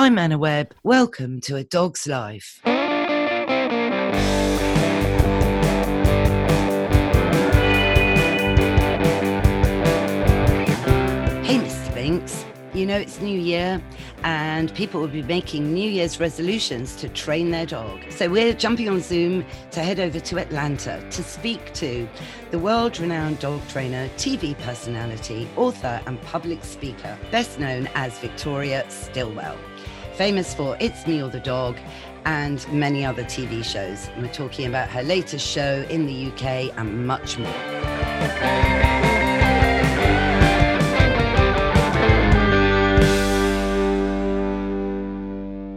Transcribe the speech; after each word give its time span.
I'm 0.00 0.16
Anna 0.16 0.38
Webb. 0.38 0.76
Welcome 0.84 1.40
to 1.40 1.56
A 1.56 1.64
Dog's 1.64 2.06
Life. 2.06 2.60
Hey, 2.62 2.70
Mr. 11.58 11.90
Spinks. 11.90 12.44
You 12.74 12.86
know, 12.86 12.96
it's 12.96 13.20
New 13.20 13.40
Year 13.40 13.82
and 14.22 14.72
people 14.74 15.00
will 15.00 15.08
be 15.08 15.22
making 15.22 15.74
New 15.74 15.90
Year's 15.90 16.20
resolutions 16.20 16.94
to 16.96 17.08
train 17.08 17.50
their 17.50 17.66
dog. 17.66 18.00
So 18.10 18.28
we're 18.28 18.52
jumping 18.52 18.88
on 18.88 19.00
Zoom 19.00 19.44
to 19.72 19.80
head 19.80 19.98
over 19.98 20.20
to 20.20 20.38
Atlanta 20.38 21.04
to 21.10 21.22
speak 21.24 21.72
to 21.74 22.08
the 22.52 22.58
world 22.60 23.00
renowned 23.00 23.40
dog 23.40 23.66
trainer, 23.68 24.08
TV 24.16 24.56
personality, 24.58 25.48
author, 25.56 26.00
and 26.06 26.22
public 26.22 26.62
speaker, 26.62 27.18
best 27.32 27.58
known 27.58 27.88
as 27.96 28.16
Victoria 28.20 28.88
Stilwell, 28.90 29.56
famous 30.18 30.52
for 30.52 30.76
It's 30.80 31.06
Me 31.06 31.22
or 31.22 31.28
the 31.28 31.38
Dog 31.38 31.76
and 32.24 32.66
many 32.72 33.04
other 33.04 33.22
TV 33.22 33.62
shows. 33.62 34.08
And 34.08 34.26
we're 34.26 34.32
talking 34.32 34.66
about 34.66 34.88
her 34.88 35.04
latest 35.04 35.46
show 35.46 35.86
in 35.90 36.06
the 36.06 36.26
UK 36.32 36.76
and 36.76 37.06
much 37.06 37.38
more. 37.38 37.52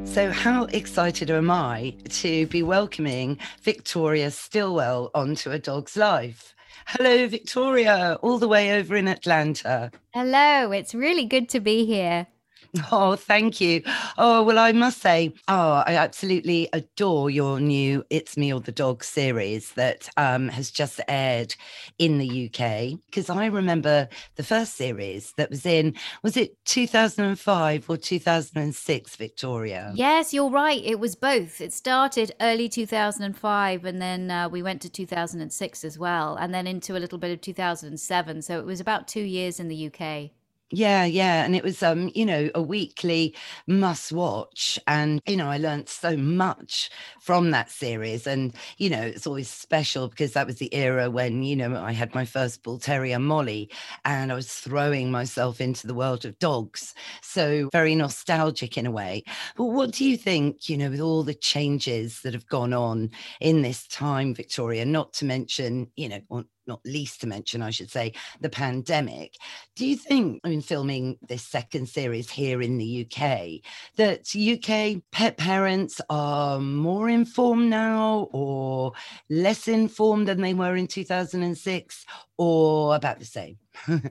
So, 0.08 0.32
how 0.32 0.64
excited 0.74 1.30
am 1.30 1.52
I 1.52 1.94
to 2.10 2.48
be 2.48 2.64
welcoming 2.64 3.38
Victoria 3.62 4.32
Stilwell 4.32 5.12
onto 5.14 5.52
A 5.52 5.60
Dog's 5.60 5.96
Life? 5.96 6.56
Hello, 6.88 7.28
Victoria, 7.28 8.18
all 8.24 8.40
the 8.40 8.48
way 8.48 8.74
over 8.80 8.96
in 8.96 9.08
Atlanta. 9.08 9.92
Hello, 10.16 10.72
it's 10.72 10.96
really 10.96 11.26
good 11.26 11.48
to 11.50 11.60
be 11.60 11.86
here. 11.86 12.26
Oh, 12.92 13.16
thank 13.16 13.62
you. 13.62 13.84
Oh, 14.18 14.44
well, 14.44 14.58
I 14.58 14.72
must 14.72 15.02
say, 15.02 15.34
oh, 15.48 15.84
I 15.86 15.96
absolutely 15.96 16.70
adore 16.74 17.30
your 17.30 17.60
new 17.60 18.04
It's 18.10 18.38
Me 18.38 18.54
or 18.54 18.60
the 18.60 18.72
Dog 18.72 19.04
series 19.04 19.74
that 19.74 20.10
um, 20.18 20.50
has 20.50 20.72
just 20.72 21.00
aired 21.08 21.56
in 22.00 22.18
the 22.18 22.46
UK. 22.46 23.00
Because 23.06 23.30
I 23.30 23.48
remember 23.48 24.08
the 24.36 24.44
first 24.44 24.76
series 24.76 25.34
that 25.38 25.50
was 25.50 25.66
in, 25.66 25.96
was 26.24 26.38
it 26.38 26.58
2005 26.66 27.90
or 27.90 27.98
2006, 27.98 29.16
Victoria? 29.16 29.92
Yes, 29.96 30.34
you're 30.34 30.50
right. 30.50 30.82
It 30.84 31.00
was 31.00 31.16
both. 31.16 31.62
It 31.62 31.74
started 31.74 32.34
early 32.40 32.70
2005 32.70 33.86
and 33.86 34.02
then 34.02 34.32
uh, 34.32 34.50
we 34.50 34.62
went 34.62 34.82
to 34.82 34.90
2006 34.90 35.84
as 35.84 36.00
well, 36.00 36.36
and 36.36 36.54
then 36.54 36.68
into 36.68 36.98
a 36.98 37.00
little 37.00 37.18
bit 37.18 37.32
of 37.32 37.42
2007. 37.42 38.42
So 38.42 38.60
it 38.60 38.66
was 38.66 38.80
about 38.80 39.08
two 39.08 39.22
years 39.22 39.60
in 39.60 39.68
the 39.68 39.88
UK. 39.88 40.32
Yeah, 40.74 41.04
yeah. 41.04 41.44
And 41.44 41.54
it 41.54 41.64
was 41.64 41.84
um, 41.84 42.12
you 42.16 42.26
know, 42.26 42.50
a 42.56 42.62
weekly 42.62 43.36
must 43.68 44.12
watch. 44.14 44.80
And, 44.88 45.22
you 45.28 45.36
know, 45.36 45.50
I 45.50 45.58
learned 45.58 45.90
so 45.90 46.16
much 46.16 46.90
from 47.20 47.52
that 47.52 47.70
series. 47.70 48.26
And, 48.26 48.54
you 48.78 48.90
know, 48.90 49.02
it's 49.02 49.28
always 49.28 49.50
special 49.50 50.08
because 50.08 50.32
that 50.32 50.48
was 50.48 50.58
the 50.60 50.74
era 50.74 51.10
when, 51.10 51.44
you 51.44 51.58
know, 51.58 51.76
I 51.82 51.92
had 51.92 52.16
my 52.16 52.24
first 52.24 52.64
bull 52.64 52.80
terrier, 52.80 53.20
Molly, 53.20 53.70
and 54.06 54.32
I 54.32 54.36
was 54.36 54.54
throwing 54.54 55.12
myself 55.12 55.60
into 55.60 55.88
the 55.88 55.94
world 55.94 56.24
of 56.24 56.40
dogs. 56.40 56.94
So 57.22 57.68
very 57.74 57.94
nostalgic 57.94 58.78
in 58.78 58.86
a 58.86 58.92
way. 58.92 59.24
But 59.58 59.66
what 59.66 59.92
do 59.92 60.06
you 60.06 60.16
think, 60.16 60.70
you 60.70 60.78
know, 60.78 60.90
with 60.90 61.02
all 61.02 61.24
the 61.24 61.34
changes 61.34 62.22
that 62.22 62.34
have 62.34 62.48
gone 62.48 62.72
on 62.74 63.10
in 63.42 63.62
this 63.62 63.88
time, 63.88 64.34
Victoria, 64.34 64.86
not 64.86 65.12
to 65.14 65.26
mention, 65.26 65.92
you 65.98 66.08
know, 66.10 66.46
not 66.68 66.82
least 66.86 67.22
to 67.22 67.28
mention, 67.28 67.62
I 67.62 67.70
should 67.70 67.90
say, 67.90 68.14
the 68.40 68.50
pandemic. 68.50 69.36
Do 69.76 69.86
you 69.86 69.96
think, 69.96 70.42
in 70.44 70.62
filming 70.62 71.18
this 71.28 71.44
second 71.44 71.90
series 71.90 72.30
here 72.30 72.62
in 72.62 72.78
the 72.78 73.06
UK, 73.06 73.62
that 73.98 74.36
UK 74.36 75.02
pet 75.12 75.38
parents 75.38 76.02
are 76.10 76.60
more 76.60 77.10
informed 77.10 77.70
now 77.70 78.30
or 78.32 78.94
less 79.30 79.68
informed 79.68 80.28
than 80.28 80.42
they 80.42 80.54
were 80.54 80.76
in 80.76 80.88
2006 80.88 82.06
or 82.38 82.96
about 82.96 83.20
the 83.20 83.26
same? 83.26 83.58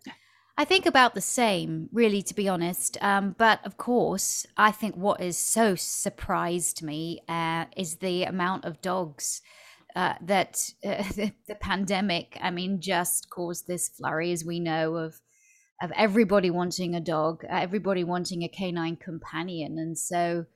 I 0.61 0.67
think 0.67 0.85
about 0.85 1.15
the 1.15 1.23
same, 1.23 1.89
really, 1.91 2.21
to 2.21 2.35
be 2.35 2.47
honest. 2.47 2.99
Um, 3.01 3.35
but 3.39 3.65
of 3.65 3.79
course, 3.79 4.47
I 4.59 4.73
think 4.73 4.95
what 4.95 5.19
has 5.21 5.39
so 5.39 5.75
surprised 5.75 6.83
me 6.83 7.21
uh, 7.29 7.65
is 7.79 7.97
the 7.97 8.25
amount 8.25 8.67
of 8.67 8.83
dogs 8.83 9.41
uh, 9.97 10.15
that 10.21 10.71
uh, 10.85 11.03
the, 11.49 11.55
pandemic, 11.61 12.39
I 12.41 12.51
mean, 12.51 12.81
just 12.81 13.31
caused 13.31 13.67
this 13.67 13.89
flurry, 13.89 14.33
as 14.33 14.45
we 14.45 14.61
know, 14.61 14.97
of 14.97 15.21
of 15.83 15.91
everybody 15.97 16.51
wanting 16.51 16.95
a 16.95 17.01
dog, 17.01 17.43
uh, 17.45 17.57
everybody 17.57 18.05
wanting 18.05 18.43
a 18.43 18.49
canine 18.49 18.97
companion, 18.97 19.79
and 19.79 19.99
so 19.99 20.47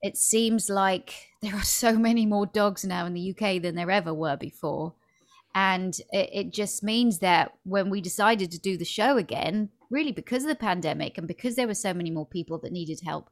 it 0.00 0.16
seems 0.16 0.70
like 0.70 1.14
there 1.42 1.54
are 1.54 1.62
so 1.62 1.98
many 1.98 2.26
more 2.26 2.46
dogs 2.46 2.84
now 2.84 3.06
in 3.06 3.14
the 3.14 3.34
UK 3.34 3.62
than 3.62 3.74
there 3.74 3.90
ever 3.90 4.14
were 4.14 4.36
before, 4.36 4.94
and 5.54 5.98
it, 6.12 6.30
it 6.32 6.52
just 6.52 6.82
means 6.82 7.18
that 7.18 7.52
when 7.64 7.90
we 7.90 8.00
decided 8.00 8.50
to 8.50 8.58
do 8.58 8.76
the 8.76 8.84
show 8.84 9.16
again, 9.16 9.70
really 9.90 10.12
because 10.12 10.42
of 10.42 10.48
the 10.48 10.54
pandemic 10.54 11.18
and 11.18 11.26
because 11.26 11.56
there 11.56 11.66
were 11.66 11.74
so 11.74 11.94
many 11.94 12.10
more 12.10 12.26
people 12.26 12.58
that 12.58 12.72
needed 12.72 13.00
help 13.04 13.30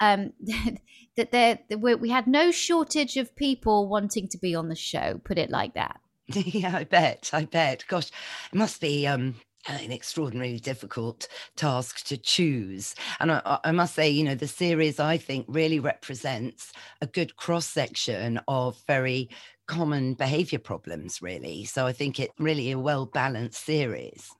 um, 0.00 0.32
that 1.16 1.32
there 1.32 1.58
we 1.78 2.10
had 2.10 2.26
no 2.26 2.50
shortage 2.50 3.16
of 3.16 3.34
people 3.36 3.88
wanting 3.88 4.28
to 4.28 4.38
be 4.38 4.54
on 4.54 4.68
the 4.68 4.76
show. 4.76 5.20
Put 5.24 5.38
it 5.38 5.50
like 5.50 5.74
that. 5.74 6.00
yeah, 6.28 6.76
I 6.76 6.84
bet. 6.84 7.30
I 7.32 7.44
bet. 7.44 7.84
Gosh, 7.88 8.10
it 8.52 8.56
must 8.56 8.80
be 8.80 9.06
um, 9.06 9.36
an 9.68 9.92
extraordinarily 9.92 10.58
difficult 10.58 11.28
task 11.56 12.04
to 12.06 12.16
choose. 12.16 12.94
And 13.20 13.32
I, 13.32 13.58
I, 13.64 13.72
must 13.72 13.94
say, 13.94 14.08
you 14.08 14.24
know, 14.24 14.34
the 14.34 14.48
series 14.48 14.98
I 14.98 15.16
think 15.18 15.46
really 15.48 15.78
represents 15.78 16.72
a 17.00 17.06
good 17.06 17.36
cross 17.36 17.66
section 17.66 18.40
of 18.48 18.80
very 18.86 19.30
common 19.66 20.14
behavior 20.14 20.58
problems, 20.58 21.22
really. 21.22 21.64
So 21.64 21.86
I 21.86 21.92
think 21.92 22.18
it 22.18 22.30
really 22.38 22.70
a 22.70 22.78
well 22.78 23.06
balanced 23.06 23.64
series. 23.64 24.30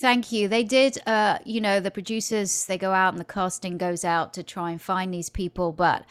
Thank 0.00 0.32
you. 0.32 0.48
They 0.48 0.64
did, 0.64 0.98
uh, 1.06 1.38
you 1.44 1.60
know, 1.60 1.78
the 1.78 1.90
producers, 1.90 2.64
they 2.64 2.78
go 2.78 2.92
out 2.92 3.12
and 3.12 3.20
the 3.20 3.24
casting 3.24 3.76
goes 3.76 4.04
out 4.04 4.32
to 4.34 4.42
try 4.42 4.70
and 4.70 4.80
find 4.80 5.12
these 5.12 5.28
people. 5.28 5.72
But, 5.72 6.06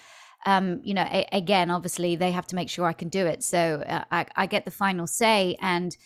um, 0.45 0.79
you 0.83 0.93
know, 0.93 1.07
a- 1.09 1.27
again, 1.31 1.71
obviously 1.71 2.15
they 2.15 2.31
have 2.31 2.45
to 2.47 2.55
make 2.55 2.69
sure 2.69 2.85
I 2.85 2.93
can 2.93 3.09
do 3.09 3.25
it. 3.25 3.43
So 3.43 3.83
uh, 3.87 4.03
I-, 4.11 4.27
I 4.35 4.45
get 4.45 4.65
the 4.65 4.71
final 4.71 5.07
say. 5.07 5.57
And 5.59 5.97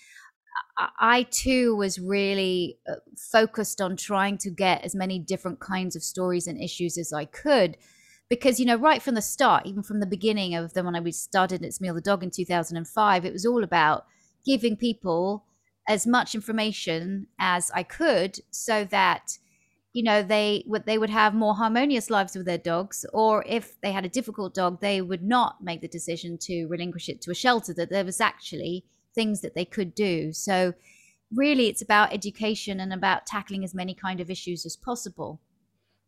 I, 0.78 0.90
I 1.00 1.24
too 1.24 1.76
was 1.76 2.00
really 2.00 2.78
uh, 2.90 2.96
focused 3.32 3.82
on 3.82 3.98
trying 3.98 4.38
to 4.40 4.52
get 4.52 4.84
as 4.86 4.96
many 4.96 5.20
different 5.20 5.60
kinds 5.60 5.96
of 5.96 6.04
stories 6.04 6.48
and 6.48 6.62
issues 6.62 6.98
as 6.98 7.14
I 7.14 7.26
could. 7.26 7.78
Because, 8.30 8.60
you 8.60 8.66
know, 8.66 8.78
right 8.78 9.02
from 9.02 9.16
the 9.16 9.22
start, 9.22 9.66
even 9.68 9.84
from 9.84 10.00
the 10.00 10.06
beginning 10.08 10.56
of 10.56 10.74
them 10.74 10.86
when 10.86 10.96
I 10.96 11.10
started 11.12 11.64
It's 11.64 11.82
Me 11.82 11.92
the 11.92 12.02
Dog 12.02 12.24
in 12.24 12.32
2005, 12.32 13.26
it 13.26 13.34
was 13.34 13.46
all 13.46 13.64
about 13.64 14.06
giving 14.46 14.78
people 14.78 15.46
as 15.88 16.08
much 16.08 16.36
information 16.36 17.28
as 17.40 17.72
I 17.74 17.84
could 17.84 18.40
so 18.52 18.86
that 18.86 19.38
you 19.92 20.02
know 20.04 20.24
they 20.24 20.64
would 20.66 20.86
they 20.86 20.98
would 20.98 21.10
have 21.10 21.34
more 21.34 21.56
harmonious 21.56 22.10
lives 22.10 22.36
with 22.36 22.46
their 22.46 22.58
dogs 22.58 23.06
or 23.14 23.44
if 23.48 23.80
they 23.82 23.92
had 23.92 24.06
a 24.06 24.10
difficult 24.10 24.54
dog 24.54 24.82
they 24.82 25.02
would 25.02 25.24
not 25.24 25.64
make 25.64 25.82
the 25.82 25.88
decision 25.88 26.38
to 26.40 26.66
relinquish 26.68 27.10
it 27.10 27.22
to 27.22 27.32
a 27.32 27.36
shelter 27.36 27.74
that 27.74 27.90
there 27.90 28.06
was 28.06 28.20
actually 28.20 28.86
things 29.14 29.42
that 29.42 29.54
they 29.54 29.66
could 29.66 29.94
do 29.94 30.34
so 30.34 30.74
really 31.36 31.68
it's 31.68 31.82
about 31.82 32.14
education 32.14 32.80
and 32.80 32.92
about 32.92 33.28
tackling 33.28 33.64
as 33.64 33.76
many 33.76 33.94
kind 33.94 34.20
of 34.20 34.32
issues 34.32 34.66
as 34.66 34.76
possible 34.76 35.40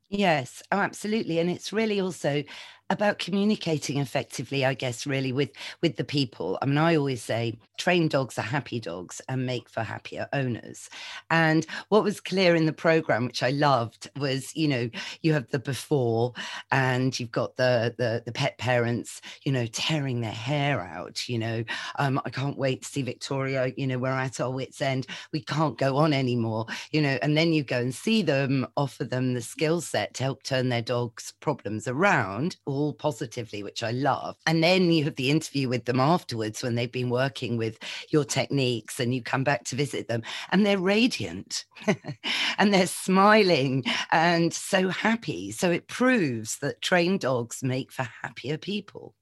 Yes, 0.10 0.62
oh, 0.72 0.78
absolutely. 0.78 1.40
And 1.40 1.50
it's 1.50 1.74
really 1.74 2.00
also 2.00 2.44
about 2.90 3.18
communicating 3.18 3.98
effectively, 3.98 4.64
I 4.64 4.76
guess, 4.76 5.08
really 5.08 5.32
with 5.32 5.50
with 5.82 5.96
the 5.96 6.04
people. 6.04 6.58
I 6.62 6.66
mean, 6.68 6.78
I 6.78 6.96
always 6.96 7.24
say 7.24 7.58
trained 7.78 8.12
dogs 8.12 8.38
are 8.38 8.44
happy 8.44 8.80
dogs 8.80 9.22
and 9.28 9.46
make 9.46 9.68
for 9.70 9.82
happier 9.84 10.28
owners. 10.34 10.90
And 11.30 11.66
what 11.90 12.04
was 12.04 12.22
clear 12.22 12.56
in 12.56 12.66
the 12.68 12.74
program, 12.74 13.26
which 13.26 13.44
I 13.44 13.50
loved, 13.50 14.10
was 14.18 14.56
you 14.56 14.68
know, 14.68 14.90
you 15.24 15.34
have 15.34 15.50
the 15.50 15.60
before 15.60 16.34
and 16.72 17.18
you've 17.20 17.32
got 17.32 17.58
the 17.58 17.96
the, 17.98 18.22
the 18.26 18.32
pet 18.32 18.58
parents, 18.60 19.20
you 19.44 19.52
know, 19.52 19.66
tearing 19.68 20.22
their 20.22 20.32
hair 20.32 20.82
out, 20.82 21.28
you 21.28 21.40
know. 21.40 21.64
Um, 21.98 22.22
I 22.26 22.30
can't 22.30 22.58
wait 22.58 22.84
to 22.84 22.88
see 22.88 23.02
Victoria, 23.02 23.74
you 23.78 23.88
know, 23.88 23.98
we're 23.98 24.10
at 24.10 24.40
our 24.40 24.52
wits' 24.52 24.82
end. 24.82 25.08
We 25.34 25.42
can't 25.42 25.78
go 25.78 25.98
on 25.98 26.14
anymore, 26.14 26.68
you 26.92 27.02
know, 27.02 27.18
and 27.22 27.36
then 27.36 27.52
you 27.54 27.64
go 27.64 27.80
and 27.80 27.94
see 27.96 28.22
them, 28.22 28.68
offer 28.78 29.04
them 29.04 29.34
the 29.34 29.42
skill 29.42 29.82
set 29.82 30.14
to 30.16 30.24
help 30.24 30.44
turn 30.44 30.70
their 30.70 30.82
dog's 30.82 31.34
problems 31.40 31.88
around 31.88 32.58
all 32.76 32.94
positively, 32.94 33.64
which 33.64 33.84
I 33.84 33.92
love. 33.92 34.36
And 34.46 34.64
then 34.64 34.92
you 34.92 35.04
have 35.06 35.16
the 35.16 35.32
interview 35.32 35.70
with 35.70 35.86
them 35.86 36.00
afterwards 36.00 36.62
when 36.62 36.76
they've 36.76 36.92
been 36.92 37.10
working 37.10 37.58
with 37.58 37.80
your 38.10 38.26
techniques 38.26 39.00
and 39.00 39.14
you 39.14 39.22
come 39.22 39.44
back 39.44 39.64
to 39.66 39.76
visit 39.76 40.08
them 40.08 40.24
and 40.52 40.66
they're 40.66 40.78
radiant 40.78 41.66
and 42.58 42.74
they're 42.74 42.88
smiling 42.88 43.84
and 44.12 44.54
so 44.54 44.90
happy. 44.90 45.52
So 45.52 45.72
it 45.72 45.88
proves 45.88 46.58
that 46.60 46.82
trained 46.82 47.22
dogs 47.22 47.64
make 47.64 47.92
for 47.92 48.08
happier 48.22 48.58
people. 48.58 49.16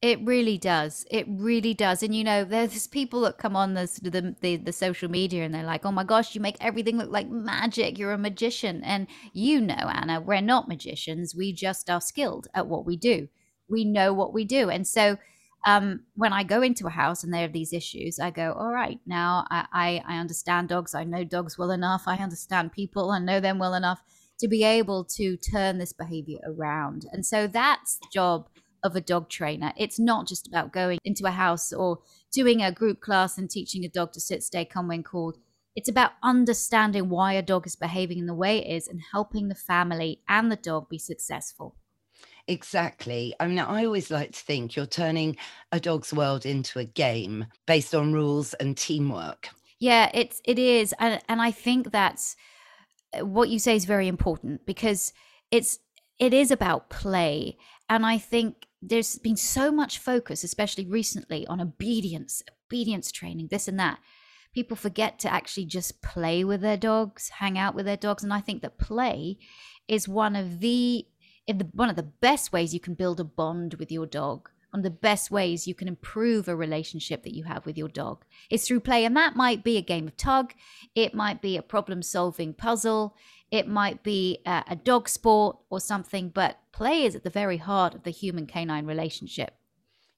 It 0.00 0.20
really 0.24 0.58
does. 0.58 1.04
It 1.10 1.26
really 1.28 1.74
does. 1.74 2.04
And 2.04 2.14
you 2.14 2.22
know, 2.22 2.44
there's 2.44 2.86
people 2.86 3.22
that 3.22 3.36
come 3.38 3.56
on 3.56 3.74
the, 3.74 4.36
the 4.40 4.56
the 4.56 4.72
social 4.72 5.10
media 5.10 5.44
and 5.44 5.52
they're 5.52 5.64
like, 5.64 5.84
"Oh 5.84 5.90
my 5.90 6.04
gosh, 6.04 6.36
you 6.36 6.40
make 6.40 6.56
everything 6.60 6.98
look 6.98 7.10
like 7.10 7.28
magic. 7.28 7.98
You're 7.98 8.12
a 8.12 8.18
magician." 8.18 8.84
And 8.84 9.08
you 9.32 9.60
know, 9.60 9.74
Anna, 9.74 10.20
we're 10.20 10.40
not 10.40 10.68
magicians. 10.68 11.34
We 11.34 11.52
just 11.52 11.90
are 11.90 12.00
skilled 12.00 12.46
at 12.54 12.68
what 12.68 12.86
we 12.86 12.96
do. 12.96 13.28
We 13.68 13.84
know 13.84 14.12
what 14.12 14.32
we 14.32 14.44
do. 14.44 14.70
And 14.70 14.86
so 14.86 15.18
um, 15.66 16.04
when 16.14 16.32
I 16.32 16.44
go 16.44 16.62
into 16.62 16.86
a 16.86 16.90
house 16.90 17.24
and 17.24 17.34
they 17.34 17.42
have 17.42 17.52
these 17.52 17.72
issues, 17.72 18.20
I 18.20 18.30
go, 18.30 18.52
all 18.52 18.70
right, 18.72 19.00
now 19.04 19.46
I, 19.50 19.66
I, 19.72 20.02
I 20.06 20.18
understand 20.18 20.68
dogs. 20.68 20.94
I 20.94 21.02
know 21.02 21.24
dogs 21.24 21.58
well 21.58 21.72
enough. 21.72 22.04
I 22.06 22.18
understand 22.18 22.70
people. 22.72 23.10
I 23.10 23.18
know 23.18 23.40
them 23.40 23.58
well 23.58 23.74
enough 23.74 24.00
to 24.38 24.46
be 24.46 24.62
able 24.62 25.04
to 25.04 25.36
turn 25.36 25.78
this 25.78 25.92
behavior 25.92 26.38
around. 26.46 27.06
And 27.12 27.26
so 27.26 27.48
that's 27.48 27.96
the 27.96 28.06
job 28.12 28.48
of 28.82 28.96
a 28.96 29.00
dog 29.00 29.28
trainer. 29.28 29.72
It's 29.76 29.98
not 29.98 30.26
just 30.26 30.46
about 30.46 30.72
going 30.72 30.98
into 31.04 31.26
a 31.26 31.30
house 31.30 31.72
or 31.72 31.98
doing 32.32 32.62
a 32.62 32.72
group 32.72 33.00
class 33.00 33.38
and 33.38 33.50
teaching 33.50 33.84
a 33.84 33.88
dog 33.88 34.12
to 34.12 34.20
sit, 34.20 34.42
stay, 34.42 34.64
come 34.64 34.88
when 34.88 35.02
called. 35.02 35.38
It's 35.76 35.88
about 35.88 36.12
understanding 36.22 37.08
why 37.08 37.34
a 37.34 37.42
dog 37.42 37.66
is 37.66 37.76
behaving 37.76 38.18
in 38.18 38.26
the 38.26 38.34
way 38.34 38.58
it 38.58 38.74
is 38.74 38.88
and 38.88 39.00
helping 39.12 39.48
the 39.48 39.54
family 39.54 40.22
and 40.28 40.50
the 40.50 40.56
dog 40.56 40.88
be 40.88 40.98
successful. 40.98 41.76
Exactly. 42.48 43.34
I 43.38 43.46
mean, 43.46 43.58
I 43.58 43.84
always 43.84 44.10
like 44.10 44.32
to 44.32 44.40
think 44.40 44.74
you're 44.74 44.86
turning 44.86 45.36
a 45.70 45.78
dog's 45.78 46.12
world 46.12 46.46
into 46.46 46.78
a 46.78 46.84
game 46.84 47.46
based 47.66 47.94
on 47.94 48.14
rules 48.14 48.54
and 48.54 48.76
teamwork. 48.76 49.50
Yeah, 49.78 50.10
it's 50.12 50.40
it 50.44 50.58
is, 50.58 50.92
and 50.98 51.20
and 51.28 51.40
I 51.40 51.52
think 51.52 51.92
that's 51.92 52.34
uh, 53.16 53.24
what 53.24 53.48
you 53.48 53.58
say 53.58 53.76
is 53.76 53.84
very 53.84 54.08
important 54.08 54.66
because 54.66 55.12
it's 55.52 55.78
it 56.18 56.34
is 56.34 56.50
about 56.50 56.90
play, 56.90 57.58
and 57.88 58.04
I 58.04 58.18
think 58.18 58.66
there's 58.80 59.18
been 59.18 59.36
so 59.36 59.72
much 59.72 59.98
focus, 59.98 60.44
especially 60.44 60.86
recently, 60.86 61.46
on 61.46 61.60
obedience, 61.60 62.42
obedience 62.66 63.10
training, 63.10 63.48
this 63.50 63.68
and 63.68 63.78
that. 63.78 63.98
People 64.54 64.76
forget 64.76 65.18
to 65.20 65.32
actually 65.32 65.66
just 65.66 66.00
play 66.02 66.44
with 66.44 66.60
their 66.60 66.76
dogs, 66.76 67.28
hang 67.38 67.58
out 67.58 67.74
with 67.74 67.86
their 67.86 67.96
dogs. 67.96 68.22
And 68.22 68.32
I 68.32 68.40
think 68.40 68.62
that 68.62 68.78
play 68.78 69.38
is 69.88 70.08
one 70.08 70.36
of 70.36 70.60
the, 70.60 71.06
one 71.72 71.90
of 71.90 71.96
the 71.96 72.02
best 72.02 72.52
ways 72.52 72.72
you 72.72 72.80
can 72.80 72.94
build 72.94 73.20
a 73.20 73.24
bond 73.24 73.74
with 73.74 73.92
your 73.92 74.06
dog. 74.06 74.48
One 74.70 74.80
of 74.80 74.84
the 74.84 74.90
best 74.90 75.30
ways 75.30 75.66
you 75.66 75.74
can 75.74 75.88
improve 75.88 76.46
a 76.46 76.54
relationship 76.54 77.22
that 77.22 77.34
you 77.34 77.44
have 77.44 77.64
with 77.64 77.78
your 77.78 77.88
dog 77.88 78.24
is 78.50 78.66
through 78.66 78.80
play. 78.80 79.04
And 79.04 79.16
that 79.16 79.34
might 79.34 79.64
be 79.64 79.76
a 79.76 79.82
game 79.82 80.06
of 80.06 80.16
tug, 80.16 80.52
it 80.94 81.14
might 81.14 81.40
be 81.40 81.56
a 81.56 81.62
problem 81.62 82.02
solving 82.02 82.52
puzzle, 82.52 83.16
it 83.50 83.66
might 83.66 84.02
be 84.02 84.40
a, 84.44 84.64
a 84.68 84.76
dog 84.76 85.08
sport 85.08 85.56
or 85.70 85.80
something, 85.80 86.28
but 86.28 86.58
play 86.78 87.04
is 87.04 87.16
at 87.16 87.24
the 87.24 87.30
very 87.30 87.56
heart 87.56 87.92
of 87.92 88.04
the 88.04 88.10
human 88.10 88.46
canine 88.46 88.86
relationship. 88.86 89.50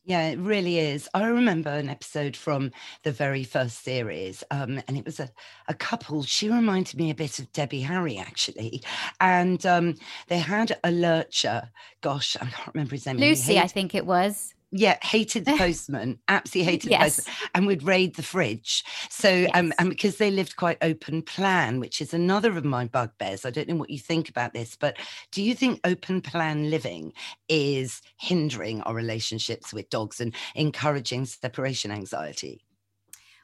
Yeah, 0.05 0.29
it 0.29 0.39
really 0.39 0.79
is. 0.79 1.09
I 1.15 1.27
remember 1.27 1.71
an 1.71 1.89
episode 1.89 2.37
from 2.37 2.71
the 3.03 3.13
very 3.13 3.45
first 3.45 3.83
series, 3.83 4.45
um, 4.51 4.83
and 4.87 4.99
it 4.99 5.07
was 5.07 5.21
a, 5.21 5.31
a 5.69 5.75
couple. 5.75 6.23
She 6.23 6.51
reminded 6.51 6.99
me 6.99 7.11
a 7.11 7.15
bit 7.15 7.39
of 7.39 7.51
Debbie 7.53 7.81
Harry, 7.81 8.19
actually. 8.19 8.83
And 9.21 9.65
um, 9.65 9.95
they 10.29 10.39
had 10.39 10.79
a 10.85 10.91
lurcher. 10.91 11.71
Gosh, 12.03 12.37
I 12.39 12.45
can't 12.45 12.75
remember 12.75 12.95
his 12.95 13.07
name. 13.07 13.17
Lucy, 13.17 13.59
I 13.59 13.67
think 13.67 13.95
it 13.95 14.05
was 14.05 14.55
yeah, 14.73 14.99
hated 15.03 15.45
the 15.45 15.53
postman, 15.59 16.19
absolutely 16.29 16.73
hated 16.73 16.91
yes. 16.91 17.17
the 17.17 17.23
postman, 17.23 17.51
and 17.55 17.67
would 17.67 17.83
raid 17.83 18.17
the 18.17 18.23
fridge. 18.23 18.85
So, 19.09 19.29
yes. 19.29 19.51
um, 19.55 19.73
and 19.79 19.91
because 19.91 20.17
they 20.17 20.31
lived 20.31 20.57
quite 20.57 20.79
open 20.83 21.23
plan, 21.23 21.81
which 21.81 22.01
is 22.01 22.15
another 22.15 22.57
of 22.57 22.65
my 22.65 22.87
bugbears. 22.87 23.45
I 23.45 23.51
don't 23.51 23.69
know 23.69 23.77
what 23.77 23.91
you 23.91 23.99
think 23.99 24.29
about 24.29 24.53
this, 24.53 24.77
but 24.77 24.97
do 25.33 25.43
you 25.43 25.55
think 25.55 25.81
open 25.85 26.21
plan 26.21 26.71
living 26.71 27.13
is 27.49 28.01
hindering 28.19 28.81
our 28.83 28.95
relationships 28.95 29.73
with 29.73 29.91
dogs 29.91 30.21
and 30.21 30.35
encouraging 30.55 31.27
separation 31.27 31.91
anxiety? 31.91 32.63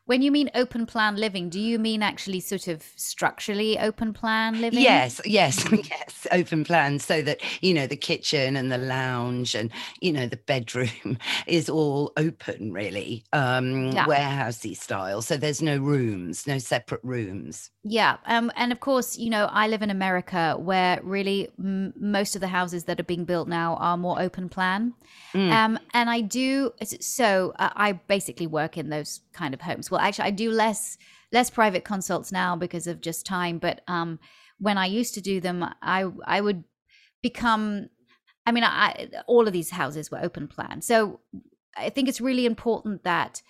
When 0.07 0.23
you 0.23 0.31
mean 0.31 0.51
open 0.55 0.87
plan 0.87 1.17
living, 1.17 1.49
do 1.49 1.59
you 1.59 1.81
mean 1.81 2.01
actually 2.01 2.39
sort 2.39 2.69
of 2.69 2.85
structurally 2.95 3.77
open 3.77 4.13
plan 4.13 4.61
living? 4.61 4.81
Yes, 4.81 5.21
yes, 5.25 5.67
yes, 5.73 6.29
open 6.31 6.65
plan 6.65 7.01
so 7.01 7.23
that, 7.23 7.41
you 7.61 7.75
know, 7.75 7.89
the 7.89 7.97
kitchen 7.97 8.55
and 8.55 8.71
the 8.71 8.79
lounge 8.79 9.57
and, 9.57 9.69
you 10.01 10.13
know, 10.13 10.29
the 10.29 10.37
bedroom 10.37 11.19
is 11.49 11.69
all 11.69 12.13
open, 12.17 12.73
really, 12.73 13.25
um, 13.33 13.91
yeah. 13.91 14.07
warehousey 14.07 14.77
style. 14.77 15.23
So 15.23 15.37
there's 15.37 15.61
no 15.61 15.77
rooms, 15.79 16.47
no 16.47 16.59
separate 16.59 17.03
rooms. 17.03 17.71
Yeah. 17.83 18.19
Um, 18.27 18.53
and 18.55 18.71
of 18.71 18.79
course, 18.79 19.19
you 19.19 19.29
know, 19.29 19.47
I 19.51 19.67
live 19.67 19.83
in 19.83 19.91
America 19.91 20.55
where 20.57 21.01
really 21.03 21.49
m- 21.59 21.93
most 21.97 22.37
of 22.37 22.41
the 22.41 22.49
houses 22.49 22.85
that 22.85 23.01
are 23.01 23.05
being 23.05 23.25
built 23.25 23.49
now 23.49 23.75
are 23.77 23.97
more 23.97 24.21
open 24.21 24.49
plan. 24.49 24.95
Mm. 25.35 25.51
Um, 25.51 25.79
and 25.95 26.09
I 26.09 26.21
do, 26.21 26.73
so 27.01 27.55
uh, 27.59 27.71
I 27.75 27.93
basically 27.93 28.47
work 28.47 28.77
in 28.79 28.89
those 28.89 29.21
kind 29.33 29.53
of 29.53 29.61
homes. 29.61 29.91
Well, 29.91 29.96
actually, 29.99 30.27
I 30.27 30.31
do 30.33 30.51
less 30.51 30.99
less 31.33 31.51
private 31.51 31.85
consults 31.85 32.31
now 32.31 32.57
because 32.57 32.87
of 32.87 33.01
just 33.01 33.27
time. 33.27 33.59
But 33.59 33.83
um, 33.89 34.19
when 34.59 34.79
I 34.79 34.87
used 34.87 35.15
to 35.15 35.21
do 35.21 35.41
them, 35.41 35.65
I 35.83 36.11
I 36.25 36.41
would 36.41 36.65
become. 37.23 37.89
I 38.49 38.53
mean, 38.53 38.63
I, 38.63 39.09
all 39.27 39.49
of 39.49 39.53
these 39.53 39.71
houses 39.71 40.11
were 40.11 40.21
open 40.23 40.47
plan, 40.47 40.81
so 40.81 41.19
I 41.77 41.91
think 41.91 42.09
it's 42.09 42.21
really 42.21 42.47
important 42.47 43.03
that 43.03 43.43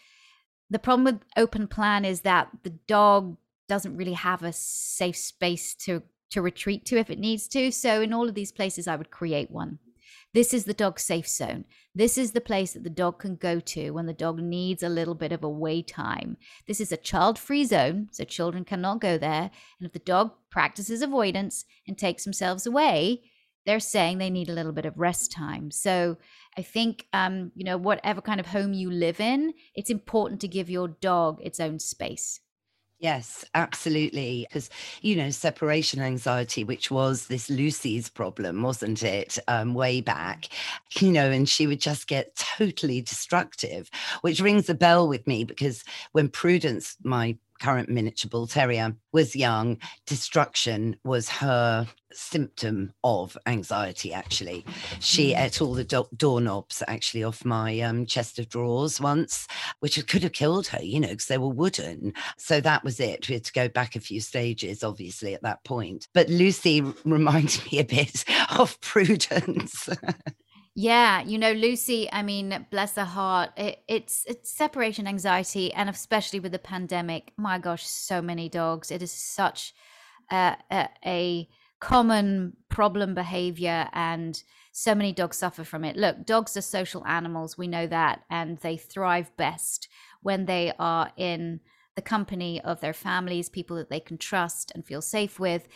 the 0.70 0.78
problem 0.78 1.04
with 1.04 1.20
open 1.36 1.68
plan 1.68 2.04
is 2.04 2.22
that 2.22 2.48
the 2.62 2.70
dog 2.70 3.36
doesn't 3.68 3.96
really 3.96 4.14
have 4.14 4.42
a 4.42 4.52
safe 4.52 5.16
space 5.16 5.74
to 5.74 6.02
to 6.30 6.42
retreat 6.42 6.84
to 6.86 6.96
if 6.96 7.10
it 7.10 7.18
needs 7.18 7.46
to. 7.48 7.70
So 7.70 8.00
in 8.00 8.12
all 8.12 8.28
of 8.28 8.34
these 8.34 8.52
places, 8.52 8.88
I 8.88 8.96
would 8.96 9.10
create 9.10 9.50
one. 9.50 9.78
This 10.36 10.52
is 10.52 10.66
the 10.66 10.74
dog 10.74 11.00
safe 11.00 11.26
zone. 11.26 11.64
This 11.94 12.18
is 12.18 12.32
the 12.32 12.42
place 12.42 12.74
that 12.74 12.84
the 12.84 12.90
dog 12.90 13.18
can 13.20 13.36
go 13.36 13.58
to 13.58 13.92
when 13.92 14.04
the 14.04 14.12
dog 14.12 14.38
needs 14.38 14.82
a 14.82 14.88
little 14.90 15.14
bit 15.14 15.32
of 15.32 15.42
away 15.42 15.80
time. 15.80 16.36
This 16.66 16.78
is 16.78 16.92
a 16.92 16.98
child 16.98 17.38
free 17.38 17.64
zone, 17.64 18.08
so 18.12 18.22
children 18.22 18.62
cannot 18.62 19.00
go 19.00 19.16
there. 19.16 19.50
And 19.78 19.86
if 19.86 19.94
the 19.94 19.98
dog 19.98 20.32
practices 20.50 21.00
avoidance 21.00 21.64
and 21.88 21.96
takes 21.96 22.24
themselves 22.24 22.66
away, 22.66 23.22
they're 23.64 23.80
saying 23.80 24.18
they 24.18 24.28
need 24.28 24.50
a 24.50 24.52
little 24.52 24.72
bit 24.72 24.84
of 24.84 24.98
rest 24.98 25.32
time. 25.32 25.70
So 25.70 26.18
I 26.54 26.60
think, 26.60 27.06
um, 27.14 27.50
you 27.54 27.64
know, 27.64 27.78
whatever 27.78 28.20
kind 28.20 28.38
of 28.38 28.48
home 28.48 28.74
you 28.74 28.90
live 28.90 29.20
in, 29.20 29.54
it's 29.74 29.88
important 29.88 30.42
to 30.42 30.48
give 30.48 30.68
your 30.68 30.88
dog 30.88 31.38
its 31.40 31.60
own 31.60 31.78
space. 31.78 32.40
Yes, 32.98 33.44
absolutely. 33.54 34.46
Because, 34.48 34.70
you 35.02 35.16
know, 35.16 35.28
separation 35.30 36.00
anxiety, 36.00 36.64
which 36.64 36.90
was 36.90 37.26
this 37.26 37.50
Lucy's 37.50 38.08
problem, 38.08 38.62
wasn't 38.62 39.02
it? 39.02 39.38
Um, 39.48 39.74
way 39.74 40.00
back, 40.00 40.48
you 40.98 41.12
know, 41.12 41.30
and 41.30 41.46
she 41.46 41.66
would 41.66 41.80
just 41.80 42.06
get 42.06 42.34
totally 42.56 43.02
destructive, 43.02 43.90
which 44.22 44.40
rings 44.40 44.70
a 44.70 44.74
bell 44.74 45.08
with 45.08 45.26
me 45.26 45.44
because 45.44 45.84
when 46.12 46.28
Prudence, 46.30 46.96
my 47.04 47.36
current 47.60 47.88
miniature 47.88 48.28
bull 48.28 48.46
terrier 48.46 48.94
was 49.12 49.36
young. 49.36 49.78
Destruction 50.06 50.96
was 51.04 51.28
her 51.28 51.86
symptom 52.12 52.92
of 53.04 53.36
anxiety 53.46 54.12
actually. 54.12 54.64
She 55.00 55.32
mm. 55.32 55.40
ate 55.40 55.60
all 55.60 55.74
the 55.74 55.84
do- 55.84 56.08
doorknobs 56.16 56.82
actually 56.88 57.24
off 57.24 57.44
my 57.44 57.80
um, 57.80 58.06
chest 58.06 58.38
of 58.38 58.48
drawers 58.48 59.00
once 59.00 59.46
which 59.80 60.04
could 60.06 60.22
have 60.22 60.32
killed 60.32 60.66
her 60.68 60.82
you 60.82 60.98
know 60.98 61.08
because 61.08 61.26
they 61.26 61.38
were 61.38 61.48
wooden. 61.48 62.14
So 62.38 62.60
that 62.60 62.84
was 62.84 63.00
it. 63.00 63.28
We 63.28 63.34
had 63.34 63.44
to 63.44 63.52
go 63.52 63.68
back 63.68 63.96
a 63.96 64.00
few 64.00 64.20
stages 64.20 64.82
obviously 64.82 65.34
at 65.34 65.42
that 65.42 65.64
point. 65.64 66.08
But 66.14 66.28
lucy 66.28 66.82
reminded 67.04 67.60
me 67.72 67.78
a 67.78 67.84
bit 67.84 68.24
of 68.58 68.80
prudence 68.80 69.88
Yeah, 70.78 71.22
you 71.22 71.38
know, 71.38 71.52
Lucy, 71.52 72.06
I 72.12 72.22
mean, 72.22 72.66
bless 72.70 72.96
her 72.96 73.04
heart. 73.06 73.50
It, 73.56 73.78
it's 73.88 74.26
it's 74.28 74.52
separation 74.52 75.06
anxiety 75.06 75.72
and 75.72 75.88
especially 75.88 76.38
with 76.38 76.52
the 76.52 76.58
pandemic. 76.58 77.32
My 77.38 77.58
gosh, 77.58 77.86
so 77.86 78.20
many 78.20 78.50
dogs. 78.50 78.90
It 78.90 79.00
is 79.00 79.10
such 79.10 79.72
a, 80.30 80.54
a, 80.70 80.88
a 81.06 81.48
common 81.80 82.58
problem 82.68 83.14
behavior 83.14 83.88
and 83.94 84.42
so 84.70 84.94
many 84.94 85.12
dogs 85.12 85.38
suffer 85.38 85.64
from 85.64 85.82
it. 85.82 85.96
Look, 85.96 86.26
dogs 86.26 86.54
are 86.58 86.60
social 86.62 87.06
animals, 87.06 87.56
we 87.56 87.68
know 87.68 87.86
that, 87.86 88.24
and 88.28 88.58
they 88.58 88.76
thrive 88.76 89.34
best 89.38 89.88
when 90.20 90.44
they 90.44 90.74
are 90.78 91.10
in 91.16 91.60
the 91.94 92.02
company 92.02 92.60
of 92.60 92.80
their 92.82 92.92
families, 92.92 93.48
people 93.48 93.76
that 93.78 93.88
they 93.88 94.00
can 94.00 94.18
trust 94.18 94.72
and 94.74 94.84
feel 94.84 95.00
safe 95.00 95.40
with. 95.40 95.66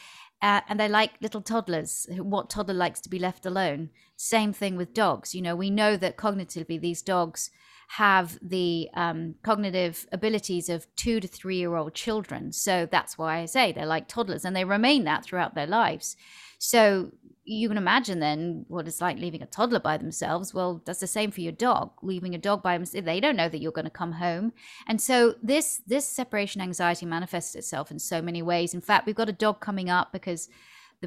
Uh, 0.43 0.63
and 0.69 0.81
they 0.81 0.89
like 0.89 1.13
little 1.21 1.43
toddlers. 1.43 2.07
What 2.11 2.49
toddler 2.49 2.75
likes 2.75 3.01
to 3.03 3.11
be 3.11 3.19
left 3.19 3.45
alone? 3.45 3.91
Same 4.17 4.53
thing 4.53 4.77
with 4.77 4.95
dogs. 4.95 5.35
You 5.35 5.43
know, 5.43 5.55
we 5.55 5.71
know 5.71 5.97
that 5.97 6.17
cognitively 6.17 6.81
these 6.81 7.03
dogs 7.03 7.51
have 7.97 8.39
the 8.41 8.89
um, 8.95 9.35
cognitive 9.43 10.07
abilities 10.13 10.69
of 10.69 10.87
two 10.95 11.19
to 11.19 11.27
three 11.27 11.57
year 11.57 11.75
old 11.75 11.93
children. 11.93 12.53
So 12.53 12.87
that's 12.91 13.19
why 13.19 13.41
I 13.41 13.47
say 13.47 13.73
they're 13.73 13.85
like 13.85 14.07
toddlers 14.07 14.45
and 14.45 14.55
they 14.55 14.65
remain 14.65 15.05
that 15.05 15.25
throughout 15.25 15.55
their 15.55 15.67
lives. 15.67 16.17
So 16.59 17.11
you 17.51 17.69
can 17.69 17.77
imagine 17.77 18.21
then 18.21 18.65
what 18.69 18.87
it's 18.87 19.01
like 19.01 19.19
leaving 19.19 19.43
a 19.43 19.47
toddler 19.47 19.81
by 19.81 19.97
themselves. 19.97 20.55
Well, 20.55 20.81
that's 20.85 21.01
the 21.01 21.07
same 21.09 21.33
for 21.33 21.41
your 21.41 21.53
dog. 21.53 21.91
Leaving 22.01 22.35
a 22.35 22.39
dog 22.39 22.63
by 22.63 22.77
themselves, 22.77 23.05
they 23.05 23.19
don't 23.19 23.37
know 23.37 23.49
that 23.49 23.61
you're 23.61 23.73
going 23.73 23.87
to 23.87 23.91
come 23.91 24.13
home, 24.13 24.53
and 24.87 25.01
so 25.01 25.35
this 25.43 25.83
this 25.87 26.07
separation 26.07 26.61
anxiety 26.61 27.07
manifests 27.07 27.57
itself 27.57 27.91
in 27.91 27.99
so 27.99 28.23
many 28.23 28.41
ways. 28.41 28.73
In 28.73 28.81
fact, 28.81 29.05
we've 29.05 29.17
got 29.17 29.29
a 29.29 29.33
dog 29.33 29.61
coming 29.61 29.91
up 29.91 30.13
because 30.13 30.49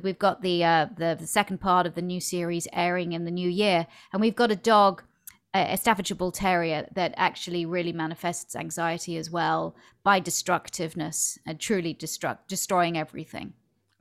we've 0.01 0.19
got 0.19 0.41
the 0.41 0.63
uh, 0.63 0.87
the, 0.97 1.15
the 1.17 1.27
second 1.27 1.59
part 1.59 1.85
of 1.85 1.95
the 1.95 2.01
new 2.01 2.19
series 2.19 2.67
airing 2.73 3.13
in 3.13 3.23
the 3.23 3.31
new 3.31 3.49
year, 3.49 3.87
and 4.11 4.21
we've 4.21 4.35
got 4.35 4.51
a 4.51 4.55
dog 4.57 5.03
a 5.55 5.77
Staffordshire 5.77 6.17
Bull 6.17 6.31
Terrier 6.31 6.87
that 6.95 7.13
actually 7.15 7.65
really 7.65 7.93
manifests 7.93 8.55
anxiety 8.55 9.17
as 9.17 9.29
well 9.29 9.75
by 10.03 10.19
destructiveness 10.19 11.37
and 11.45 11.59
truly 11.59 11.93
destruct 11.93 12.39
destroying 12.47 12.97
everything. 12.97 13.53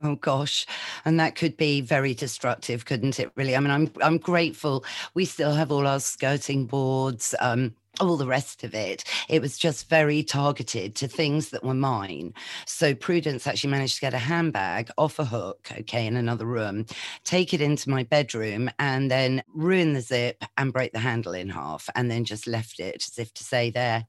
Oh 0.03 0.15
gosh, 0.15 0.65
and 1.05 1.17
that 1.19 1.35
could 1.35 1.55
be 1.55 1.79
very 1.79 2.13
destructive, 2.13 2.83
couldn't 2.83 3.19
it? 3.19 3.31
Really, 3.35 3.55
I 3.55 3.59
mean, 3.61 3.71
I'm 3.71 3.89
I'm 4.01 4.17
grateful 4.17 4.83
we 5.13 5.23
still 5.23 5.53
have 5.53 5.71
all 5.71 5.87
our 5.87 6.01
skirting 6.01 6.65
boards. 6.65 7.33
Um, 7.39 7.73
all 7.99 8.17
the 8.17 8.27
rest 8.27 8.63
of 8.63 8.73
it, 8.73 9.03
it 9.29 9.39
was 9.39 9.57
just 9.57 9.87
very 9.87 10.23
targeted 10.23 10.95
to 10.95 11.07
things 11.07 11.49
that 11.49 11.63
were 11.63 11.75
mine. 11.75 12.33
So 12.65 12.95
Prudence 12.95 13.45
actually 13.45 13.69
managed 13.69 13.95
to 13.95 14.01
get 14.01 14.15
a 14.15 14.19
handbag 14.19 14.89
off 14.97 15.19
a 15.19 15.25
hook, 15.25 15.69
okay, 15.71 16.07
in 16.07 16.15
another 16.17 16.47
room, 16.47 16.87
take 17.23 17.53
it 17.53 17.61
into 17.61 17.91
my 17.91 18.01
bedroom, 18.03 18.69
and 18.79 19.11
then 19.11 19.43
ruin 19.53 19.93
the 19.93 20.01
zip 20.01 20.43
and 20.57 20.73
break 20.73 20.91
the 20.91 20.99
handle 20.99 21.33
in 21.33 21.49
half, 21.49 21.87
and 21.93 22.09
then 22.09 22.25
just 22.25 22.47
left 22.47 22.79
it 22.79 23.05
as 23.07 23.19
if 23.19 23.31
to 23.35 23.43
say, 23.43 23.69
There, 23.69 24.05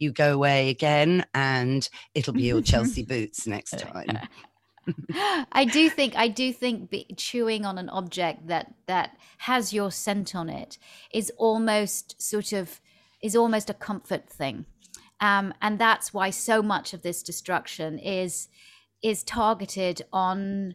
you 0.00 0.10
go 0.12 0.34
away 0.34 0.68
again, 0.70 1.24
and 1.32 1.88
it'll 2.14 2.34
be 2.34 2.42
your 2.42 2.60
Chelsea 2.60 3.04
boots 3.04 3.46
next 3.46 3.78
time. 3.78 4.18
I 5.52 5.64
do 5.64 5.90
think 5.90 6.16
I 6.16 6.28
do 6.28 6.52
think 6.52 6.94
chewing 7.16 7.64
on 7.64 7.78
an 7.78 7.88
object 7.88 8.46
that 8.48 8.74
that 8.86 9.16
has 9.38 9.72
your 9.72 9.90
scent 9.90 10.34
on 10.34 10.48
it 10.48 10.78
is 11.12 11.32
almost 11.36 12.20
sort 12.20 12.52
of 12.52 12.80
is 13.22 13.36
almost 13.36 13.70
a 13.70 13.74
comfort 13.74 14.28
thing. 14.28 14.66
Um, 15.20 15.52
and 15.60 15.78
that's 15.78 16.14
why 16.14 16.30
so 16.30 16.62
much 16.62 16.94
of 16.94 17.02
this 17.02 17.22
destruction 17.22 17.98
is 17.98 18.48
is 19.02 19.22
targeted 19.22 20.02
on 20.12 20.74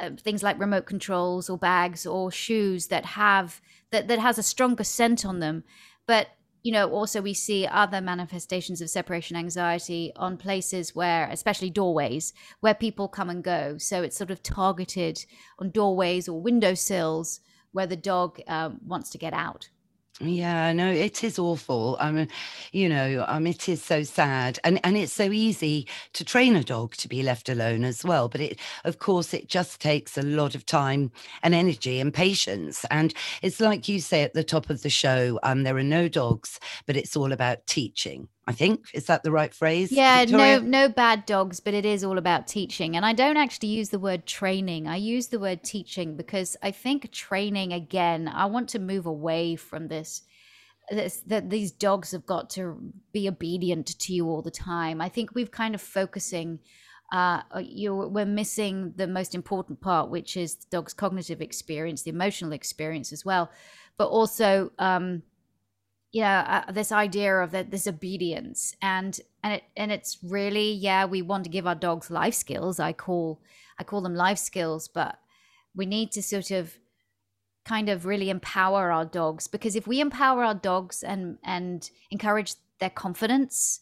uh, 0.00 0.10
things 0.18 0.42
like 0.42 0.58
remote 0.60 0.86
controls 0.86 1.48
or 1.48 1.56
bags 1.56 2.06
or 2.06 2.30
shoes 2.30 2.88
that 2.88 3.04
have 3.04 3.60
that 3.90 4.08
that 4.08 4.18
has 4.18 4.38
a 4.38 4.42
stronger 4.42 4.84
scent 4.84 5.24
on 5.24 5.40
them 5.40 5.64
but 6.06 6.28
you 6.66 6.72
know 6.72 6.90
also 6.90 7.22
we 7.22 7.32
see 7.32 7.64
other 7.64 8.00
manifestations 8.00 8.80
of 8.80 8.90
separation 8.90 9.36
anxiety 9.36 10.12
on 10.16 10.36
places 10.36 10.96
where 10.96 11.28
especially 11.30 11.70
doorways 11.70 12.32
where 12.58 12.74
people 12.74 13.06
come 13.06 13.30
and 13.30 13.44
go. 13.44 13.78
So 13.78 14.02
it's 14.02 14.16
sort 14.16 14.32
of 14.32 14.42
targeted 14.42 15.24
on 15.60 15.70
doorways 15.70 16.28
or 16.28 16.40
windowsills 16.40 17.38
where 17.70 17.86
the 17.86 17.94
dog 17.94 18.40
um, 18.48 18.80
wants 18.84 19.10
to 19.10 19.18
get 19.18 19.32
out 19.32 19.68
yeah, 20.20 20.72
no, 20.72 20.90
it 20.90 21.22
is 21.22 21.38
awful. 21.38 21.98
I 22.00 22.10
mean, 22.10 22.28
you 22.72 22.88
know, 22.88 23.26
um, 23.28 23.46
it 23.46 23.68
is 23.68 23.82
so 23.82 24.02
sad, 24.02 24.58
and 24.64 24.80
and 24.82 24.96
it's 24.96 25.12
so 25.12 25.30
easy 25.30 25.86
to 26.14 26.24
train 26.24 26.56
a 26.56 26.64
dog 26.64 26.94
to 26.96 27.08
be 27.08 27.22
left 27.22 27.50
alone 27.50 27.84
as 27.84 28.02
well. 28.02 28.28
But 28.28 28.40
it, 28.40 28.58
of 28.84 28.98
course, 28.98 29.34
it 29.34 29.48
just 29.48 29.78
takes 29.78 30.16
a 30.16 30.22
lot 30.22 30.54
of 30.54 30.64
time 30.64 31.10
and 31.42 31.54
energy 31.54 32.00
and 32.00 32.14
patience. 32.14 32.86
And 32.90 33.12
it's 33.42 33.60
like 33.60 33.88
you 33.88 34.00
say 34.00 34.22
at 34.22 34.32
the 34.32 34.44
top 34.44 34.70
of 34.70 34.82
the 34.82 34.90
show, 34.90 35.38
um, 35.42 35.64
there 35.64 35.76
are 35.76 35.82
no 35.82 36.08
dogs, 36.08 36.60
but 36.86 36.96
it's 36.96 37.14
all 37.14 37.32
about 37.32 37.66
teaching. 37.66 38.28
I 38.48 38.52
think 38.52 38.86
is 38.94 39.06
that 39.06 39.24
the 39.24 39.32
right 39.32 39.52
phrase? 39.52 39.90
Yeah, 39.90 40.20
Victoria? 40.24 40.60
no, 40.60 40.66
no 40.66 40.88
bad 40.88 41.26
dogs, 41.26 41.58
but 41.58 41.74
it 41.74 41.84
is 41.84 42.04
all 42.04 42.16
about 42.16 42.46
teaching. 42.46 42.96
And 42.96 43.04
I 43.04 43.12
don't 43.12 43.36
actually 43.36 43.70
use 43.70 43.88
the 43.88 43.98
word 43.98 44.24
training. 44.24 44.86
I 44.86 44.96
use 44.96 45.28
the 45.28 45.40
word 45.40 45.64
teaching 45.64 46.16
because 46.16 46.56
I 46.62 46.70
think 46.70 47.10
training 47.10 47.72
again. 47.72 48.28
I 48.28 48.46
want 48.46 48.68
to 48.70 48.78
move 48.78 49.06
away 49.06 49.56
from 49.56 49.88
this. 49.88 50.22
This, 50.88 51.22
that 51.26 51.50
these 51.50 51.72
dogs 51.72 52.12
have 52.12 52.24
got 52.26 52.48
to 52.50 52.92
be 53.12 53.28
obedient 53.28 53.98
to 53.98 54.12
you 54.12 54.28
all 54.28 54.42
the 54.42 54.52
time. 54.52 55.00
I 55.00 55.08
think 55.08 55.34
we've 55.34 55.50
kind 55.50 55.74
of 55.74 55.82
focusing. 55.82 56.60
Uh, 57.12 57.42
you 57.60 57.94
we're 57.94 58.24
missing 58.24 58.92
the 58.94 59.08
most 59.08 59.34
important 59.34 59.80
part, 59.80 60.10
which 60.10 60.36
is 60.36 60.54
the 60.54 60.66
dog's 60.70 60.94
cognitive 60.94 61.40
experience, 61.40 62.02
the 62.02 62.10
emotional 62.10 62.52
experience 62.52 63.12
as 63.12 63.24
well, 63.24 63.50
but 63.98 64.06
also. 64.06 64.70
Um, 64.78 65.22
know 66.14 66.26
uh, 66.26 66.72
this 66.72 66.92
idea 66.92 67.36
of 67.36 67.50
that 67.50 67.70
this 67.70 67.86
obedience 67.86 68.74
and 68.80 69.20
and 69.42 69.54
it 69.54 69.64
and 69.76 69.92
it's 69.92 70.18
really 70.22 70.72
yeah 70.72 71.04
we 71.04 71.22
want 71.22 71.44
to 71.44 71.50
give 71.50 71.66
our 71.66 71.74
dogs 71.74 72.10
life 72.10 72.34
skills. 72.34 72.80
I 72.80 72.92
call 72.92 73.40
i 73.78 73.84
call 73.84 74.00
them 74.00 74.14
life 74.14 74.38
skills 74.38 74.88
but 74.88 75.18
we 75.74 75.86
need 75.86 76.10
to 76.12 76.22
sort 76.22 76.50
of 76.50 76.78
kind 77.66 77.88
of 77.88 78.06
really 78.06 78.30
empower 78.30 78.92
our 78.92 79.04
dogs 79.04 79.48
because 79.48 79.76
if 79.76 79.86
we 79.86 80.00
empower 80.00 80.44
our 80.44 80.54
dogs 80.54 81.02
and 81.02 81.36
and 81.44 81.90
encourage 82.10 82.54
their 82.78 82.90
confidence 82.90 83.80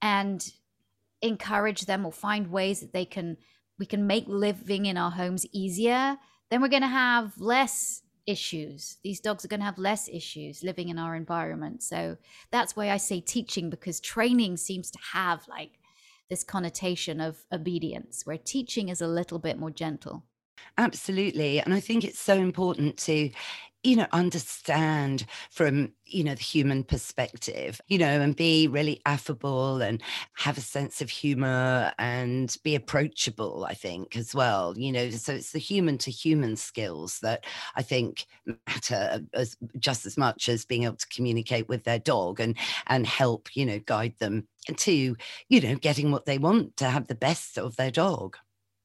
and 0.00 0.52
encourage 1.22 1.82
them 1.82 2.04
or 2.04 2.12
find 2.12 2.50
ways 2.50 2.80
that 2.80 2.92
they 2.92 3.04
can 3.04 3.36
we 3.78 3.86
can 3.86 4.06
make 4.06 4.24
living 4.26 4.86
in 4.86 4.96
our 4.96 5.10
homes 5.10 5.46
easier 5.52 6.16
then 6.50 6.62
we're 6.62 6.68
going 6.68 6.82
to 6.82 6.88
have 6.88 7.32
less 7.38 8.02
issues. 8.26 8.96
These 9.02 9.20
dogs 9.20 9.44
are 9.44 9.48
going 9.48 9.60
to 9.60 9.66
have 9.66 9.78
less 9.78 10.08
issues 10.08 10.62
living 10.62 10.88
in 10.88 10.98
our 10.98 11.14
environment. 11.14 11.82
So 11.82 12.16
that's 12.50 12.76
why 12.76 12.90
I 12.90 12.96
say 12.96 13.20
teaching 13.20 13.70
because 13.70 14.00
training 14.00 14.56
seems 14.56 14.90
to 14.90 14.98
have 15.12 15.46
like 15.48 15.78
this 16.28 16.42
connotation 16.42 17.20
of 17.20 17.44
obedience, 17.52 18.26
where 18.26 18.38
teaching 18.38 18.88
is 18.88 19.00
a 19.00 19.06
little 19.06 19.38
bit 19.38 19.58
more 19.58 19.70
gentle. 19.70 20.24
Absolutely. 20.78 21.60
And 21.60 21.72
I 21.72 21.80
think 21.80 22.04
it's 22.04 22.18
so 22.18 22.34
important 22.34 22.96
to 22.98 23.30
you 23.86 23.96
know, 23.96 24.06
understand 24.12 25.24
from, 25.50 25.92
you 26.06 26.24
know, 26.24 26.34
the 26.34 26.42
human 26.42 26.82
perspective, 26.84 27.80
you 27.88 27.98
know, 27.98 28.20
and 28.20 28.36
be 28.36 28.66
really 28.68 29.00
affable 29.06 29.80
and 29.80 30.02
have 30.34 30.58
a 30.58 30.60
sense 30.60 31.00
of 31.00 31.08
humor 31.10 31.92
and 31.98 32.56
be 32.64 32.74
approachable, 32.74 33.64
I 33.68 33.74
think, 33.74 34.16
as 34.16 34.34
well, 34.34 34.74
you 34.76 34.92
know. 34.92 35.10
So 35.10 35.34
it's 35.34 35.52
the 35.52 35.58
human 35.60 35.98
to 35.98 36.10
human 36.10 36.56
skills 36.56 37.20
that 37.20 37.44
I 37.76 37.82
think 37.82 38.26
matter 38.66 39.20
as 39.32 39.56
just 39.78 40.06
as 40.06 40.16
much 40.16 40.48
as 40.48 40.64
being 40.64 40.84
able 40.84 40.96
to 40.96 41.08
communicate 41.08 41.68
with 41.68 41.84
their 41.84 41.98
dog 42.00 42.40
and 42.40 42.56
and 42.88 43.06
help, 43.06 43.54
you 43.56 43.64
know, 43.66 43.78
guide 43.80 44.14
them 44.18 44.48
to, 44.76 45.16
you 45.48 45.60
know, 45.60 45.76
getting 45.76 46.10
what 46.10 46.26
they 46.26 46.38
want 46.38 46.76
to 46.78 46.86
have 46.86 47.06
the 47.06 47.14
best 47.14 47.58
of 47.58 47.76
their 47.76 47.90
dog. 47.90 48.36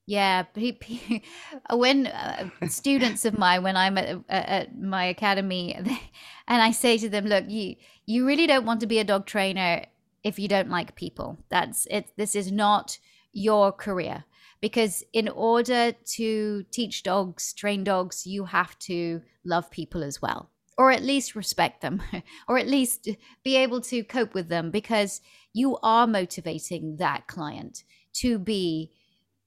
Yeah, 0.07 0.45
when 1.71 2.07
uh, 2.07 2.49
students 2.67 3.23
of 3.25 3.37
mine, 3.37 3.63
when 3.63 3.77
I'm 3.77 3.97
at, 3.97 4.19
at 4.29 4.77
my 4.77 5.05
academy, 5.05 5.73
and 6.47 6.61
I 6.61 6.71
say 6.71 6.97
to 6.97 7.09
them, 7.09 7.25
"Look, 7.25 7.45
you 7.47 7.75
you 8.05 8.25
really 8.25 8.47
don't 8.47 8.65
want 8.65 8.79
to 8.81 8.87
be 8.87 8.99
a 8.99 9.03
dog 9.03 9.25
trainer 9.25 9.85
if 10.23 10.39
you 10.39 10.47
don't 10.47 10.69
like 10.69 10.95
people. 10.95 11.37
That's 11.49 11.87
it. 11.89 12.11
This 12.17 12.35
is 12.35 12.51
not 12.51 12.99
your 13.31 13.71
career 13.71 14.25
because 14.59 15.03
in 15.13 15.29
order 15.29 15.93
to 15.93 16.63
teach 16.71 17.03
dogs, 17.03 17.53
train 17.53 17.83
dogs, 17.83 18.27
you 18.27 18.45
have 18.45 18.77
to 18.79 19.21
love 19.45 19.71
people 19.71 20.03
as 20.03 20.21
well, 20.21 20.49
or 20.77 20.91
at 20.91 21.03
least 21.03 21.35
respect 21.35 21.81
them, 21.81 22.01
or 22.47 22.57
at 22.57 22.67
least 22.67 23.07
be 23.43 23.55
able 23.55 23.81
to 23.81 24.03
cope 24.03 24.33
with 24.33 24.49
them 24.49 24.71
because 24.71 25.21
you 25.53 25.77
are 25.83 26.07
motivating 26.07 26.97
that 26.97 27.27
client 27.27 27.83
to 28.13 28.39
be." 28.39 28.91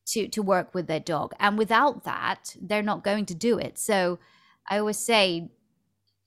To 0.07 0.29
to 0.29 0.43
work 0.43 0.75
with 0.75 0.87
their 0.87 1.01
dog. 1.01 1.35
And 1.39 1.59
without 1.59 2.05
that 2.05 2.57
they're 2.61 2.83
not 2.83 3.05
going 3.05 3.27
to 3.27 3.35
do 3.35 3.59
it. 3.59 3.79
So 3.79 4.19
i 4.69 4.79
always 4.79 4.99
say 4.99 5.51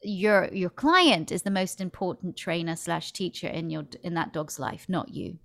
your 0.03 0.49
your 0.53 0.69
client 0.69 1.31
is 1.31 1.41
the 1.41 1.51
most 1.51 1.81
important 1.81 2.37
trainer 2.37 2.75
slash 2.75 3.11
teacher 3.11 3.47
in 3.47 3.69
your 3.69 3.85
in 4.03 4.13
that 4.13 4.31
dog's 4.33 4.59
life 4.59 4.85
not 4.87 5.09
you 5.09 5.39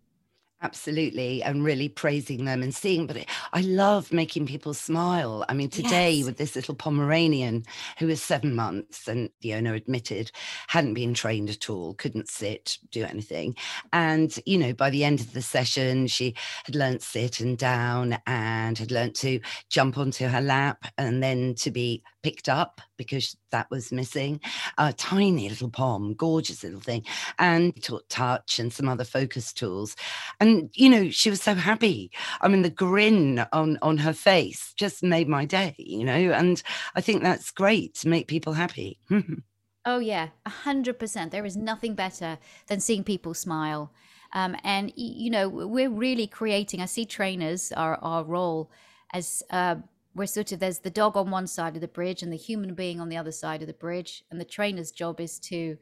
Absolutely, 0.65 1.43
and 1.43 1.65
really 1.65 1.89
praising 1.89 2.45
them 2.45 2.63
and 2.63 2.73
seeing. 2.73 3.09
But 3.09 3.27
I 3.53 3.63
love 3.63 4.13
making 4.13 4.47
people 4.47 4.75
smile. 4.75 5.45
I 5.49 5.55
mean, 5.55 5.69
today 5.71 6.13
yes. 6.13 6.27
with 6.27 6.37
this 6.37 6.55
little 6.55 6.77
Pomeranian 6.77 7.65
who 7.99 8.09
is 8.09 8.23
seven 8.23 8.55
months, 8.55 9.09
and 9.09 9.31
the 9.41 9.55
owner 9.55 9.75
admitted 9.75 10.31
hadn't 10.69 10.95
been 10.95 11.15
trained 11.15 11.51
at 11.51 11.69
all, 11.69 11.95
couldn't 11.95 12.29
sit, 12.29 12.79
do 12.93 13.03
anything. 13.03 13.57
And, 13.93 14.39
you 14.47 14.57
know, 14.57 14.73
by 14.73 14.91
the 14.91 15.03
end 15.03 15.19
of 15.19 15.33
the 15.33 15.43
session, 15.43 16.07
she 16.07 16.37
had 16.65 16.77
learnt 16.77 17.03
sit 17.03 17.41
and 17.41 17.59
down 17.59 18.19
and 18.29 18.79
had 18.79 18.93
learnt 18.93 19.17
to 19.17 19.41
jump 19.69 19.99
onto 19.99 20.29
her 20.29 20.41
lap 20.41 20.87
and 20.97 21.25
then 21.25 21.57
to 21.57 21.73
be 21.73 22.05
picked 22.23 22.49
up 22.49 22.81
because 22.97 23.37
that 23.51 23.71
was 23.71 23.93
missing. 23.93 24.41
A 24.79 24.93
tiny 24.93 25.49
little 25.49 25.71
pom, 25.71 26.15
gorgeous 26.15 26.63
little 26.63 26.81
thing, 26.81 27.05
and 27.39 27.81
taught 27.83 28.09
touch 28.09 28.59
and 28.59 28.73
some 28.73 28.89
other 28.89 29.05
focus 29.05 29.53
tools. 29.53 29.97
And 30.41 30.71
you 30.75 30.89
know, 30.89 31.11
she 31.11 31.31
was 31.31 31.43
so 31.43 31.55
happy. 31.55 32.11
I 32.41 32.49
mean, 32.49 32.63
the 32.63 32.71
grin 32.71 33.45
on 33.53 33.79
on 33.83 33.99
her 33.99 34.13
face 34.13 34.73
just 34.77 35.03
made 35.03 35.29
my 35.29 35.45
day. 35.45 35.75
You 35.79 36.05
know, 36.05 36.33
and 36.33 36.63
I 36.95 37.01
think 37.01 37.23
that's 37.23 37.51
great 37.51 37.95
to 37.97 38.09
make 38.09 38.27
people 38.29 38.55
happy. 38.55 38.99
oh 39.85 39.99
yeah, 39.99 40.29
a 40.47 40.51
hundred 40.51 40.99
percent. 40.99 41.33
There 41.33 41.47
is 41.47 41.57
nothing 41.57 41.95
better 41.95 42.39
than 42.69 42.81
seeing 42.81 43.05
people 43.05 43.35
smile. 43.35 43.93
Um, 44.35 44.57
and 44.65 44.93
you 44.97 45.31
know, 45.31 45.49
we're 45.49 45.91
really 45.91 46.27
creating. 46.27 46.81
I 46.81 46.87
see 46.87 47.05
trainers 47.05 47.73
our 47.73 47.97
our 47.97 48.25
role 48.25 48.71
as 49.13 49.43
uh, 49.51 49.77
we're 50.15 50.27
sort 50.27 50.53
of 50.53 50.61
there's 50.61 50.81
the 50.81 50.91
dog 50.91 51.17
on 51.17 51.31
one 51.31 51.47
side 51.47 51.75
of 51.75 51.81
the 51.81 51.89
bridge 51.89 52.23
and 52.23 52.33
the 52.33 52.37
human 52.37 52.75
being 52.75 53.01
on 53.01 53.09
the 53.09 53.17
other 53.17 53.33
side 53.33 53.61
of 53.63 53.67
the 53.67 53.75
bridge 53.75 54.25
and 54.31 54.41
the 54.41 54.45
trainer's 54.45 54.91
job 54.91 55.21
is 55.21 55.39
to 55.39 55.77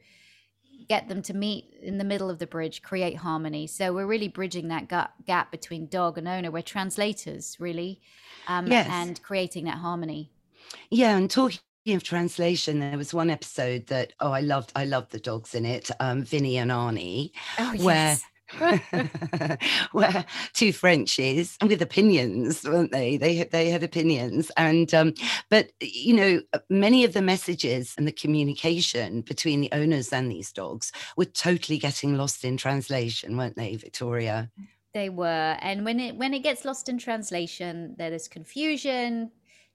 get 0.87 1.07
them 1.07 1.21
to 1.21 1.33
meet 1.33 1.65
in 1.81 1.97
the 1.97 2.03
middle 2.03 2.29
of 2.29 2.39
the 2.39 2.47
bridge 2.47 2.81
create 2.81 3.17
harmony 3.17 3.67
so 3.67 3.93
we're 3.93 4.05
really 4.05 4.27
bridging 4.27 4.67
that 4.67 4.87
gap, 4.87 5.13
gap 5.25 5.51
between 5.51 5.87
dog 5.87 6.17
and 6.17 6.27
owner 6.27 6.49
we're 6.49 6.61
translators 6.61 7.57
really 7.59 8.01
um, 8.47 8.67
yes. 8.67 8.87
and 8.89 9.21
creating 9.21 9.65
that 9.65 9.77
harmony 9.77 10.31
yeah 10.89 11.15
and 11.15 11.29
talking 11.29 11.59
of 11.87 12.03
translation, 12.03 12.79
there 12.79 12.97
was 12.97 13.11
one 13.11 13.31
episode 13.31 13.87
that 13.87 14.13
oh, 14.19 14.31
I 14.31 14.41
loved. 14.41 14.71
I 14.75 14.85
loved 14.85 15.11
the 15.11 15.19
dogs 15.19 15.55
in 15.55 15.65
it, 15.65 15.89
um, 15.99 16.23
Vinny 16.23 16.57
and 16.57 16.69
Arnie, 16.69 17.31
oh, 17.57 17.73
where 17.77 18.17
where 19.91 20.25
two 20.53 20.73
Frenchies 20.73 21.57
with 21.65 21.81
opinions, 21.81 22.63
weren't 22.63 22.91
they? 22.91 23.17
They 23.17 23.43
they 23.43 23.69
had 23.69 23.83
opinions, 23.83 24.51
and 24.57 24.93
um, 24.93 25.13
but 25.49 25.71
you 25.81 26.15
know, 26.15 26.41
many 26.69 27.03
of 27.03 27.13
the 27.13 27.21
messages 27.21 27.95
and 27.97 28.07
the 28.07 28.11
communication 28.11 29.21
between 29.21 29.61
the 29.61 29.71
owners 29.71 30.11
and 30.11 30.31
these 30.31 30.51
dogs 30.51 30.91
were 31.17 31.25
totally 31.25 31.77
getting 31.77 32.17
lost 32.17 32.43
in 32.43 32.57
translation, 32.57 33.37
weren't 33.37 33.55
they, 33.55 33.75
Victoria? 33.75 34.51
They 34.93 35.09
were, 35.09 35.57
and 35.61 35.85
when 35.85 35.99
it 35.99 36.15
when 36.17 36.33
it 36.33 36.39
gets 36.39 36.65
lost 36.65 36.89
in 36.89 36.97
translation, 36.97 37.95
there 37.97 38.11
is 38.11 38.27
confusion. 38.27 39.31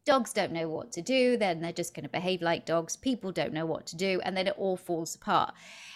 Dogs 0.07 0.33
don't 0.33 0.53
know 0.53 0.69
what 0.69 0.93
to 0.93 1.03
do, 1.03 1.37
then 1.37 1.61
they're 1.61 1.73
just 1.73 1.95
going 1.95 2.05
to 2.05 2.09
behave 2.09 2.41
like 2.41 2.65
dogs. 2.65 2.97
People 2.97 3.33
don't 3.33 3.53
know 3.53 3.67
what 3.67 3.87
to 3.89 3.97
do, 3.97 4.21
and 4.25 4.37
then 4.37 4.47
it 4.47 4.55
all 4.57 4.77
falls 4.77 5.17
apart. 5.17 5.53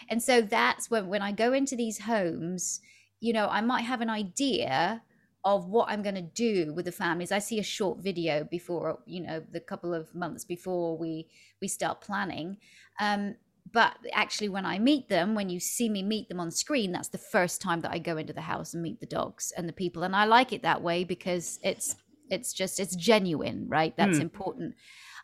And 0.09 0.21
so 0.21 0.43
that's 0.43 0.91
when 0.91 1.07
when 1.07 1.23
I 1.23 1.33
go 1.33 1.53
into 1.53 1.77
these 1.77 2.01
homes, 2.01 2.81
you 3.21 3.33
know, 3.33 3.47
I 3.47 3.61
might 3.61 3.83
have 3.83 4.01
an 4.01 4.11
idea 4.11 5.03
of 5.45 5.69
what 5.69 5.89
I'm 5.89 6.03
going 6.03 6.17
to 6.17 6.23
do 6.23 6.75
with 6.75 6.85
the 6.85 6.93
families. 6.93 7.33
I 7.33 7.39
see 7.39 7.59
a 7.59 7.63
short 7.63 8.01
video 8.01 8.45
before, 8.45 8.99
you 9.07 9.21
know, 9.21 9.43
the 9.51 9.61
couple 9.61 9.95
of 9.95 10.15
months 10.15 10.45
before 10.45 10.99
we 10.99 11.29
we 11.63 11.69
start 11.69 12.01
planning. 12.01 12.59
Um, 12.99 13.37
but 13.73 13.97
actually, 14.13 14.49
when 14.49 14.67
I 14.67 14.79
meet 14.79 15.09
them, 15.09 15.35
when 15.35 15.49
you 15.49 15.61
see 15.61 15.89
me 15.89 16.03
meet 16.03 16.29
them 16.29 16.41
on 16.41 16.51
screen, 16.51 16.91
that's 16.93 17.09
the 17.09 17.19
first 17.19 17.61
time 17.63 17.81
that 17.83 17.93
I 17.93 17.99
go 17.99 18.17
into 18.17 18.33
the 18.33 18.41
house 18.41 18.75
and 18.75 18.83
meet 18.83 19.01
the 19.01 19.07
dogs 19.07 19.53
and 19.57 19.69
the 19.69 19.73
people, 19.73 20.03
and 20.03 20.17
I 20.17 20.25
like 20.25 20.53
it 20.53 20.63
that 20.63 20.83
way 20.83 21.05
because 21.05 21.61
it's 21.63 21.95
it's 22.31 22.53
just 22.53 22.81
it's 22.81 22.97
genuine, 22.97 23.67
right? 23.69 23.97
That's 23.97 24.19
mm. 24.19 24.23
important. 24.23 24.75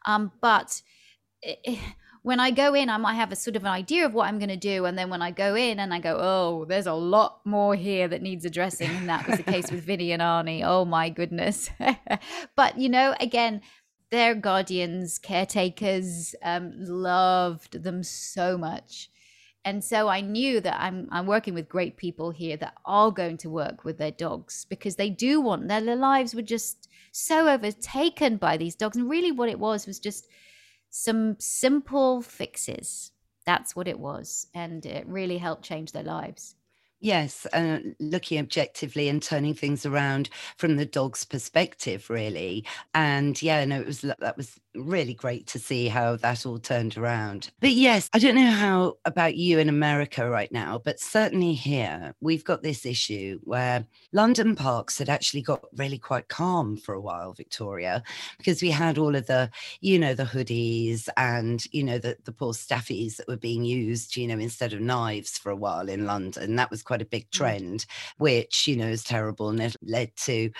Um, 0.07 0.33
but. 0.41 0.83
It, 1.43 1.59
eh, 1.65 1.79
when 2.27 2.41
I 2.41 2.51
go 2.51 2.75
in, 2.75 2.91
I 2.91 2.97
might 2.97 3.15
have 3.15 3.31
a 3.31 3.37
sort 3.37 3.55
of 3.55 3.63
an 3.63 3.69
idea 3.69 4.05
of 4.05 4.13
what 4.13 4.27
I'm 4.27 4.41
going 4.41 4.49
to 4.49 4.57
do. 4.57 4.85
And 4.85 4.99
then 4.99 5.11
when 5.11 5.23
I 5.23 5.31
go 5.31 5.55
in 5.55 5.79
and 5.79 5.95
I 5.95 6.01
go, 6.01 6.19
oh, 6.21 6.65
there's 6.65 6.89
a 6.89 6.93
lot 6.93 7.39
more 7.45 7.77
here 7.77 8.09
that 8.09 8.21
needs 8.21 8.45
addressing. 8.45 8.91
And 8.91 9.09
that 9.09 9.29
was 9.29 9.37
the 9.37 9.45
case 9.45 9.71
with 9.71 9.85
Vinny 9.87 10.11
and 10.11 10.21
Arnie. 10.21 10.63
Oh 10.65 10.85
my 10.85 11.09
goodness. 11.09 11.71
but, 12.57 12.81
you 12.81 12.89
know, 12.89 13.15
again, 13.21 13.61
their 14.11 14.35
guardians, 14.35 15.21
caretakers, 15.21 16.35
um, 16.43 16.73
loved 16.79 17.81
them 17.85 18.03
so 18.03 18.59
much. 18.59 19.09
And 19.65 19.85
so 19.85 20.09
I 20.09 20.21
knew 20.21 20.61
that 20.63 20.81
I'm 20.81 21.09
I'm 21.13 21.27
working 21.27 21.55
with 21.55 21.69
great 21.69 21.97
people 21.97 22.31
here 22.33 22.57
that 22.57 22.75
are 22.85 23.13
going 23.13 23.37
to 23.39 23.51
work 23.51 23.85
with 23.85 23.99
their 23.99 24.11
dogs 24.11 24.65
because 24.69 24.97
they 24.97 25.11
do 25.11 25.41
want 25.41 25.69
their, 25.69 25.81
their 25.81 25.95
lives 25.95 26.35
were 26.35 26.43
just 26.43 26.89
so 27.17 27.49
overtaken 27.49 28.37
by 28.37 28.57
these 28.57 28.75
dogs. 28.75 28.97
And 28.97 29.09
really 29.09 29.33
what 29.33 29.49
it 29.49 29.59
was 29.59 29.87
was 29.87 29.99
just 29.99 30.29
some 30.91 31.37
simple 31.39 32.23
fixes. 32.23 33.13
That's 33.45 33.75
what 33.75 33.89
it 33.89 33.99
was. 33.99 34.47
And 34.55 34.85
it 34.85 35.07
really 35.07 35.39
helped 35.39 35.65
change 35.65 35.93
their 35.93 36.03
lives. 36.03 36.57
Yes, 37.01 37.47
uh, 37.53 37.79
looking 38.01 38.39
objectively 38.39 39.09
and 39.09 39.23
turning 39.23 39.53
things 39.53 39.85
around 39.85 40.31
from 40.57 40.77
the 40.77 40.87
dog's 40.87 41.25
perspective, 41.27 42.09
really. 42.09 42.65
And 42.95 43.41
yeah, 43.43 43.65
no, 43.67 43.81
it 43.81 43.87
was 43.87 44.01
that 44.01 44.37
was 44.37 44.59
really 44.75 45.15
great 45.15 45.47
to 45.47 45.59
see 45.59 45.89
how 45.89 46.17
that 46.17 46.45
all 46.47 46.59
turned 46.59 46.97
around. 46.97 47.51
But 47.61 47.73
yes, 47.73 48.09
I 48.13 48.19
don't 48.19 48.35
know 48.35 48.51
how 48.51 48.95
about 49.05 49.37
you 49.37 49.59
in 49.59 49.69
America 49.69 50.29
right 50.29 50.51
now, 50.53 50.81
but 50.85 51.01
certainly 51.01 51.55
here 51.55 52.15
we've 52.21 52.45
got 52.45 52.63
this 52.63 52.85
issue 52.87 53.41
where 53.45 53.87
London 54.13 54.55
parks 54.55 54.99
had 54.99 55.09
actually 55.09 55.43
got 55.43 55.65
really 55.77 55.99
quite 55.99 56.29
calm 56.29 56.77
for 56.77 56.95
a 56.95 57.01
while, 57.01 57.33
Victoria, 57.33 58.03
because 58.39 58.63
we 58.63 58.71
had 58.71 58.99
all 58.99 59.15
of 59.17 59.27
the, 59.27 59.51
you 59.81 59.99
know, 59.99 60.15
the 60.15 60.25
hoodies 60.25 61.09
and, 61.17 61.65
you 61.73 61.83
know, 61.85 61.99
the, 61.99 62.17
the 62.25 62.33
poor 62.33 62.53
staffies 62.53 63.17
that 63.17 63.29
were 63.29 63.37
being 63.37 63.65
used, 63.65 64.17
you 64.17 64.27
know, 64.27 64.39
instead 64.39 64.73
of 64.73 64.81
knives 64.81 65.39
for 65.39 65.51
a 65.51 65.57
while 65.57 65.89
in 65.89 66.07
London. 66.07 66.57
That 66.57 66.71
was 66.71 66.83
quite 66.87 67.03
a 67.03 67.07
big 67.07 67.27
mm. 67.27 67.33
trend, 67.33 67.87
which, 68.19 68.67
you 68.67 68.77
know, 68.77 68.87
is 68.87 69.05
terrible 69.05 69.51
and 69.51 69.61
it 69.61 69.77
led 69.83 70.15
to, 70.17 70.51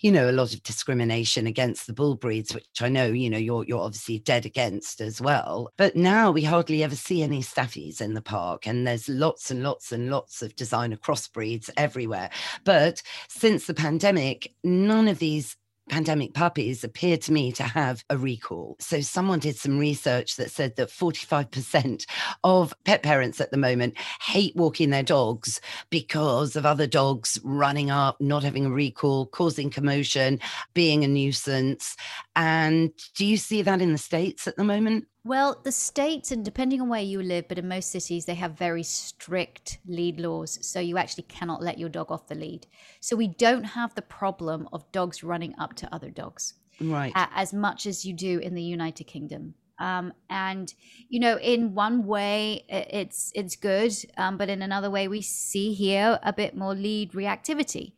you 0.00 0.12
know, 0.12 0.30
a 0.30 0.32
lot 0.32 0.54
of 0.54 0.62
discrimination 0.62 1.46
against 1.46 1.86
the 1.86 1.92
bull 1.92 2.14
breeds, 2.14 2.54
which 2.54 2.66
I 2.80 2.88
know, 2.88 3.06
you 3.06 3.28
know, 3.28 3.38
you're 3.38 3.64
you're 3.64 3.82
obviously 3.82 4.20
dead 4.20 4.46
against 4.46 5.00
as 5.00 5.20
well. 5.20 5.70
But 5.76 5.96
now 5.96 6.30
we 6.30 6.42
hardly 6.44 6.82
ever 6.82 6.96
see 6.96 7.22
any 7.22 7.42
staffies 7.42 8.00
in 8.00 8.14
the 8.14 8.22
park, 8.22 8.66
and 8.66 8.86
there's 8.86 9.08
lots 9.08 9.50
and 9.50 9.62
lots 9.62 9.92
and 9.92 10.10
lots 10.10 10.42
of 10.42 10.56
designer 10.56 10.96
crossbreeds 10.96 11.70
everywhere. 11.76 12.30
But 12.64 13.02
since 13.28 13.66
the 13.66 13.74
pandemic, 13.74 14.54
none 14.64 15.08
of 15.08 15.18
these 15.18 15.56
pandemic 15.88 16.34
puppies 16.34 16.84
appear 16.84 17.16
to 17.18 17.32
me 17.32 17.52
to 17.52 17.62
have 17.62 18.04
a 18.10 18.16
recall. 18.16 18.76
So, 18.78 19.00
someone 19.00 19.38
did 19.38 19.56
some 19.56 19.78
research 19.78 20.36
that 20.36 20.50
said 20.50 20.76
that 20.76 20.88
45% 20.88 22.06
of 22.44 22.74
pet 22.84 23.02
parents 23.02 23.40
at 23.40 23.50
the 23.50 23.56
moment 23.56 23.98
hate 24.22 24.54
walking 24.56 24.90
their 24.90 25.02
dogs 25.02 25.60
because 25.90 26.56
of 26.56 26.66
other 26.66 26.86
dogs 26.86 27.38
running 27.44 27.90
up, 27.90 28.20
not 28.20 28.44
having 28.44 28.66
a 28.66 28.70
recall, 28.70 29.26
causing 29.26 29.70
commotion, 29.70 30.40
being 30.74 31.04
a 31.04 31.08
nuisance. 31.08 31.96
And 32.36 32.92
do 33.14 33.26
you 33.26 33.36
see 33.36 33.62
that 33.62 33.80
in 33.80 33.92
the 33.92 33.98
States 33.98 34.46
at 34.46 34.56
the 34.56 34.64
moment? 34.64 35.06
Well, 35.24 35.60
the 35.62 35.70
states, 35.70 36.32
and 36.32 36.44
depending 36.44 36.80
on 36.80 36.88
where 36.88 37.00
you 37.00 37.22
live, 37.22 37.46
but 37.48 37.58
in 37.58 37.68
most 37.68 37.90
cities, 37.90 38.24
they 38.24 38.34
have 38.34 38.58
very 38.58 38.82
strict 38.82 39.78
lead 39.86 40.18
laws. 40.18 40.58
So 40.66 40.80
you 40.80 40.98
actually 40.98 41.24
cannot 41.24 41.62
let 41.62 41.78
your 41.78 41.88
dog 41.88 42.10
off 42.10 42.26
the 42.26 42.34
lead. 42.34 42.66
So 43.00 43.14
we 43.14 43.28
don't 43.28 43.62
have 43.62 43.94
the 43.94 44.02
problem 44.02 44.68
of 44.72 44.90
dogs 44.90 45.22
running 45.22 45.54
up 45.58 45.74
to 45.74 45.94
other 45.94 46.10
dogs. 46.10 46.54
Right. 46.80 47.12
as 47.14 47.52
much 47.52 47.86
as 47.86 48.04
you 48.04 48.12
do 48.12 48.38
in 48.38 48.54
the 48.54 48.62
United 48.62 49.04
Kingdom. 49.04 49.54
Um, 49.78 50.12
and 50.30 50.72
you 51.08 51.18
know, 51.20 51.38
in 51.38 51.74
one 51.74 52.06
way, 52.06 52.64
it's 52.68 53.32
it's 53.34 53.56
good, 53.56 53.92
um, 54.16 54.36
but 54.36 54.48
in 54.48 54.62
another 54.62 54.90
way, 54.90 55.08
we 55.08 55.22
see 55.22 55.74
here 55.74 56.20
a 56.22 56.32
bit 56.32 56.56
more 56.56 56.74
lead 56.74 57.12
reactivity, 57.12 57.94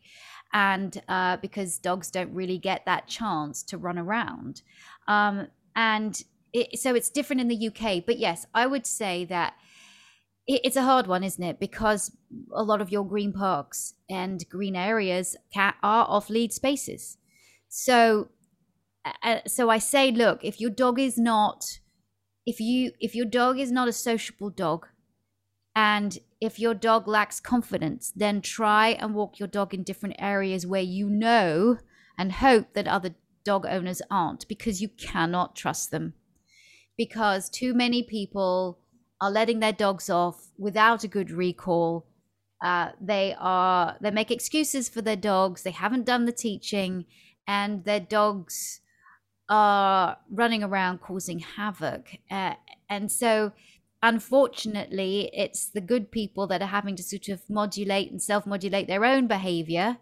and 0.52 1.02
uh, 1.08 1.36
because 1.38 1.78
dogs 1.78 2.10
don't 2.10 2.32
really 2.32 2.58
get 2.58 2.86
that 2.86 3.06
chance 3.06 3.62
to 3.64 3.76
run 3.76 3.98
around, 3.98 4.62
um, 5.08 5.48
and 5.76 6.22
it, 6.54 6.78
so 6.78 6.94
it's 6.94 7.10
different 7.10 7.42
in 7.42 7.48
the 7.48 7.68
UK. 7.68 8.04
But 8.06 8.18
yes, 8.18 8.46
I 8.54 8.66
would 8.66 8.86
say 8.86 9.24
that 9.26 9.54
it, 10.46 10.60
it's 10.64 10.76
a 10.76 10.84
hard 10.84 11.06
one, 11.08 11.24
isn't 11.24 11.42
it? 11.42 11.58
Because 11.58 12.16
a 12.54 12.62
lot 12.62 12.80
of 12.80 12.90
your 12.90 13.06
green 13.06 13.32
parks 13.32 13.94
and 14.08 14.48
green 14.48 14.76
areas 14.76 15.36
can, 15.52 15.74
are 15.82 16.06
off 16.08 16.30
lead 16.30 16.52
spaces. 16.52 17.18
So, 17.68 18.28
uh, 19.22 19.40
so 19.46 19.68
I 19.68 19.78
say, 19.78 20.12
look, 20.12 20.44
if 20.44 20.60
your 20.60 20.70
dog 20.70 21.00
is 21.00 21.18
not, 21.18 21.80
if 22.46 22.60
you 22.60 22.92
if 23.00 23.14
your 23.14 23.26
dog 23.26 23.58
is 23.58 23.72
not 23.72 23.88
a 23.88 23.92
sociable 23.92 24.50
dog, 24.50 24.86
and 25.74 26.18
if 26.40 26.60
your 26.60 26.74
dog 26.74 27.08
lacks 27.08 27.40
confidence, 27.40 28.12
then 28.14 28.40
try 28.40 28.90
and 28.90 29.14
walk 29.14 29.40
your 29.40 29.48
dog 29.48 29.74
in 29.74 29.82
different 29.82 30.14
areas 30.20 30.66
where 30.66 30.82
you 30.82 31.10
know 31.10 31.78
and 32.16 32.32
hope 32.32 32.74
that 32.74 32.86
other 32.86 33.16
dog 33.44 33.66
owners 33.66 34.00
aren't 34.08 34.46
because 34.46 34.80
you 34.80 34.88
cannot 34.88 35.56
trust 35.56 35.90
them 35.90 36.14
because 36.96 37.50
too 37.50 37.74
many 37.74 38.02
people 38.02 38.78
are 39.20 39.30
letting 39.30 39.60
their 39.60 39.72
dogs 39.72 40.10
off 40.10 40.50
without 40.58 41.04
a 41.04 41.08
good 41.08 41.30
recall. 41.30 42.06
Uh, 42.62 42.90
they 43.00 43.34
are 43.38 43.96
they 44.00 44.10
make 44.10 44.30
excuses 44.30 44.88
for 44.88 45.02
their 45.02 45.16
dogs. 45.16 45.62
They 45.62 45.70
haven't 45.70 46.06
done 46.06 46.24
the 46.24 46.32
teaching, 46.32 47.04
and 47.46 47.84
their 47.84 48.00
dogs 48.00 48.80
are 49.48 50.16
running 50.30 50.62
around 50.62 51.00
causing 51.00 51.40
havoc. 51.40 52.16
Uh, 52.30 52.54
and 52.88 53.10
so, 53.12 53.52
unfortunately, 54.02 55.30
it's 55.34 55.66
the 55.66 55.80
good 55.80 56.10
people 56.10 56.46
that 56.46 56.62
are 56.62 56.66
having 56.68 56.96
to 56.96 57.02
sort 57.02 57.28
of 57.28 57.42
modulate 57.50 58.10
and 58.10 58.22
self-modulate 58.22 58.86
their 58.86 59.04
own 59.04 59.26
behavior, 59.26 59.98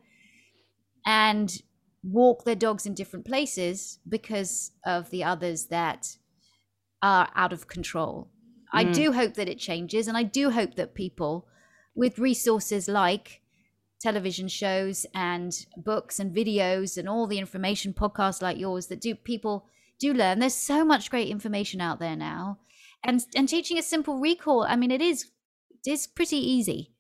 and 1.05 1.63
walk 2.05 2.45
their 2.45 2.57
dogs 2.57 2.87
in 2.87 2.95
different 2.95 3.25
places 3.25 3.99
because 4.09 4.73
of 4.85 5.11
the 5.11 5.25
others 5.25 5.67
that 5.67 6.17
are 7.03 7.29
out 7.35 7.53
of 7.53 7.69
control. 7.69 8.29
Mm. 8.75 8.79
I 8.79 8.85
do 8.85 9.13
hope 9.13 9.35
that 9.35 9.49
it 9.49 9.59
changes, 9.59 10.09
and 10.09 10.17
I 10.17 10.23
do 10.23 10.51
hope 10.51 10.75
that 10.77 10.95
people 10.95 11.47
with 11.95 12.19
resources 12.19 12.89
like 12.89 13.43
television 14.01 14.49
shows 14.49 15.07
and 15.15 15.67
books 15.77 16.19
and 16.19 16.35
videos 16.35 16.97
and 16.97 17.09
all 17.09 17.27
the 17.27 17.39
information 17.39 17.93
podcasts 17.93 18.43
like 18.43 18.59
yours 18.59 18.89
that 18.89 19.01
do 19.01 19.15
people 19.15 19.67
do 19.99 20.13
learn. 20.13 20.41
There's 20.41 20.55
so 20.55 20.85
much 20.85 21.11
great 21.11 21.29
information 21.29 21.81
out 21.81 22.01
there 22.01 22.17
now, 22.17 22.59
and 23.05 23.25
and 23.35 23.49
teaching 23.49 23.79
a 23.79 23.83
simple 23.83 24.19
recall. 24.19 24.63
I 24.63 24.77
mean, 24.77 24.91
it 24.91 25.03
is 25.03 25.31
it 25.85 25.91
is 25.91 26.07
pretty 26.07 26.37
easy. 26.37 26.92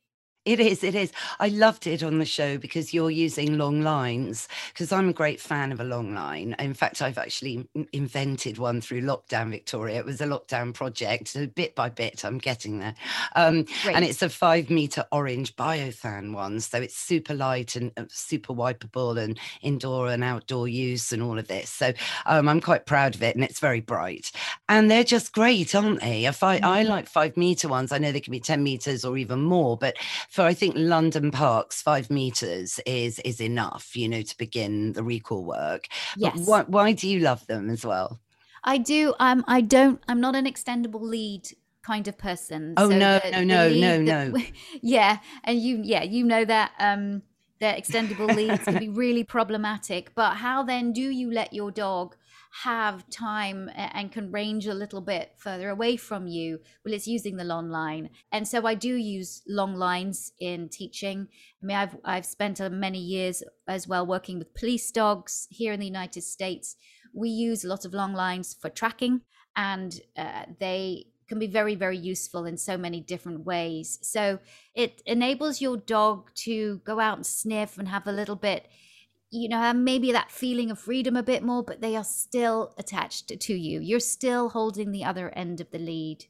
It 0.44 0.59
is, 0.59 0.83
it 0.83 0.96
is. 0.96 1.12
I 1.38 1.48
loved 1.48 1.87
it 1.87 2.02
on 2.02 2.18
the 2.18 2.24
show 2.24 2.59
because 2.59 2.92
you're 2.92 3.12
using 3.12 3.59
long 3.59 3.83
lines. 3.83 4.48
Because 4.72 4.90
I'm 4.90 5.09
a 5.09 5.12
great 5.12 5.40
fan 5.40 5.70
of 5.70 5.78
a 5.78 5.85
long 5.85 6.14
line. 6.14 6.57
In 6.59 6.74
fact, 6.74 7.00
I've 7.00 7.18
actually 7.18 7.68
invented 7.92 8.59
one 8.59 8.81
through 8.81 9.02
lockdown, 9.02 9.50
Victoria. 9.50 10.00
It 10.00 10.05
was 10.05 10.20
a 10.20 10.26
lockdown 10.26 10.74
project. 10.74 11.28
So 11.28 11.46
bit 11.46 11.76
by 11.76 11.90
bit, 11.90 12.24
I'm 12.24 12.38
getting 12.38 12.81
there. 12.81 12.96
Um, 13.37 13.66
and 13.87 14.05
it's 14.05 14.20
a 14.20 14.28
five 14.28 14.68
meter 14.68 15.05
orange 15.12 15.55
BioThane 15.55 16.33
one. 16.33 16.59
So 16.59 16.78
it's 16.78 16.96
super 16.96 17.35
light 17.35 17.76
and 17.76 17.92
uh, 17.96 18.07
super 18.09 18.52
wipeable 18.52 19.22
and 19.22 19.38
indoor 19.61 20.09
and 20.09 20.24
outdoor 20.24 20.66
use 20.66 21.12
and 21.12 21.22
all 21.22 21.38
of 21.38 21.46
this. 21.46 21.70
So 21.70 21.92
um, 22.26 22.48
I'm 22.48 22.61
quite 22.61 22.87
proud 22.87 23.14
of 23.14 23.22
it 23.22 23.37
and 23.37 23.44
it's 23.44 23.61
very 23.61 23.81
bright. 23.81 24.33
And 24.68 24.90
they're 24.90 25.05
just 25.05 25.33
great, 25.33 25.72
aren't 25.72 26.00
they? 26.00 26.26
If 26.26 26.42
I, 26.42 26.57
I 26.57 26.59
mm-hmm. 26.59 26.88
like 26.88 27.09
five 27.09 27.37
meter 27.37 27.68
ones, 27.68 27.92
I 27.92 27.98
know 27.98 28.11
they 28.11 28.20
can 28.20 28.33
be 28.33 28.40
10 28.40 28.61
meters 28.61 29.05
or 29.05 29.16
even 29.16 29.40
more, 29.42 29.76
but 29.76 29.96
for 30.33 30.42
I 30.42 30.55
think 30.55 30.75
London 30.79 31.31
parks, 31.31 31.83
five 31.83 32.09
meters 32.09 32.81
is 32.87 33.18
is 33.18 33.38
enough, 33.38 33.95
you 33.95 34.09
know, 34.09 34.23
to 34.23 34.38
begin 34.38 34.95
the 34.95 35.05
recall 35.05 35.45
work. 35.45 35.88
Yes. 36.16 36.38
Why, 36.47 36.62
why 36.62 36.92
do 36.92 37.07
you 37.07 37.21
love 37.21 37.47
them 37.49 37.68
as 37.68 37.85
well? 37.85 38.18
I 38.64 38.79
do. 38.79 39.12
Um, 39.21 39.45
I 39.47 39.61
don't. 39.61 40.03
I'm 40.09 40.23
not 40.23 40.35
an 40.35 40.47
extendable 40.47 41.03
lead 41.03 41.49
kind 41.83 42.09
of 42.09 42.16
person. 42.16 42.73
Oh 42.79 42.88
so 42.88 42.97
no, 42.97 43.18
the, 43.18 43.31
no, 43.45 43.68
no, 43.68 43.68
no, 43.68 44.29
no. 44.29 44.38
Yeah, 44.83 45.18
and 45.45 45.61
you, 45.61 45.83
yeah, 45.85 46.03
you 46.03 46.25
know 46.25 46.45
that. 46.47 46.73
Um, 46.79 47.23
that 47.61 47.79
extendable 47.79 48.35
leads 48.35 48.64
can 48.64 48.77
be 48.77 48.88
really 49.05 49.23
problematic. 49.23 50.16
But 50.16 50.35
how 50.35 50.64
then 50.64 50.92
do 50.92 51.01
you 51.01 51.31
let 51.31 51.53
your 51.53 51.71
dog 51.71 52.16
have 52.52 53.08
time 53.08 53.70
and 53.74 54.12
can 54.12 54.30
range 54.30 54.66
a 54.66 54.74
little 54.74 55.00
bit 55.00 55.32
further 55.38 55.70
away 55.70 55.96
from 55.96 56.26
you, 56.26 56.58
well, 56.84 56.92
it's 56.92 57.06
using 57.06 57.36
the 57.36 57.44
long 57.44 57.70
line. 57.70 58.10
And 58.30 58.46
so 58.46 58.66
I 58.66 58.74
do 58.74 58.94
use 58.94 59.42
long 59.48 59.74
lines 59.74 60.32
in 60.38 60.68
teaching. 60.68 61.28
I 61.62 61.66
mean, 61.66 61.76
I've 61.76 61.96
I've 62.04 62.26
spent 62.26 62.60
many 62.70 62.98
years 62.98 63.42
as 63.66 63.88
well 63.88 64.06
working 64.06 64.38
with 64.38 64.54
police 64.54 64.90
dogs 64.90 65.48
here 65.50 65.72
in 65.72 65.80
the 65.80 65.86
United 65.86 66.22
States. 66.22 66.76
We 67.14 67.30
use 67.30 67.64
a 67.64 67.68
lot 67.68 67.84
of 67.84 67.94
long 67.94 68.12
lines 68.12 68.54
for 68.54 68.68
tracking, 68.68 69.22
and 69.56 69.98
uh, 70.16 70.44
they 70.60 71.06
can 71.28 71.38
be 71.38 71.46
very 71.46 71.74
very 71.74 71.96
useful 71.96 72.44
in 72.44 72.58
so 72.58 72.76
many 72.76 73.00
different 73.00 73.46
ways 73.46 73.98
so 74.02 74.38
it 74.74 75.00
enables 75.06 75.62
your 75.62 75.78
dog 75.78 76.30
to 76.34 76.78
go 76.84 77.00
out 77.00 77.16
and 77.16 77.24
sniff 77.24 77.78
and 77.78 77.88
have 77.88 78.06
a 78.06 78.12
little 78.12 78.36
bit 78.36 78.68
you 79.33 79.49
know, 79.49 79.73
maybe 79.73 80.12
that 80.12 80.31
feeling 80.31 80.71
of 80.71 80.79
freedom 80.79 81.16
a 81.16 81.23
bit 81.23 81.42
more, 81.42 81.62
but 81.64 81.81
they 81.81 81.97
are 81.97 82.05
still 82.05 82.75
attached 82.77 83.29
to 83.40 83.55
you. 83.55 83.81
You're 83.81 83.99
still 83.99 84.51
holding 84.51 84.92
the 84.92 85.05
other 85.05 85.31
end 85.31 85.61
of 85.61 85.71
the 85.71 85.79
lead. 85.79 86.27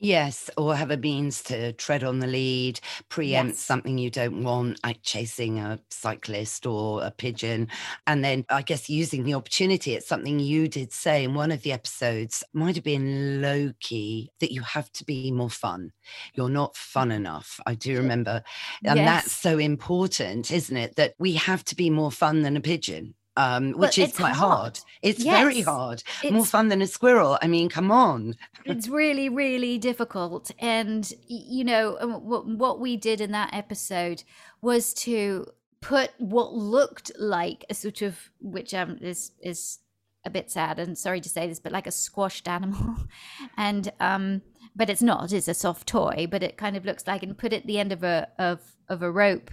Yes, 0.00 0.48
or 0.56 0.76
have 0.76 0.92
a 0.92 0.96
means 0.96 1.42
to 1.44 1.72
tread 1.72 2.04
on 2.04 2.20
the 2.20 2.28
lead, 2.28 2.78
preempt 3.08 3.54
yes. 3.54 3.60
something 3.60 3.98
you 3.98 4.10
don't 4.10 4.44
want, 4.44 4.78
like 4.84 5.02
chasing 5.02 5.58
a 5.58 5.80
cyclist 5.90 6.66
or 6.66 7.02
a 7.02 7.10
pigeon. 7.10 7.66
And 8.06 8.24
then 8.24 8.44
I 8.48 8.62
guess 8.62 8.88
using 8.88 9.24
the 9.24 9.34
opportunity, 9.34 9.94
it's 9.94 10.06
something 10.06 10.38
you 10.38 10.68
did 10.68 10.92
say 10.92 11.24
in 11.24 11.34
one 11.34 11.50
of 11.50 11.62
the 11.62 11.72
episodes, 11.72 12.44
might 12.52 12.76
have 12.76 12.84
been 12.84 13.42
low 13.42 13.72
key, 13.80 14.30
that 14.38 14.52
you 14.52 14.62
have 14.62 14.90
to 14.92 15.04
be 15.04 15.32
more 15.32 15.50
fun. 15.50 15.92
You're 16.32 16.48
not 16.48 16.74
mm. 16.74 16.76
fun 16.76 17.10
enough. 17.10 17.58
I 17.66 17.74
do 17.74 17.96
remember. 17.96 18.44
And 18.84 18.98
yes. 18.98 19.06
that's 19.06 19.32
so 19.32 19.58
important, 19.58 20.52
isn't 20.52 20.76
it? 20.76 20.94
That 20.94 21.14
we 21.18 21.32
have 21.34 21.64
to 21.64 21.74
be 21.74 21.90
more 21.90 22.12
fun 22.12 22.42
than 22.42 22.56
a 22.56 22.60
pigeon 22.60 23.14
um, 23.38 23.70
which 23.70 23.96
well, 23.98 24.06
is 24.08 24.16
quite 24.16 24.34
hard. 24.34 24.58
hard. 24.58 24.80
It's 25.00 25.24
yes. 25.24 25.38
very 25.38 25.60
hard. 25.60 26.02
It's, 26.24 26.32
More 26.32 26.44
fun 26.44 26.68
than 26.68 26.82
a 26.82 26.88
squirrel. 26.88 27.38
I 27.40 27.46
mean, 27.46 27.68
come 27.68 27.92
on. 27.92 28.34
it's 28.64 28.88
really, 28.88 29.28
really 29.28 29.78
difficult. 29.78 30.50
And, 30.58 31.10
you 31.28 31.62
know, 31.62 31.96
what, 32.20 32.46
what 32.46 32.80
we 32.80 32.96
did 32.96 33.20
in 33.20 33.30
that 33.30 33.54
episode 33.54 34.24
was 34.60 34.92
to 34.94 35.46
put 35.80 36.10
what 36.18 36.52
looked 36.52 37.12
like 37.16 37.64
a 37.70 37.74
sort 37.74 38.02
of, 38.02 38.18
which 38.40 38.74
um, 38.74 38.98
is, 39.00 39.30
is 39.40 39.78
a 40.24 40.30
bit 40.30 40.50
sad 40.50 40.80
and 40.80 40.98
sorry 40.98 41.20
to 41.20 41.28
say 41.28 41.46
this, 41.46 41.60
but 41.60 41.70
like 41.70 41.86
a 41.86 41.92
squashed 41.92 42.48
animal. 42.48 42.96
and, 43.56 43.92
um, 44.00 44.42
but 44.74 44.90
it's 44.90 45.02
not, 45.02 45.32
it's 45.32 45.46
a 45.46 45.54
soft 45.54 45.86
toy, 45.86 46.26
but 46.28 46.42
it 46.42 46.56
kind 46.56 46.76
of 46.76 46.84
looks 46.84 47.06
like, 47.06 47.22
and 47.22 47.38
put 47.38 47.52
it 47.52 47.58
at 47.62 47.66
the 47.68 47.78
end 47.78 47.92
of 47.92 48.02
a, 48.02 48.26
of, 48.36 48.60
of 48.88 49.00
a 49.00 49.12
rope 49.12 49.52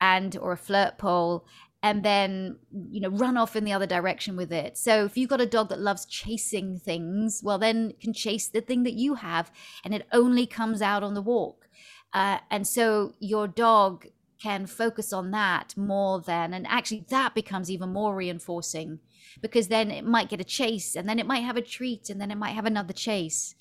and 0.00 0.36
or 0.38 0.50
a 0.52 0.56
flirt 0.56 0.98
pole 0.98 1.46
and 1.82 2.02
then 2.02 2.56
you 2.90 3.00
know 3.00 3.08
run 3.08 3.36
off 3.36 3.56
in 3.56 3.64
the 3.64 3.72
other 3.72 3.86
direction 3.86 4.36
with 4.36 4.52
it. 4.52 4.76
So 4.76 5.04
if 5.04 5.16
you've 5.16 5.30
got 5.30 5.40
a 5.40 5.46
dog 5.46 5.68
that 5.70 5.80
loves 5.80 6.04
chasing 6.06 6.78
things 6.78 7.40
well 7.42 7.58
then 7.58 7.92
can 8.00 8.12
chase 8.12 8.48
the 8.48 8.60
thing 8.60 8.82
that 8.84 8.94
you 8.94 9.14
have 9.14 9.50
and 9.84 9.94
it 9.94 10.06
only 10.12 10.46
comes 10.46 10.82
out 10.82 11.02
on 11.02 11.14
the 11.14 11.22
walk. 11.22 11.68
Uh, 12.12 12.38
and 12.50 12.66
so 12.66 13.14
your 13.20 13.46
dog 13.46 14.06
can 14.42 14.66
focus 14.66 15.12
on 15.12 15.30
that 15.30 15.76
more 15.76 16.20
than 16.20 16.52
and 16.54 16.66
actually 16.66 17.04
that 17.08 17.34
becomes 17.34 17.70
even 17.70 17.92
more 17.92 18.14
reinforcing 18.14 18.98
because 19.40 19.68
then 19.68 19.90
it 19.90 20.04
might 20.04 20.30
get 20.30 20.40
a 20.40 20.44
chase 20.44 20.96
and 20.96 21.08
then 21.08 21.18
it 21.18 21.26
might 21.26 21.44
have 21.44 21.56
a 21.56 21.62
treat 21.62 22.10
and 22.10 22.20
then 22.20 22.30
it 22.30 22.38
might 22.38 22.50
have 22.50 22.66
another 22.66 22.92
chase. 22.92 23.54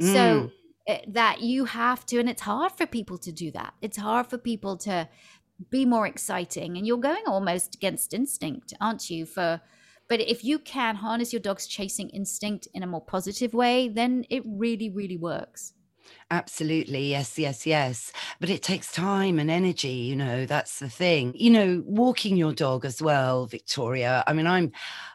Mm. 0.00 0.12
so 0.12 0.50
that 1.08 1.40
you 1.40 1.64
have 1.64 2.06
to 2.06 2.18
and 2.20 2.28
it's 2.28 2.42
hard 2.42 2.70
for 2.72 2.86
people 2.86 3.18
to 3.18 3.32
do 3.32 3.50
that. 3.50 3.74
It's 3.82 3.96
hard 3.96 4.28
for 4.28 4.38
people 4.38 4.76
to 4.78 5.08
be 5.70 5.84
more 5.86 6.06
exciting 6.06 6.76
and 6.76 6.86
you're 6.86 6.98
going 6.98 7.22
almost 7.26 7.74
against 7.74 8.12
instinct 8.12 8.74
aren't 8.80 9.08
you 9.10 9.24
for 9.24 9.60
but 10.08 10.20
if 10.20 10.44
you 10.44 10.58
can 10.58 10.94
harness 10.94 11.32
your 11.32 11.40
dog's 11.40 11.66
chasing 11.66 12.08
instinct 12.10 12.68
in 12.74 12.82
a 12.82 12.86
more 12.86 13.00
positive 13.00 13.54
way 13.54 13.88
then 13.88 14.24
it 14.30 14.42
really 14.46 14.90
really 14.90 15.16
works 15.16 15.72
Absolutely. 16.28 17.08
Yes, 17.10 17.38
yes, 17.38 17.64
yes. 17.66 18.10
But 18.40 18.50
it 18.50 18.60
takes 18.60 18.90
time 18.90 19.38
and 19.38 19.48
energy, 19.48 19.90
you 19.90 20.16
know, 20.16 20.44
that's 20.44 20.80
the 20.80 20.88
thing. 20.88 21.32
You 21.36 21.50
know, 21.50 21.82
walking 21.86 22.36
your 22.36 22.52
dog 22.52 22.84
as 22.84 23.00
well, 23.00 23.46
Victoria. 23.46 24.24
I 24.26 24.32
mean, 24.32 24.48
I'm 24.48 24.72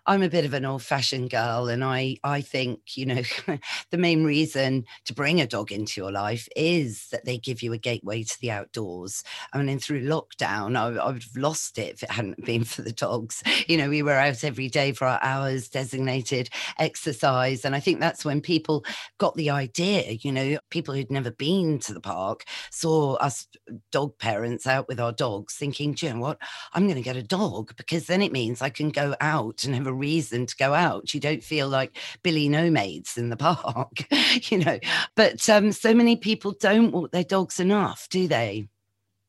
I'm 0.07 0.23
a 0.23 0.29
bit 0.29 0.45
of 0.45 0.53
an 0.53 0.63
old-fashioned 0.65 1.29
girl 1.29 1.67
and 1.67 1.83
I 1.83 2.15
I 2.23 2.39
think, 2.39 2.95
you 2.95 3.05
know, 3.05 3.21
the 3.91 3.97
main 3.97 4.23
reason 4.23 4.85
to 5.03 5.13
bring 5.13 5.41
a 5.41 5.45
dog 5.47 5.73
into 5.73 5.99
your 5.99 6.13
life 6.13 6.47
is 6.55 7.09
that 7.11 7.25
they 7.25 7.37
give 7.37 7.61
you 7.61 7.73
a 7.73 7.77
gateway 7.77 8.23
to 8.23 8.39
the 8.39 8.51
outdoors. 8.51 9.21
I 9.51 9.61
mean, 9.61 9.79
through 9.79 10.03
lockdown, 10.05 10.77
I, 10.77 10.95
I 10.97 11.07
would 11.11 11.23
have 11.23 11.35
lost 11.35 11.77
it 11.77 11.95
if 11.95 12.03
it 12.03 12.11
hadn't 12.11 12.45
been 12.45 12.63
for 12.63 12.83
the 12.83 12.93
dogs. 12.93 13.43
You 13.67 13.75
know, 13.77 13.89
we 13.89 14.01
were 14.01 14.13
out 14.17 14.45
every 14.45 14.69
day 14.69 14.93
for 14.93 15.07
our 15.07 15.19
hours 15.21 15.67
designated 15.67 16.49
exercise. 16.79 17.65
And 17.65 17.75
I 17.75 17.81
think 17.81 17.99
that's 17.99 18.23
when 18.23 18.39
people 18.39 18.85
got 19.17 19.35
the 19.35 19.49
idea, 19.49 20.11
you 20.21 20.31
know, 20.31 20.57
people 20.69 20.93
who'd 21.01 21.11
never 21.11 21.31
been 21.31 21.79
to 21.79 21.93
the 21.93 21.99
park 21.99 22.45
saw 22.69 23.15
us 23.15 23.47
dog 23.91 24.17
parents 24.17 24.67
out 24.67 24.87
with 24.87 24.99
our 24.99 25.11
dogs 25.11 25.55
thinking, 25.55 25.95
you 25.99 26.13
know 26.13 26.19
what, 26.19 26.37
I'm 26.73 26.83
going 26.83 26.95
to 26.95 27.01
get 27.01 27.15
a 27.15 27.23
dog 27.23 27.75
because 27.75 28.07
then 28.07 28.21
it 28.21 28.31
means 28.31 28.61
I 28.61 28.69
can 28.69 28.89
go 28.89 29.15
out 29.19 29.63
and 29.63 29.75
have 29.75 29.87
a 29.87 29.93
reason 29.93 30.45
to 30.45 30.55
go 30.55 30.73
out. 30.73 31.13
You 31.13 31.19
don't 31.19 31.43
feel 31.43 31.67
like 31.67 31.97
Billy 32.23 32.49
No-Mates 32.49 33.17
in 33.17 33.29
the 33.29 33.37
park, 33.41 34.05
you 34.51 34.59
know. 34.59 34.79
But 35.15 35.47
um, 35.49 35.71
so 35.71 35.93
many 35.93 36.15
people 36.15 36.53
don't 36.59 36.91
walk 36.91 37.11
their 37.11 37.23
dogs 37.23 37.59
enough, 37.59 38.07
do 38.09 38.27
they? 38.27 38.67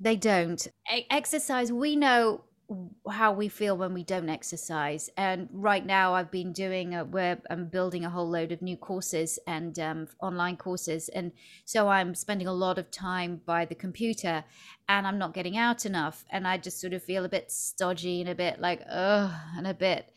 They 0.00 0.16
don't. 0.16 0.66
Exercise, 1.10 1.72
we 1.72 1.96
know 1.96 2.42
how 3.10 3.32
we 3.32 3.48
feel 3.48 3.76
when 3.76 3.94
we 3.94 4.04
don't 4.04 4.28
exercise. 4.28 5.10
And 5.16 5.48
right 5.52 5.84
now, 5.84 6.14
I've 6.14 6.30
been 6.30 6.52
doing 6.52 6.94
a 6.94 7.04
where 7.04 7.40
I'm 7.50 7.66
building 7.66 8.04
a 8.04 8.10
whole 8.10 8.28
load 8.28 8.52
of 8.52 8.62
new 8.62 8.76
courses 8.76 9.38
and 9.46 9.78
um, 9.78 10.08
online 10.20 10.56
courses, 10.56 11.08
and 11.08 11.32
so 11.64 11.88
I'm 11.88 12.14
spending 12.14 12.46
a 12.46 12.52
lot 12.52 12.78
of 12.78 12.90
time 12.90 13.40
by 13.44 13.64
the 13.64 13.74
computer, 13.74 14.44
and 14.88 15.06
I'm 15.06 15.18
not 15.18 15.34
getting 15.34 15.56
out 15.56 15.86
enough, 15.86 16.24
and 16.30 16.46
I 16.46 16.58
just 16.58 16.80
sort 16.80 16.92
of 16.92 17.02
feel 17.02 17.24
a 17.24 17.28
bit 17.28 17.50
stodgy 17.50 18.20
and 18.20 18.30
a 18.30 18.34
bit 18.34 18.60
like 18.60 18.82
ugh, 18.88 19.30
and 19.56 19.66
a 19.66 19.74
bit 19.74 20.12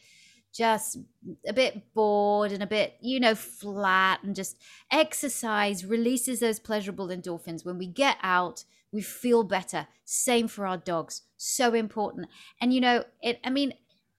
just 0.55 0.97
a 1.45 1.51
bit 1.51 1.93
bored 1.93 2.51
and 2.53 2.63
a 2.63 2.67
bit, 2.67 2.93
you 3.01 3.19
know, 3.19 3.35
flat 3.35 4.23
and 4.23 4.35
just 4.35 4.57
exercise 4.89 5.85
releases 5.85 6.39
those 6.39 6.59
pleasurable 6.59 7.09
endorphins. 7.09 7.65
When 7.65 7.77
we 7.77 7.87
get 7.87 8.17
out, 8.23 8.63
we 8.95 9.01
feel 9.01 9.43
better. 9.43 9.87
Same 10.05 10.47
for 10.47 10.65
our 10.65 10.77
dogs. 10.77 11.23
So 11.37 11.73
important. 11.73 12.27
And 12.61 12.73
you 12.73 12.79
know, 12.81 13.03
it 13.21 13.39
I 13.43 13.49
mean, 13.49 13.73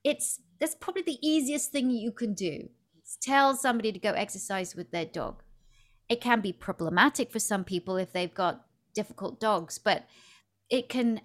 it's 0.04 0.40
that's 0.60 0.74
probably 0.74 1.02
the 1.02 1.18
easiest 1.26 1.72
thing 1.72 1.90
you 1.90 2.12
can 2.12 2.34
do. 2.34 2.68
Tell 3.22 3.56
somebody 3.56 3.92
to 3.92 3.98
go 3.98 4.12
exercise 4.12 4.76
with 4.76 4.90
their 4.90 5.06
dog. 5.06 5.42
It 6.08 6.20
can 6.20 6.40
be 6.40 6.52
problematic 6.52 7.32
for 7.32 7.38
some 7.38 7.64
people 7.64 7.96
if 7.96 8.12
they've 8.12 8.32
got 8.32 8.66
difficult 8.94 9.40
dogs, 9.40 9.78
but 9.78 10.04
it 10.68 10.88
can 10.88 11.22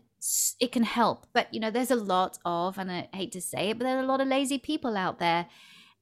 it 0.59 0.71
can 0.71 0.83
help. 0.83 1.27
But 1.33 1.53
you 1.53 1.59
know, 1.59 1.71
there's 1.71 1.91
a 1.91 1.95
lot 1.95 2.39
of, 2.45 2.77
and 2.77 2.91
I 2.91 3.09
hate 3.13 3.33
to 3.33 3.41
say 3.41 3.69
it, 3.69 3.77
but 3.77 3.83
there's 3.83 4.03
a 4.03 4.07
lot 4.07 4.21
of 4.21 4.27
lazy 4.27 4.57
people 4.57 4.95
out 4.95 5.19
there. 5.19 5.47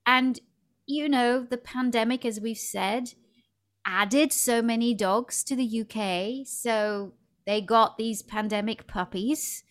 And 0.06 0.40
you 0.86 1.10
know, 1.10 1.44
the 1.44 1.58
pandemic, 1.58 2.26
as 2.26 2.40
we've 2.40 2.58
said, 2.58 3.14
added 3.86 4.32
so 4.32 4.62
many 4.62 4.94
dogs 4.94 5.44
to 5.44 5.56
the 5.56 5.82
UK. 5.82 6.48
So 6.48 7.14
they 7.50 7.62
got 7.62 7.98
these 7.98 8.22
pandemic 8.22 8.86
puppies. 8.86 9.64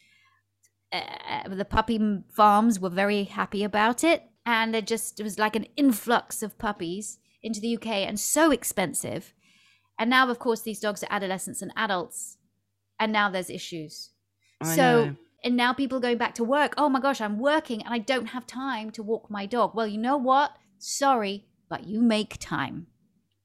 Uh, 0.90 1.48
the 1.48 1.64
puppy 1.64 2.24
farms 2.28 2.80
were 2.80 2.90
very 2.90 3.22
happy 3.22 3.62
about 3.62 4.02
it. 4.02 4.24
And 4.44 4.74
it 4.74 4.84
just 4.84 5.20
it 5.20 5.22
was 5.22 5.38
like 5.38 5.54
an 5.54 5.66
influx 5.76 6.42
of 6.42 6.58
puppies 6.58 7.18
into 7.40 7.60
the 7.60 7.76
UK 7.76 7.86
and 8.08 8.18
so 8.18 8.50
expensive. 8.50 9.32
And 9.96 10.10
now, 10.10 10.28
of 10.28 10.40
course, 10.40 10.62
these 10.62 10.80
dogs 10.80 11.04
are 11.04 11.12
adolescents 11.12 11.62
and 11.62 11.72
adults. 11.76 12.38
and 12.98 13.12
now 13.12 13.30
there's 13.30 13.48
issues. 13.48 14.10
I 14.60 14.74
so 14.74 15.04
know. 15.04 15.16
and 15.44 15.56
now 15.56 15.72
people 15.72 15.98
are 15.98 16.06
going 16.08 16.18
back 16.18 16.34
to 16.34 16.44
work. 16.44 16.74
Oh 16.76 16.88
my 16.88 16.98
gosh, 16.98 17.20
I'm 17.20 17.38
working 17.38 17.84
and 17.84 17.94
I 17.94 17.98
don't 17.98 18.34
have 18.34 18.44
time 18.44 18.90
to 18.92 19.04
walk 19.04 19.30
my 19.30 19.46
dog. 19.46 19.76
Well, 19.76 19.86
you 19.86 19.98
know 19.98 20.16
what? 20.16 20.50
Sorry, 20.78 21.46
but 21.68 21.86
you 21.86 22.02
make 22.02 22.38
time. 22.40 22.88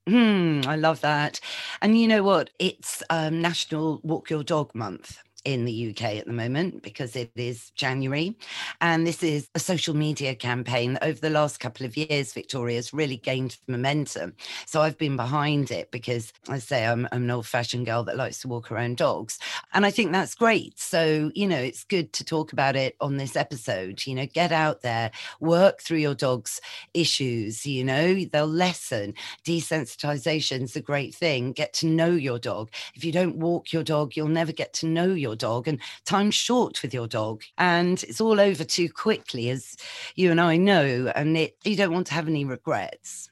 Hmm, 0.08 0.62
I 0.66 0.76
love 0.76 1.02
that. 1.02 1.40
And 1.82 1.98
you 2.00 2.08
know 2.08 2.24
what? 2.24 2.50
It's 2.60 3.04
um, 3.10 3.42
National 3.42 4.02
Walk 4.04 4.30
Your 4.30 4.44
Dog 4.44 4.76
Month 4.76 5.20
in 5.46 5.66
the 5.66 5.90
UK 5.90 6.16
at 6.16 6.26
the 6.26 6.34
moment 6.34 6.82
because 6.82 7.16
it 7.16 7.32
is 7.36 7.72
January. 7.72 8.38
And 8.82 9.06
this 9.06 9.24
is 9.24 9.50
a 9.56 9.60
social 9.60 9.96
media 9.96 10.36
campaign 10.36 10.94
that 10.94 11.04
over 11.04 11.20
the 11.20 11.30
last 11.30 11.60
couple 11.60 11.86
of 11.86 11.98
years, 11.98 12.34
Victoria 12.34 12.78
has 12.78 12.94
really 12.94 13.18
gained 13.18 13.58
momentum. 13.68 14.34
So 14.66 14.82
I've 14.82 14.98
been 14.98 15.16
behind 15.16 15.72
it 15.72 15.92
because 15.92 16.32
I 16.50 16.60
say 16.60 16.86
I'm, 16.86 17.08
I'm 17.12 17.24
an 17.24 17.32
old 17.32 17.48
fashioned 17.48 17.86
girl 17.86 18.04
that 18.04 18.18
likes 18.18 18.40
to 18.42 18.48
walk 18.48 18.68
her 18.68 18.78
own 18.78 18.96
dogs. 18.96 19.40
And 19.74 19.86
I 19.86 19.92
think 19.92 20.12
that's 20.12 20.36
great. 20.36 20.80
So, 20.80 21.32
you 21.36 21.48
know, 21.48 21.58
it's 21.58 21.84
good 21.84 22.14
to 22.14 22.24
talk 22.24 22.54
about 22.54 22.76
it 22.76 22.96
on 23.02 23.18
this 23.18 23.36
episode. 23.36 24.06
You 24.06 24.16
know, 24.16 24.26
get 24.26 24.52
out 24.52 24.82
there, 24.82 25.12
work 25.40 25.82
through 25.82 25.98
your 25.98 26.16
dog's 26.16 26.62
issues, 26.94 27.66
you 27.66 27.84
know, 27.84 28.24
they'll 28.26 28.48
lessen. 28.48 29.14
Desensitization's 29.46 30.76
a 30.76 30.82
great 30.82 31.14
thing. 31.14 31.52
Get 31.52 31.74
to 31.74 31.88
know 31.88 32.12
your 32.12 32.40
dog. 32.40 32.70
If 32.96 33.04
you 33.04 33.12
don't 33.12 33.38
walk 33.38 33.74
your 33.74 33.84
dog, 33.84 34.16
you'll 34.16 34.28
never 34.28 34.52
get 34.52 34.74
to 34.74 34.88
know 34.88 35.08
your 35.08 35.33
dog 35.36 35.68
and 35.68 35.80
time's 36.06 36.36
short 36.36 36.82
with 36.82 36.94
your 36.94 37.08
dog 37.08 37.44
and 37.58 38.04
it's 38.04 38.22
all 38.22 38.40
over 38.40 38.64
too 38.64 38.90
quickly 38.90 39.50
as 39.50 39.76
you 40.16 40.32
and 40.32 40.42
I 40.42 40.58
know 40.58 41.12
and 41.16 41.38
it 41.38 41.58
you 41.64 41.76
don't 41.76 41.94
want 41.94 42.08
to 42.08 42.14
have 42.14 42.28
any 42.28 42.46
regrets. 42.46 43.30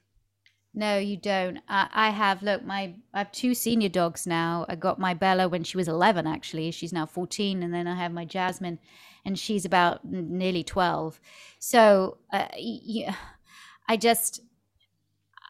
No, 0.74 0.98
you 0.98 1.18
don't. 1.18 1.60
I, 1.68 1.90
I 1.92 2.10
have 2.12 2.42
look, 2.42 2.64
my 2.64 2.96
I 3.14 3.20
have 3.20 3.32
two 3.32 3.54
senior 3.54 3.90
dogs 3.90 4.26
now. 4.26 4.66
I 4.70 4.76
got 4.76 5.00
my 5.00 5.14
Bella 5.14 5.50
when 5.50 5.64
she 5.64 5.76
was 5.76 5.88
11 5.90 6.26
actually. 6.28 6.72
She's 6.72 6.94
now 6.94 7.06
14 7.06 7.62
and 7.62 7.74
then 7.74 7.88
I 7.88 7.96
have 7.96 8.14
my 8.14 8.24
Jasmine 8.24 8.80
and 9.26 9.38
she's 9.38 9.66
about 9.66 10.06
nearly 10.06 10.64
12. 10.64 11.20
So, 11.60 12.18
uh, 12.32 12.48
y- 12.56 13.14
I 13.90 13.98
just 13.98 14.42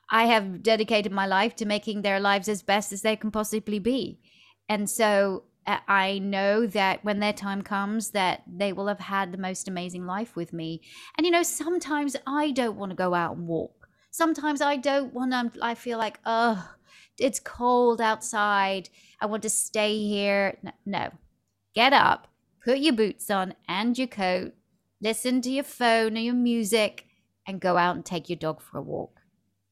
I 0.09 0.25
have 0.25 0.63
dedicated 0.63 1.11
my 1.11 1.25
life 1.25 1.55
to 1.57 1.65
making 1.65 2.01
their 2.01 2.19
lives 2.19 2.49
as 2.49 2.63
best 2.63 2.91
as 2.91 3.01
they 3.01 3.15
can 3.15 3.31
possibly 3.31 3.79
be. 3.79 4.19
And 4.67 4.89
so 4.89 5.43
I 5.67 6.19
know 6.19 6.65
that 6.67 7.03
when 7.03 7.19
their 7.19 7.33
time 7.33 7.61
comes 7.61 8.11
that 8.11 8.43
they 8.47 8.73
will 8.73 8.87
have 8.87 8.99
had 8.99 9.31
the 9.31 9.37
most 9.37 9.67
amazing 9.67 10.05
life 10.05 10.35
with 10.35 10.53
me. 10.53 10.81
And 11.17 11.25
you 11.25 11.31
know, 11.31 11.43
sometimes 11.43 12.15
I 12.25 12.51
don't 12.51 12.77
want 12.77 12.91
to 12.91 12.95
go 12.95 13.13
out 13.13 13.37
and 13.37 13.47
walk. 13.47 13.87
Sometimes 14.09 14.61
I 14.61 14.77
don't 14.77 15.13
want 15.13 15.31
to 15.31 15.37
um, 15.37 15.51
I 15.61 15.75
feel 15.75 15.97
like, 15.97 16.19
"Oh, 16.25 16.75
it's 17.19 17.39
cold 17.39 18.01
outside. 18.01 18.89
I 19.21 19.27
want 19.27 19.43
to 19.43 19.49
stay 19.49 19.99
here." 19.99 20.57
No. 20.85 21.11
Get 21.73 21.93
up, 21.93 22.27
put 22.63 22.79
your 22.79 22.93
boots 22.93 23.29
on 23.29 23.53
and 23.67 23.97
your 23.97 24.07
coat, 24.07 24.53
listen 25.01 25.41
to 25.41 25.49
your 25.49 25.63
phone 25.63 26.17
or 26.17 26.21
your 26.21 26.33
music 26.33 27.05
and 27.47 27.61
go 27.61 27.77
out 27.77 27.95
and 27.95 28.05
take 28.05 28.29
your 28.29 28.37
dog 28.37 28.61
for 28.61 28.77
a 28.77 28.81
walk. 28.81 29.21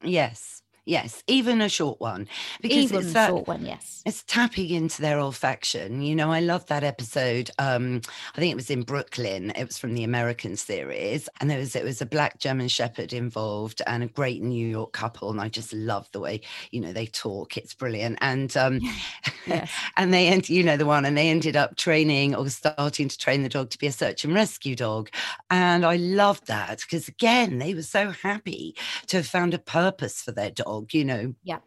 Yes. 0.02 0.62
Yes, 0.90 1.22
even 1.28 1.60
a 1.60 1.68
short 1.68 2.00
one 2.00 2.26
because 2.60 2.78
Even 2.78 3.02
it's 3.02 3.12
that 3.12 3.28
short 3.28 3.46
one, 3.46 3.64
yes. 3.64 4.02
It's 4.04 4.24
tapping 4.24 4.70
into 4.70 5.00
their 5.00 5.18
olfaction. 5.18 6.04
You 6.04 6.16
know, 6.16 6.32
I 6.32 6.40
love 6.40 6.66
that 6.66 6.82
episode. 6.82 7.48
Um, 7.60 8.00
I 8.34 8.40
think 8.40 8.50
it 8.50 8.56
was 8.56 8.70
in 8.70 8.82
Brooklyn. 8.82 9.52
It 9.52 9.68
was 9.68 9.78
from 9.78 9.94
the 9.94 10.02
American 10.02 10.56
series, 10.56 11.28
and 11.40 11.48
there 11.48 11.60
was 11.60 11.76
it 11.76 11.84
was 11.84 12.02
a 12.02 12.06
black 12.06 12.40
German 12.40 12.66
Shepherd 12.66 13.12
involved 13.12 13.80
and 13.86 14.02
a 14.02 14.08
great 14.08 14.42
New 14.42 14.66
York 14.66 14.90
couple. 14.92 15.30
And 15.30 15.40
I 15.40 15.48
just 15.48 15.72
love 15.72 16.08
the 16.10 16.18
way 16.18 16.40
you 16.72 16.80
know 16.80 16.92
they 16.92 17.06
talk. 17.06 17.56
It's 17.56 17.72
brilliant. 17.72 18.18
And 18.20 18.56
um, 18.56 18.80
Yes. 19.46 19.70
and 19.96 20.12
they 20.12 20.28
end, 20.28 20.48
you 20.48 20.62
know, 20.62 20.76
the 20.76 20.86
one, 20.86 21.04
and 21.04 21.16
they 21.16 21.28
ended 21.28 21.56
up 21.56 21.76
training 21.76 22.34
or 22.34 22.48
starting 22.48 23.08
to 23.08 23.18
train 23.18 23.42
the 23.42 23.48
dog 23.48 23.70
to 23.70 23.78
be 23.78 23.86
a 23.86 23.92
search 23.92 24.24
and 24.24 24.34
rescue 24.34 24.76
dog. 24.76 25.10
And 25.50 25.84
I 25.84 25.96
loved 25.96 26.46
that 26.46 26.80
because 26.80 27.08
again, 27.08 27.58
they 27.58 27.74
were 27.74 27.82
so 27.82 28.10
happy 28.10 28.74
to 29.08 29.18
have 29.18 29.26
found 29.26 29.54
a 29.54 29.58
purpose 29.58 30.22
for 30.22 30.32
their 30.32 30.50
dog. 30.50 30.79
You 30.90 31.04
know, 31.04 31.34
Yeah. 31.42 31.58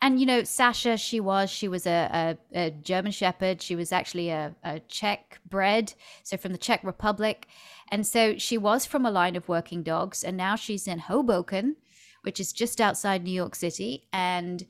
And 0.00 0.20
you 0.20 0.26
know, 0.26 0.44
Sasha, 0.44 0.96
she 0.96 1.20
was 1.20 1.50
she 1.50 1.68
was 1.68 1.86
a, 1.86 2.36
a, 2.54 2.66
a 2.66 2.70
German 2.70 3.12
Shepherd. 3.12 3.60
She 3.60 3.76
was 3.76 3.92
actually 3.92 4.30
a, 4.30 4.54
a 4.62 4.80
Czech 4.80 5.40
bred, 5.48 5.94
so 6.22 6.36
from 6.36 6.52
the 6.52 6.58
Czech 6.58 6.84
Republic, 6.84 7.48
and 7.90 8.06
so 8.06 8.38
she 8.38 8.56
was 8.56 8.86
from 8.86 9.04
a 9.04 9.10
line 9.10 9.36
of 9.36 9.48
working 9.48 9.82
dogs. 9.82 10.22
And 10.22 10.36
now 10.36 10.56
she's 10.56 10.86
in 10.86 11.00
Hoboken, 11.00 11.76
which 12.22 12.38
is 12.38 12.52
just 12.52 12.80
outside 12.80 13.24
New 13.24 13.32
York 13.32 13.54
City, 13.54 14.08
and 14.12 14.64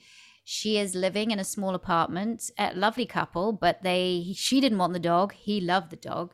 she 0.45 0.79
is 0.79 0.95
living 0.95 1.31
in 1.31 1.39
a 1.39 1.45
small 1.45 1.75
apartment. 1.75 2.51
A 2.59 2.75
lovely 2.75 3.07
couple, 3.07 3.53
but 3.53 3.83
they 3.83 4.33
she 4.35 4.61
didn't 4.61 4.79
want 4.79 4.93
the 4.93 4.99
dog. 4.99 5.35
He 5.35 5.61
loved 5.61 5.91
the 5.91 5.97
dog. 5.97 6.33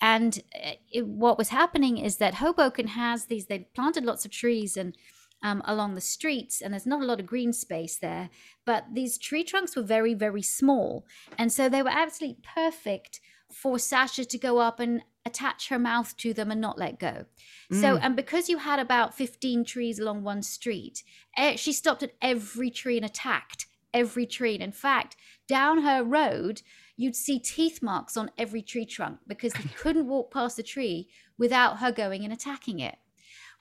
And 0.00 0.42
uh, 0.54 0.72
it, 0.90 1.06
what 1.06 1.38
was 1.38 1.48
happening 1.48 1.98
is 1.98 2.16
that 2.16 2.34
Hoboken 2.34 2.88
has 2.88 3.26
these. 3.26 3.46
They 3.46 3.60
planted 3.74 4.04
lots 4.04 4.24
of 4.24 4.30
trees 4.30 4.76
and 4.76 4.96
um, 5.44 5.62
along 5.64 5.94
the 5.94 6.00
streets, 6.00 6.60
and 6.60 6.72
there's 6.72 6.86
not 6.86 7.02
a 7.02 7.06
lot 7.06 7.20
of 7.20 7.26
green 7.26 7.52
space 7.52 7.96
there. 7.96 8.30
But 8.64 8.86
these 8.94 9.18
tree 9.18 9.44
trunks 9.44 9.76
were 9.76 9.82
very, 9.82 10.14
very 10.14 10.42
small, 10.42 11.06
and 11.38 11.52
so 11.52 11.68
they 11.68 11.82
were 11.82 11.90
absolutely 11.90 12.38
perfect 12.42 13.20
for 13.52 13.78
Sasha 13.78 14.24
to 14.24 14.38
go 14.38 14.58
up 14.58 14.80
and 14.80 15.02
attach 15.26 15.68
her 15.68 15.78
mouth 15.78 16.16
to 16.16 16.34
them 16.34 16.50
and 16.50 16.60
not 16.60 16.78
let 16.78 16.98
go. 16.98 17.24
So, 17.70 17.96
Mm. 17.96 18.00
and 18.02 18.16
because 18.16 18.48
you 18.48 18.58
had 18.58 18.78
about 18.78 19.14
15 19.14 19.64
trees 19.64 19.98
along 19.98 20.22
one 20.22 20.42
street, 20.42 21.04
eh, 21.36 21.56
she 21.56 21.72
stopped 21.72 22.02
at 22.02 22.12
every 22.20 22.70
tree 22.70 22.96
and 22.96 23.06
attacked 23.06 23.66
every 23.94 24.26
tree. 24.26 24.54
And 24.54 24.62
in 24.62 24.72
fact, 24.72 25.16
down 25.46 25.82
her 25.82 26.02
road, 26.02 26.62
you'd 26.96 27.16
see 27.16 27.38
teeth 27.38 27.80
marks 27.80 28.16
on 28.16 28.30
every 28.36 28.60
tree 28.60 28.84
trunk 28.84 29.20
because 29.26 29.52
they 29.54 29.62
couldn't 29.76 30.08
walk 30.08 30.32
past 30.32 30.56
the 30.56 30.62
tree 30.62 31.08
without 31.38 31.78
her 31.78 31.92
going 31.92 32.24
and 32.24 32.32
attacking 32.32 32.80
it. 32.80 32.96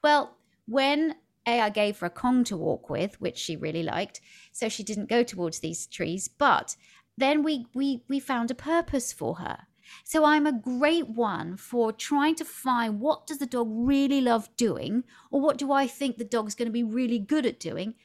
Well, 0.04 0.36
when 0.66 1.16
A, 1.46 1.60
I 1.60 1.70
gave 1.70 2.00
her 2.00 2.08
a 2.08 2.10
Kong 2.10 2.44
to 2.46 2.58
walk 2.58 2.90
with, 2.90 3.20
which 3.20 3.38
she 3.38 3.56
really 3.56 3.84
liked, 3.84 4.22
so 4.52 4.70
she 4.70 4.84
didn't 4.84 5.10
go 5.10 5.24
towards 5.24 5.60
these 5.60 5.88
trees. 5.88 6.28
But 6.28 6.76
then 7.18 7.44
we 7.44 7.68
we 7.74 8.04
we 8.08 8.20
found 8.20 8.52
a 8.52 8.56
purpose 8.56 9.12
for 9.12 9.36
her. 9.36 9.68
So 10.04 10.24
I'm 10.24 10.48
a 10.48 10.54
great 10.54 11.10
one 11.10 11.58
for 11.58 11.92
trying 11.92 12.36
to 12.36 12.46
find 12.46 13.00
what 13.00 13.28
does 13.28 13.38
the 13.38 13.46
dog 13.46 13.68
really 13.70 14.22
love 14.22 14.50
doing, 14.58 15.04
or 15.32 15.42
what 15.42 15.58
do 15.58 15.72
I 15.72 15.88
think 15.88 16.18
the 16.18 16.24
dog's 16.24 16.56
going 16.56 16.68
to 16.68 16.72
be 16.72 16.84
really 16.84 17.20
good 17.20 17.46
at 17.46 17.60
doing, 17.60 17.96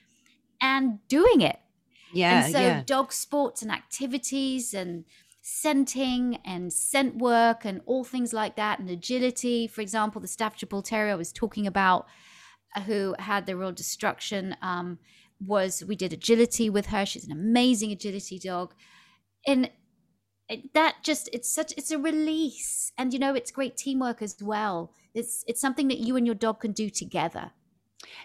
and 0.60 0.98
doing 1.08 1.40
it. 1.40 1.58
yeah, 2.12 2.44
and 2.44 2.52
so 2.52 2.60
yeah. 2.60 2.82
dog 2.84 3.12
sports 3.12 3.62
and 3.62 3.70
activities 3.70 4.74
and 4.74 5.04
scenting 5.50 6.38
and 6.44 6.72
scent 6.72 7.16
work 7.16 7.64
and 7.64 7.80
all 7.86 8.04
things 8.04 8.32
like 8.34 8.56
that 8.56 8.78
and 8.78 8.90
agility. 8.90 9.66
For 9.66 9.80
example, 9.80 10.20
the 10.20 10.28
Staffordshire 10.28 10.68
Bull 10.68 10.82
Terrier 10.82 11.12
I 11.12 11.16
was 11.16 11.32
talking 11.32 11.66
about, 11.66 12.06
who 12.86 13.14
had 13.18 13.46
the 13.46 13.56
real 13.56 13.72
destruction, 13.72 14.56
um, 14.62 14.98
was 15.44 15.84
we 15.84 15.96
did 15.96 16.12
agility 16.12 16.68
with 16.68 16.86
her. 16.86 17.06
She's 17.06 17.26
an 17.26 17.32
amazing 17.32 17.92
agility 17.92 18.38
dog, 18.38 18.74
and 19.46 19.70
it, 20.48 20.72
that 20.74 20.96
just 21.02 21.28
it's 21.32 21.48
such 21.48 21.72
it's 21.76 21.90
a 21.90 21.98
release, 21.98 22.92
and 22.98 23.12
you 23.12 23.18
know 23.18 23.34
it's 23.34 23.50
great 23.50 23.76
teamwork 23.76 24.22
as 24.22 24.36
well. 24.40 24.92
It's 25.14 25.44
it's 25.46 25.60
something 25.60 25.88
that 25.88 25.98
you 25.98 26.16
and 26.16 26.26
your 26.26 26.34
dog 26.34 26.60
can 26.60 26.72
do 26.72 26.90
together. 26.90 27.52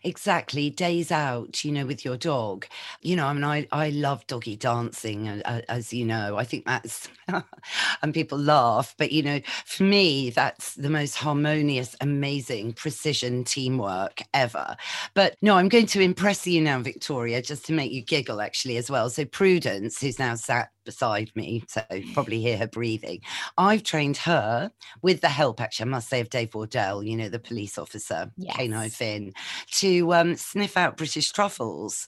Exactly, 0.04 0.70
days 0.70 1.12
out, 1.12 1.64
you 1.64 1.72
know, 1.72 1.86
with 1.86 2.04
your 2.06 2.18
dog. 2.18 2.66
You 3.02 3.16
know, 3.16 3.26
I 3.28 3.34
mean, 3.34 3.44
I, 3.44 3.68
I 3.72 3.90
love 3.90 4.26
doggy 4.28 4.56
dancing, 4.56 5.28
uh, 5.28 5.62
as 5.70 5.94
you 5.94 6.06
know. 6.06 6.38
I 6.38 6.44
think 6.44 6.66
that's, 6.66 7.10
and 8.02 8.14
people 8.14 8.38
laugh, 8.38 8.94
but 8.98 9.12
you 9.12 9.24
know, 9.24 9.40
for 9.66 9.84
me, 9.84 10.30
that's 10.30 10.76
the 10.76 10.90
most 10.90 11.16
harmonious, 11.16 11.96
amazing 12.02 12.74
precision 12.74 13.44
teamwork 13.44 14.22
ever. 14.34 14.76
But 15.14 15.36
no, 15.42 15.56
I'm 15.58 15.70
going 15.70 15.88
to 15.88 16.02
impress 16.02 16.46
you 16.46 16.62
now, 16.62 16.80
Victoria, 16.82 17.42
just 17.42 17.66
to 17.68 17.74
make 17.74 17.92
you 17.92 18.02
giggle, 18.02 18.42
actually, 18.42 18.78
as 18.78 18.92
well. 18.92 19.10
So, 19.10 19.26
Prudence, 19.26 20.00
who's 20.02 20.20
now 20.20 20.36
sat 20.36 20.70
beside 20.86 21.32
me, 21.36 21.64
so 21.68 21.82
probably 22.14 22.42
hear 22.42 22.58
her 22.58 22.68
breathing. 22.68 23.22
I've 23.58 23.84
trained 23.84 24.18
her 24.18 24.72
with 25.02 25.22
the 25.22 25.30
help, 25.30 25.62
actually, 25.62 25.88
I 25.88 25.90
must 25.90 26.10
say, 26.10 26.22
of 26.22 26.30
Dave 26.30 26.54
Wardell, 26.56 27.04
you 27.04 27.16
know, 27.18 27.30
the 27.30 27.40
police 27.40 27.78
officer, 27.78 28.32
Canine 28.50 28.90
Yes. 28.90 28.96
Finn, 28.96 29.34
to 29.74 30.14
um, 30.14 30.36
sniff 30.36 30.78
out 30.78 30.98
British 30.98 31.32
truffles. 31.32 32.08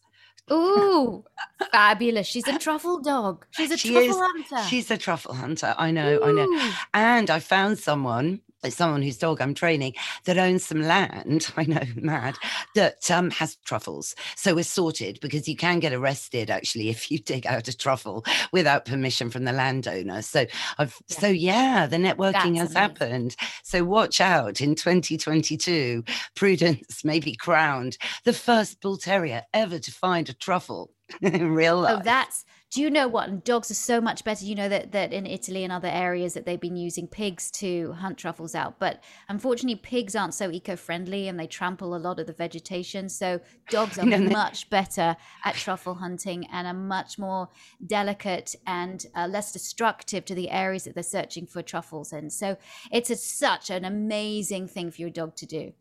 Ooh, 0.51 1.23
fabulous! 1.71 2.27
She's 2.27 2.47
a 2.47 2.53
truffle 2.53 2.99
dog. 3.01 3.45
She's 3.51 3.71
a 3.71 3.77
She 3.77 3.89
truffle 3.93 4.09
is. 4.09 4.21
hunter. 4.21 4.57
She's 4.69 4.91
a 4.91 4.97
truffle 4.97 5.33
hunter. 5.33 5.75
I 5.77 5.91
know, 5.91 6.19
I 6.21 6.31
know. 6.31 6.47
And 6.93 7.29
I 7.29 7.39
found 7.39 7.79
someone, 7.79 8.41
someone 8.69 9.01
whose 9.01 9.17
dog 9.17 9.41
I'm 9.41 9.53
training, 9.53 9.93
that 10.25 10.37
owns 10.37 10.65
some 10.65 10.81
land. 10.81 11.51
I 11.57 11.63
know, 11.63 11.83
mad, 11.95 12.35
that 12.75 13.09
um, 13.11 13.29
has 13.31 13.55
truffles. 13.65 14.15
So 14.35 14.55
we're 14.55 14.63
sorted 14.63 15.19
because 15.21 15.47
you 15.47 15.55
can 15.55 15.79
get 15.79 15.93
arrested 15.93 16.49
actually 16.49 16.89
if 16.95 17.09
you 17.11 17.19
dig 17.19 17.45
out 17.47 17.67
a 17.67 17.77
truffle 17.77 18.25
without 18.51 18.85
permission 18.85 19.29
from 19.29 19.45
the 19.45 19.53
landowner. 19.53 20.21
So 20.21 20.45
I've, 20.77 20.97
Yeah. 21.09 21.19
so 21.19 21.27
yeah, 21.27 21.87
the 21.87 21.97
networking 21.97 22.33
That's 22.33 22.59
has 22.59 22.75
amazing. 22.75 22.75
happened. 22.75 23.35
So 23.63 23.83
watch 23.83 24.21
out 24.21 24.61
in 24.61 24.75
2022. 24.75 26.03
Prudence 26.35 27.03
may 27.03 27.19
be 27.19 27.35
crowned 27.35 27.97
the 28.23 28.33
first 28.33 28.81
bull 28.81 28.97
terrier 28.97 29.43
ever 29.53 29.79
to 29.79 29.91
find 29.91 30.29
a 30.29 30.33
truffle 30.33 30.91
in 31.21 31.51
real 31.53 31.81
life. 31.81 31.97
Oh, 31.99 32.03
that's 32.03 32.45
do 32.75 32.81
you 32.81 32.89
know 32.89 33.07
what? 33.07 33.29
And 33.29 33.41
dogs 33.45 33.71
are 33.71 33.75
so 33.75 34.01
much 34.01 34.25
better. 34.25 34.43
You 34.43 34.53
know 34.53 34.67
that 34.67 34.91
that 34.91 35.13
in 35.13 35.25
Italy 35.25 35.63
and 35.63 35.71
other 35.71 35.87
areas 35.87 36.33
that 36.33 36.45
they've 36.45 36.59
been 36.59 36.75
using 36.75 37.07
pigs 37.07 37.49
to 37.51 37.93
hunt 37.93 38.17
truffles 38.17 38.53
out, 38.53 38.79
but 38.79 39.01
unfortunately, 39.29 39.77
pigs 39.77 40.13
aren't 40.13 40.33
so 40.33 40.51
eco-friendly 40.51 41.29
and 41.29 41.39
they 41.39 41.47
trample 41.47 41.95
a 41.95 41.97
lot 41.97 42.19
of 42.19 42.27
the 42.27 42.33
vegetation. 42.33 43.07
So 43.07 43.39
dogs 43.69 43.97
are 43.99 44.05
much 44.05 44.69
better 44.69 45.15
at 45.45 45.55
truffle 45.55 45.93
hunting 45.93 46.47
and 46.51 46.67
are 46.67 46.73
much 46.73 47.17
more 47.17 47.47
delicate 47.87 48.53
and 48.67 49.05
uh, 49.15 49.27
less 49.27 49.53
destructive 49.53 50.25
to 50.25 50.35
the 50.35 50.49
areas 50.49 50.83
that 50.83 50.95
they're 50.95 51.03
searching 51.03 51.47
for 51.47 51.61
truffles 51.61 52.11
in. 52.11 52.29
So 52.29 52.57
it's 52.91 53.09
a, 53.09 53.15
such 53.15 53.69
an 53.69 53.85
amazing 53.85 54.67
thing 54.67 54.91
for 54.91 54.99
your 54.99 55.11
dog 55.11 55.37
to 55.37 55.45
do. 55.45 55.71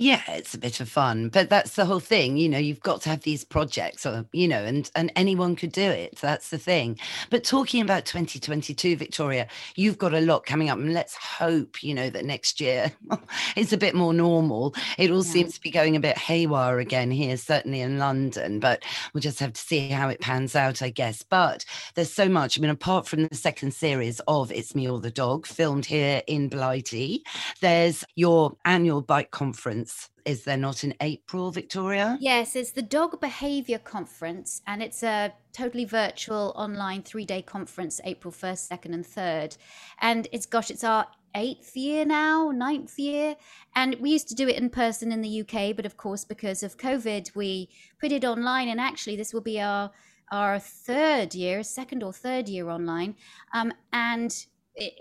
Yeah, 0.00 0.22
it's 0.28 0.54
a 0.54 0.58
bit 0.58 0.78
of 0.78 0.88
fun, 0.88 1.28
but 1.28 1.50
that's 1.50 1.74
the 1.74 1.84
whole 1.84 1.98
thing. 1.98 2.36
You 2.36 2.48
know, 2.48 2.56
you've 2.56 2.78
got 2.78 3.00
to 3.00 3.08
have 3.08 3.22
these 3.22 3.42
projects, 3.42 4.06
or 4.06 4.24
you 4.32 4.46
know, 4.46 4.62
and 4.62 4.88
and 4.94 5.10
anyone 5.16 5.56
could 5.56 5.72
do 5.72 5.82
it. 5.82 6.20
That's 6.20 6.50
the 6.50 6.58
thing. 6.58 7.00
But 7.30 7.42
talking 7.42 7.82
about 7.82 8.04
2022, 8.04 8.94
Victoria, 8.94 9.48
you've 9.74 9.98
got 9.98 10.14
a 10.14 10.20
lot 10.20 10.46
coming 10.46 10.70
up, 10.70 10.78
and 10.78 10.94
let's 10.94 11.16
hope 11.16 11.82
you 11.82 11.94
know 11.94 12.10
that 12.10 12.24
next 12.24 12.60
year 12.60 12.92
is 13.56 13.72
a 13.72 13.76
bit 13.76 13.96
more 13.96 14.14
normal. 14.14 14.72
It 14.98 15.10
all 15.10 15.24
yeah. 15.24 15.32
seems 15.32 15.54
to 15.54 15.60
be 15.60 15.72
going 15.72 15.96
a 15.96 16.00
bit 16.00 16.16
haywire 16.16 16.78
again 16.78 17.10
here, 17.10 17.36
certainly 17.36 17.80
in 17.80 17.98
London. 17.98 18.60
But 18.60 18.84
we'll 19.12 19.20
just 19.20 19.40
have 19.40 19.54
to 19.54 19.60
see 19.60 19.88
how 19.88 20.08
it 20.10 20.20
pans 20.20 20.54
out, 20.54 20.80
I 20.80 20.90
guess. 20.90 21.24
But 21.24 21.64
there's 21.96 22.12
so 22.12 22.28
much. 22.28 22.56
I 22.56 22.62
mean, 22.62 22.70
apart 22.70 23.08
from 23.08 23.26
the 23.26 23.34
second 23.34 23.74
series 23.74 24.20
of 24.28 24.52
It's 24.52 24.76
Me 24.76 24.88
or 24.88 25.00
the 25.00 25.10
Dog, 25.10 25.44
filmed 25.44 25.86
here 25.86 26.22
in 26.28 26.48
Blighty, 26.48 27.24
there's 27.60 28.04
your 28.14 28.56
annual 28.64 29.02
bike 29.02 29.32
conference 29.32 29.87
conference, 29.88 30.10
is 30.24 30.44
there 30.44 30.56
not 30.56 30.84
in 30.84 30.94
April, 31.00 31.50
Victoria? 31.50 32.18
Yes, 32.20 32.56
it's 32.56 32.72
the 32.72 32.82
Dog 32.82 33.20
Behavior 33.20 33.78
Conference, 33.78 34.60
and 34.66 34.82
it's 34.82 35.02
a 35.02 35.32
totally 35.52 35.84
virtual 35.84 36.52
online 36.56 37.02
three 37.02 37.24
day 37.24 37.42
conference, 37.42 38.00
April 38.04 38.32
1st, 38.32 38.70
2nd, 38.70 38.94
and 38.94 39.04
3rd. 39.04 39.56
And 40.00 40.28
it's, 40.32 40.46
gosh, 40.46 40.70
it's 40.70 40.84
our 40.84 41.06
eighth 41.34 41.76
year 41.76 42.04
now, 42.04 42.50
ninth 42.50 42.98
year. 42.98 43.36
And 43.74 43.96
we 44.00 44.10
used 44.10 44.28
to 44.28 44.34
do 44.34 44.48
it 44.48 44.56
in 44.56 44.70
person 44.70 45.12
in 45.12 45.22
the 45.22 45.40
UK, 45.40 45.74
but 45.74 45.86
of 45.86 45.96
course, 45.96 46.24
because 46.24 46.62
of 46.62 46.76
COVID, 46.76 47.34
we 47.34 47.68
put 48.00 48.12
it 48.12 48.24
online. 48.24 48.68
And 48.68 48.80
actually, 48.80 49.16
this 49.16 49.32
will 49.32 49.40
be 49.42 49.60
our 49.60 49.90
our 50.30 50.58
third 50.58 51.34
year, 51.34 51.62
second 51.62 52.02
or 52.02 52.12
third 52.12 52.50
year 52.50 52.68
online. 52.68 53.16
Um, 53.54 53.72
and 53.94 54.30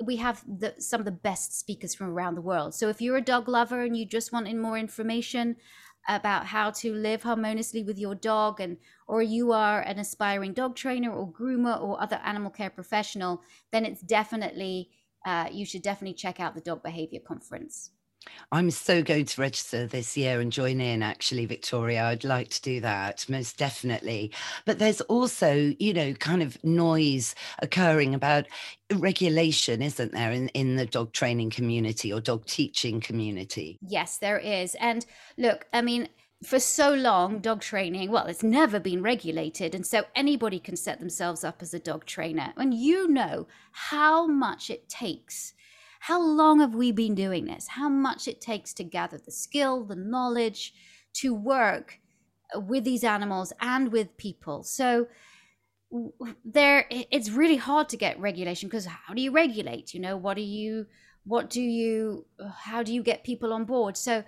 we 0.03 0.17
have 0.17 0.43
the, 0.47 0.75
some 0.79 0.99
of 1.01 1.05
the 1.05 1.11
best 1.11 1.57
speakers 1.57 1.93
from 1.93 2.09
around 2.09 2.35
the 2.35 2.41
world. 2.41 2.73
So 2.73 2.89
if 2.89 3.01
you're 3.01 3.17
a 3.17 3.21
dog 3.21 3.47
lover 3.47 3.83
and 3.83 3.95
you 3.95 4.05
just 4.05 4.31
want 4.31 4.47
in 4.47 4.59
more 4.59 4.77
information 4.77 5.55
about 6.07 6.45
how 6.45 6.71
to 6.71 6.93
live 6.93 7.23
harmoniously 7.23 7.83
with 7.83 7.99
your 7.99 8.15
dog 8.15 8.61
and 8.61 8.77
or 9.07 9.21
you 9.21 9.51
are 9.51 9.81
an 9.81 9.99
aspiring 9.99 10.53
dog 10.53 10.75
trainer 10.75 11.11
or 11.11 11.31
groomer 11.31 11.81
or 11.81 12.01
other 12.01 12.19
animal 12.23 12.49
care 12.49 12.69
professional, 12.69 13.41
then 13.71 13.85
it's 13.85 14.01
definitely 14.01 14.89
uh, 15.25 15.47
you 15.51 15.65
should 15.65 15.81
definitely 15.81 16.13
check 16.13 16.39
out 16.39 16.55
the 16.55 16.61
dog 16.61 16.81
behavior 16.81 17.19
conference. 17.19 17.91
I'm 18.51 18.71
so 18.71 19.01
going 19.01 19.25
to 19.25 19.41
register 19.41 19.87
this 19.87 20.15
year 20.15 20.39
and 20.39 20.51
join 20.51 20.79
in, 20.79 21.03
actually, 21.03 21.45
Victoria. 21.45 22.05
I'd 22.05 22.23
like 22.23 22.49
to 22.49 22.61
do 22.61 22.81
that, 22.81 23.25
most 23.29 23.57
definitely. 23.57 24.31
But 24.65 24.79
there's 24.79 25.01
also, 25.01 25.73
you 25.79 25.93
know, 25.93 26.13
kind 26.13 26.41
of 26.41 26.63
noise 26.63 27.35
occurring 27.59 28.15
about 28.15 28.45
regulation, 28.93 29.81
isn't 29.81 30.13
there, 30.13 30.31
in, 30.31 30.47
in 30.49 30.77
the 30.77 30.85
dog 30.85 31.11
training 31.11 31.49
community 31.49 32.13
or 32.13 32.21
dog 32.21 32.45
teaching 32.45 33.01
community? 33.01 33.77
Yes, 33.81 34.17
there 34.17 34.39
is. 34.39 34.75
And 34.75 35.05
look, 35.37 35.67
I 35.73 35.81
mean, 35.81 36.07
for 36.43 36.59
so 36.59 36.93
long, 36.93 37.39
dog 37.39 37.61
training, 37.61 38.11
well, 38.11 38.27
it's 38.27 38.43
never 38.43 38.79
been 38.79 39.01
regulated. 39.01 39.73
And 39.75 39.85
so 39.85 40.03
anybody 40.15 40.59
can 40.59 40.75
set 40.75 40.99
themselves 40.99 41.43
up 41.43 41.61
as 41.61 41.73
a 41.73 41.79
dog 41.79 42.05
trainer. 42.05 42.53
And 42.55 42.73
you 42.73 43.07
know 43.07 43.47
how 43.71 44.27
much 44.27 44.69
it 44.69 44.87
takes 44.87 45.53
how 45.99 46.21
long 46.21 46.59
have 46.59 46.75
we 46.75 46.91
been 46.91 47.15
doing 47.15 47.45
this? 47.45 47.67
How 47.69 47.89
much 47.89 48.27
it 48.27 48.41
takes 48.41 48.73
to 48.73 48.83
gather 48.83 49.17
the 49.17 49.31
skill, 49.31 49.83
the 49.83 49.95
knowledge 49.95 50.73
to 51.17 51.33
work 51.33 51.99
uh, 52.55 52.59
with 52.59 52.83
these 52.83 53.03
animals 53.03 53.53
and 53.59 53.91
with 53.91 54.17
people. 54.17 54.63
So 54.63 55.07
there 56.43 56.85
it's 56.89 57.29
really 57.29 57.55
hard 57.55 57.87
to 57.89 57.97
get 57.97 58.19
regulation 58.19 58.67
because 58.67 58.85
how 58.85 59.13
do 59.13 59.21
you 59.21 59.31
regulate? 59.31 59.93
You 59.93 60.01
know, 60.01 60.17
what 60.17 60.35
do 60.35 60.43
you 60.43 60.85
what 61.23 61.49
do 61.49 61.61
you 61.61 62.25
how 62.55 62.83
do 62.83 62.93
you 62.93 63.01
get 63.01 63.23
people 63.23 63.53
on 63.53 63.65
board? 63.65 63.95
So 63.95 64.23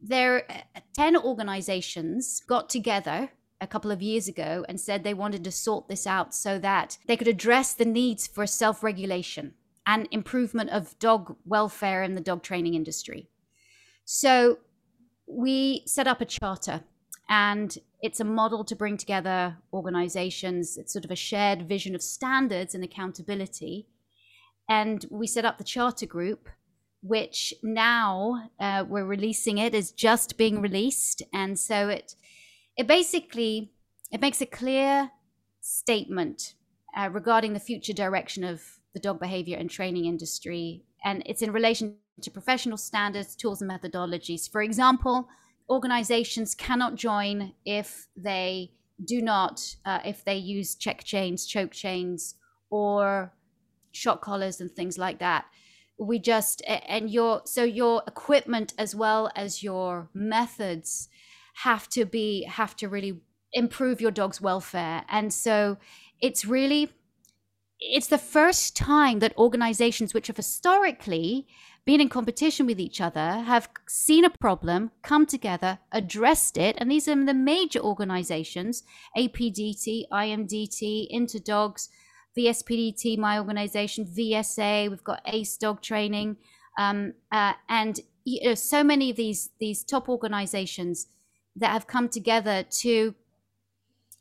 there 0.00 0.50
uh, 0.50 0.80
10 0.94 1.16
organizations 1.18 2.42
got 2.48 2.70
together 2.70 3.30
a 3.60 3.66
couple 3.66 3.90
of 3.90 4.02
years 4.02 4.26
ago 4.26 4.64
and 4.68 4.80
said 4.80 5.04
they 5.04 5.14
wanted 5.14 5.44
to 5.44 5.52
sort 5.52 5.88
this 5.88 6.06
out 6.06 6.34
so 6.34 6.58
that 6.58 6.98
they 7.06 7.16
could 7.16 7.28
address 7.28 7.74
the 7.74 7.84
needs 7.84 8.26
for 8.26 8.46
self-regulation 8.46 9.54
and 9.86 10.08
improvement 10.10 10.70
of 10.70 10.98
dog 10.98 11.36
welfare 11.44 12.02
in 12.02 12.14
the 12.14 12.20
dog 12.20 12.42
training 12.42 12.74
industry. 12.74 13.28
So 14.04 14.58
we 15.26 15.82
set 15.86 16.06
up 16.06 16.20
a 16.20 16.26
charter 16.26 16.82
and 17.28 17.76
it's 18.02 18.20
a 18.20 18.24
model 18.24 18.64
to 18.64 18.76
bring 18.76 18.96
together 18.96 19.56
organizations. 19.72 20.76
It's 20.76 20.92
sort 20.92 21.04
of 21.04 21.10
a 21.10 21.16
shared 21.16 21.68
vision 21.68 21.94
of 21.94 22.02
standards 22.02 22.74
and 22.74 22.84
accountability. 22.84 23.86
And 24.68 25.04
we 25.10 25.26
set 25.26 25.44
up 25.44 25.58
the 25.58 25.64
charter 25.64 26.06
group, 26.06 26.48
which 27.02 27.54
now 27.62 28.50
uh, 28.60 28.84
we're 28.86 29.06
releasing 29.06 29.58
it 29.58 29.74
is 29.74 29.90
just 29.90 30.36
being 30.36 30.60
released. 30.60 31.22
And 31.32 31.58
so 31.58 31.88
it, 31.88 32.14
it 32.76 32.86
basically, 32.86 33.72
it 34.12 34.20
makes 34.20 34.40
a 34.40 34.46
clear 34.46 35.10
statement 35.60 36.54
uh, 36.96 37.08
regarding 37.10 37.54
the 37.54 37.60
future 37.60 37.94
direction 37.94 38.44
of 38.44 38.73
the 38.94 39.00
dog 39.00 39.20
behavior 39.20 39.58
and 39.58 39.68
training 39.68 40.06
industry. 40.06 40.84
And 41.04 41.22
it's 41.26 41.42
in 41.42 41.52
relation 41.52 41.96
to 42.22 42.30
professional 42.30 42.78
standards, 42.78 43.36
tools, 43.36 43.60
and 43.60 43.70
methodologies. 43.70 44.50
For 44.50 44.62
example, 44.62 45.28
organizations 45.68 46.54
cannot 46.54 46.94
join 46.94 47.52
if 47.66 48.06
they 48.16 48.70
do 49.04 49.20
not, 49.20 49.76
uh, 49.84 49.98
if 50.04 50.24
they 50.24 50.36
use 50.36 50.76
check 50.76 51.02
chains, 51.04 51.44
choke 51.46 51.72
chains, 51.72 52.36
or 52.70 53.32
shock 53.92 54.22
collars 54.22 54.60
and 54.60 54.70
things 54.70 54.96
like 54.96 55.18
that. 55.18 55.46
We 55.98 56.18
just, 56.18 56.62
and 56.66 57.10
your, 57.10 57.42
so 57.44 57.64
your 57.64 58.02
equipment 58.06 58.74
as 58.78 58.94
well 58.94 59.30
as 59.36 59.62
your 59.62 60.08
methods 60.14 61.08
have 61.62 61.88
to 61.90 62.04
be, 62.04 62.44
have 62.44 62.74
to 62.76 62.88
really 62.88 63.20
improve 63.52 64.00
your 64.00 64.10
dog's 64.10 64.40
welfare. 64.40 65.04
And 65.08 65.32
so 65.32 65.76
it's 66.20 66.44
really, 66.44 66.92
it's 67.80 68.06
the 68.06 68.18
first 68.18 68.76
time 68.76 69.18
that 69.18 69.36
organizations 69.36 70.14
which 70.14 70.28
have 70.28 70.36
historically 70.36 71.46
been 71.84 72.00
in 72.00 72.08
competition 72.08 72.66
with 72.66 72.80
each 72.80 73.00
other 73.00 73.42
have 73.46 73.68
seen 73.86 74.24
a 74.24 74.30
problem, 74.30 74.90
come 75.02 75.26
together, 75.26 75.78
addressed 75.92 76.56
it. 76.56 76.76
And 76.78 76.90
these 76.90 77.06
are 77.08 77.24
the 77.24 77.34
major 77.34 77.80
organizations 77.80 78.84
APDT, 79.16 80.04
IMDT, 80.10 81.12
INTODogs, 81.12 81.88
VSPDT, 82.36 83.18
my 83.18 83.38
organization, 83.38 84.06
VSA, 84.06 84.88
we've 84.88 85.04
got 85.04 85.20
ACE 85.26 85.56
Dog 85.58 85.82
Training. 85.82 86.36
Um, 86.78 87.14
uh, 87.30 87.52
and 87.68 88.00
you 88.24 88.48
know, 88.48 88.54
so 88.54 88.82
many 88.82 89.10
of 89.10 89.16
these, 89.16 89.50
these 89.60 89.84
top 89.84 90.08
organizations 90.08 91.06
that 91.56 91.70
have 91.70 91.86
come 91.86 92.08
together 92.08 92.64
to 92.78 93.14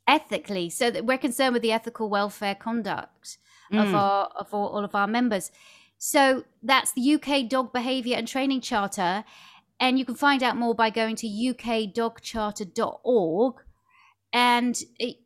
ethically 0.05 0.69
so 0.69 0.91
that 0.91 1.05
we're 1.05 1.17
concerned 1.17 1.53
with 1.53 1.61
the 1.61 1.71
ethical 1.71 2.09
welfare 2.09 2.55
conduct 2.55 3.37
mm. 3.73 3.81
of 3.81 3.95
our 3.95 4.27
of 4.39 4.53
all, 4.53 4.67
all 4.69 4.83
of 4.83 4.93
our 4.95 5.07
members 5.07 5.51
so 5.97 6.43
that's 6.61 6.91
the 6.93 7.15
uk 7.15 7.49
dog 7.49 7.73
behavior 7.73 8.15
and 8.17 8.27
training 8.27 8.61
charter 8.61 9.23
and 9.79 9.97
you 9.99 10.05
can 10.05 10.15
find 10.15 10.43
out 10.43 10.55
more 10.55 10.75
by 10.75 10.89
going 10.89 11.15
to 11.15 11.27
ukdogcharter.org 11.27 13.55
and 14.31 14.83
it, 14.97 15.17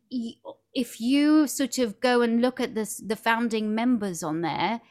if 0.74 1.00
you 1.00 1.46
sort 1.46 1.78
of 1.78 2.00
go 2.00 2.22
and 2.22 2.42
look 2.42 2.60
at 2.60 2.74
this 2.74 2.98
the 2.98 3.16
founding 3.16 3.74
members 3.74 4.22
on 4.22 4.42
there 4.42 4.82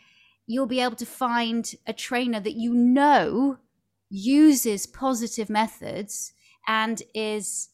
you'll 0.47 0.65
be 0.65 0.79
able 0.79 0.95
to 0.95 1.05
find 1.05 1.75
a 1.85 1.93
trainer 1.93 2.39
that 2.39 2.55
you 2.55 2.73
know 2.73 3.57
uses 4.09 4.87
positive 4.87 5.49
methods 5.49 6.33
and 6.67 7.03
is 7.13 7.69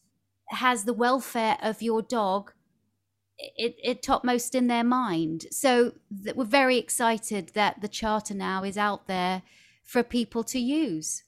has 0.50 0.84
the 0.84 0.94
welfare 0.94 1.58
of 1.62 1.82
your 1.82 2.02
dog 2.02 2.52
it, 3.38 3.76
it 3.84 4.04
topmost 4.04 4.56
in 4.56 4.68
their 4.68 4.84
mind. 4.84 5.48
So 5.52 5.94
th- 6.24 6.36
we're 6.36 6.46
very 6.46 6.78
excited 6.78 7.52
that 7.54 7.82
the 7.82 7.88
charter 7.88 8.34
now 8.34 8.64
is 8.64 8.78
out 8.78 9.08
there 9.08 9.44
for 9.84 10.04
people 10.04 10.44
to 10.46 10.60
use. 10.60 11.24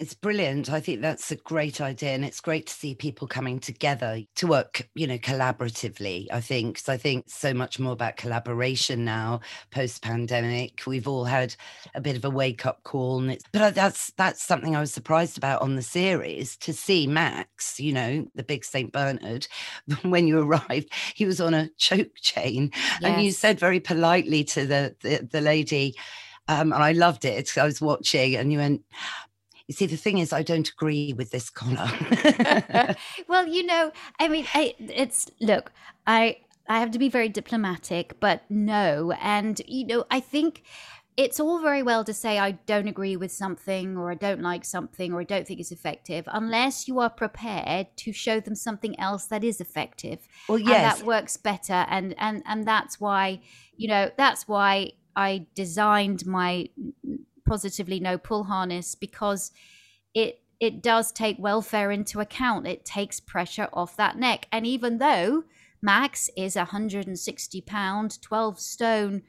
It's 0.00 0.14
brilliant. 0.14 0.72
I 0.72 0.80
think 0.80 1.02
that's 1.02 1.30
a 1.30 1.36
great 1.36 1.80
idea. 1.80 2.10
And 2.10 2.24
it's 2.24 2.40
great 2.40 2.66
to 2.66 2.72
see 2.72 2.96
people 2.96 3.28
coming 3.28 3.60
together 3.60 4.20
to 4.34 4.46
work, 4.48 4.88
you 4.96 5.06
know, 5.06 5.18
collaboratively. 5.18 6.26
I 6.32 6.40
think. 6.40 6.78
So 6.78 6.92
I 6.92 6.96
think 6.96 7.26
so 7.28 7.54
much 7.54 7.78
more 7.78 7.92
about 7.92 8.16
collaboration 8.16 9.04
now, 9.04 9.40
post 9.70 10.02
pandemic. 10.02 10.82
We've 10.84 11.06
all 11.06 11.24
had 11.24 11.54
a 11.94 12.00
bit 12.00 12.16
of 12.16 12.24
a 12.24 12.30
wake 12.30 12.66
up 12.66 12.82
call. 12.82 13.20
And 13.20 13.30
it's, 13.30 13.44
but 13.52 13.74
that's, 13.76 14.10
that's 14.16 14.42
something 14.42 14.74
I 14.74 14.80
was 14.80 14.92
surprised 14.92 15.38
about 15.38 15.62
on 15.62 15.76
the 15.76 15.82
series 15.82 16.56
to 16.58 16.72
see 16.72 17.06
Max, 17.06 17.78
you 17.78 17.92
know, 17.92 18.26
the 18.34 18.42
big 18.42 18.64
St. 18.64 18.90
Bernard, 18.92 19.46
when 20.02 20.26
you 20.26 20.40
arrived, 20.40 20.92
he 21.14 21.24
was 21.24 21.40
on 21.40 21.54
a 21.54 21.70
choke 21.78 22.16
chain. 22.16 22.72
Yes. 22.74 23.00
And 23.02 23.22
you 23.22 23.30
said 23.30 23.60
very 23.60 23.78
politely 23.78 24.42
to 24.44 24.66
the, 24.66 24.96
the, 25.02 25.28
the 25.30 25.40
lady, 25.40 25.94
um, 26.48 26.72
and 26.72 26.82
I 26.82 26.92
loved 26.92 27.24
it. 27.24 27.56
I 27.56 27.64
was 27.64 27.80
watching, 27.80 28.36
and 28.36 28.52
you 28.52 28.58
went, 28.58 28.82
you 29.68 29.74
see, 29.74 29.86
the 29.86 29.96
thing 29.96 30.18
is, 30.18 30.32
I 30.32 30.42
don't 30.42 30.68
agree 30.68 31.12
with 31.14 31.30
this 31.30 31.48
collar. 31.50 31.90
well, 33.28 33.46
you 33.46 33.64
know, 33.64 33.92
I 34.20 34.28
mean, 34.28 34.46
I, 34.54 34.74
it's 34.78 35.30
look, 35.40 35.72
I 36.06 36.38
I 36.68 36.80
have 36.80 36.90
to 36.92 36.98
be 36.98 37.08
very 37.08 37.28
diplomatic, 37.28 38.18
but 38.20 38.42
no, 38.50 39.12
and 39.20 39.60
you 39.66 39.86
know, 39.86 40.04
I 40.10 40.20
think 40.20 40.62
it's 41.16 41.38
all 41.38 41.60
very 41.60 41.82
well 41.82 42.02
to 42.04 42.12
say 42.12 42.38
I 42.38 42.52
don't 42.52 42.88
agree 42.88 43.16
with 43.16 43.30
something 43.30 43.96
or 43.96 44.10
I 44.10 44.14
don't 44.14 44.42
like 44.42 44.64
something 44.64 45.12
or 45.12 45.20
I 45.20 45.24
don't 45.24 45.46
think 45.46 45.60
it's 45.60 45.70
effective 45.70 46.24
unless 46.32 46.88
you 46.88 46.98
are 46.98 47.10
prepared 47.10 47.86
to 47.98 48.12
show 48.12 48.40
them 48.40 48.56
something 48.56 48.98
else 48.98 49.26
that 49.26 49.44
is 49.44 49.60
effective. 49.60 50.26
Well, 50.48 50.58
yes. 50.58 50.68
And 50.68 51.00
that 51.00 51.06
works 51.06 51.36
better 51.36 51.86
and 51.88 52.14
and 52.18 52.42
and 52.46 52.66
that's 52.66 53.00
why, 53.00 53.40
you 53.76 53.88
know, 53.88 54.10
that's 54.16 54.48
why 54.48 54.92
I 55.14 55.46
designed 55.54 56.26
my 56.26 56.68
positively 57.46 58.00
no 58.00 58.18
pull 58.18 58.44
harness 58.44 58.94
because 58.94 59.50
it 60.14 60.40
it 60.60 60.82
does 60.82 61.12
take 61.12 61.36
welfare 61.38 61.90
into 61.90 62.20
account. 62.20 62.66
It 62.66 62.84
takes 62.84 63.20
pressure 63.20 63.68
off 63.72 63.96
that 63.96 64.16
neck. 64.16 64.46
And 64.52 64.66
even 64.66 64.98
though 64.98 65.44
Max 65.82 66.30
is 66.36 66.56
a 66.56 66.60
160 66.60 67.60
pound, 67.62 68.22
12 68.22 68.60
stone 68.60 69.22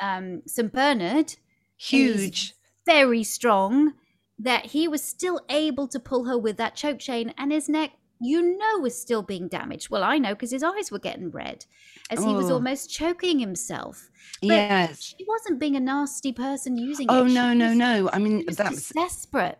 um, 0.00 0.42
St. 0.46 0.72
Bernard, 0.72 1.36
huge, 1.76 2.54
very 2.86 3.22
strong, 3.22 3.94
that 4.38 4.66
he 4.66 4.88
was 4.88 5.02
still 5.02 5.40
able 5.48 5.86
to 5.88 6.00
pull 6.00 6.24
her 6.24 6.38
with 6.38 6.56
that 6.56 6.74
choke 6.74 6.98
chain 6.98 7.34
and 7.36 7.52
his 7.52 7.68
neck 7.68 7.92
you 8.20 8.58
know 8.58 8.78
was 8.80 9.00
still 9.00 9.22
being 9.22 9.48
damaged. 9.48 9.90
Well, 9.90 10.02
I 10.02 10.18
know 10.18 10.34
because 10.34 10.50
his 10.50 10.62
eyes 10.62 10.90
were 10.90 10.98
getting 10.98 11.30
red 11.30 11.64
as 12.10 12.22
he 12.24 12.32
was 12.32 12.50
oh. 12.50 12.54
almost 12.54 12.90
choking 12.90 13.38
himself. 13.38 14.10
But 14.40 14.48
yes. 14.48 15.14
She 15.18 15.24
wasn't 15.26 15.58
being 15.58 15.76
a 15.76 15.80
nasty 15.80 16.32
person 16.32 16.76
using 16.76 17.06
oh, 17.08 17.18
it. 17.18 17.20
Oh, 17.20 17.24
no, 17.26 17.52
no, 17.52 17.72
no. 17.74 18.10
I 18.12 18.18
mean, 18.18 18.44
that's 18.46 18.90
desperate 18.90 19.58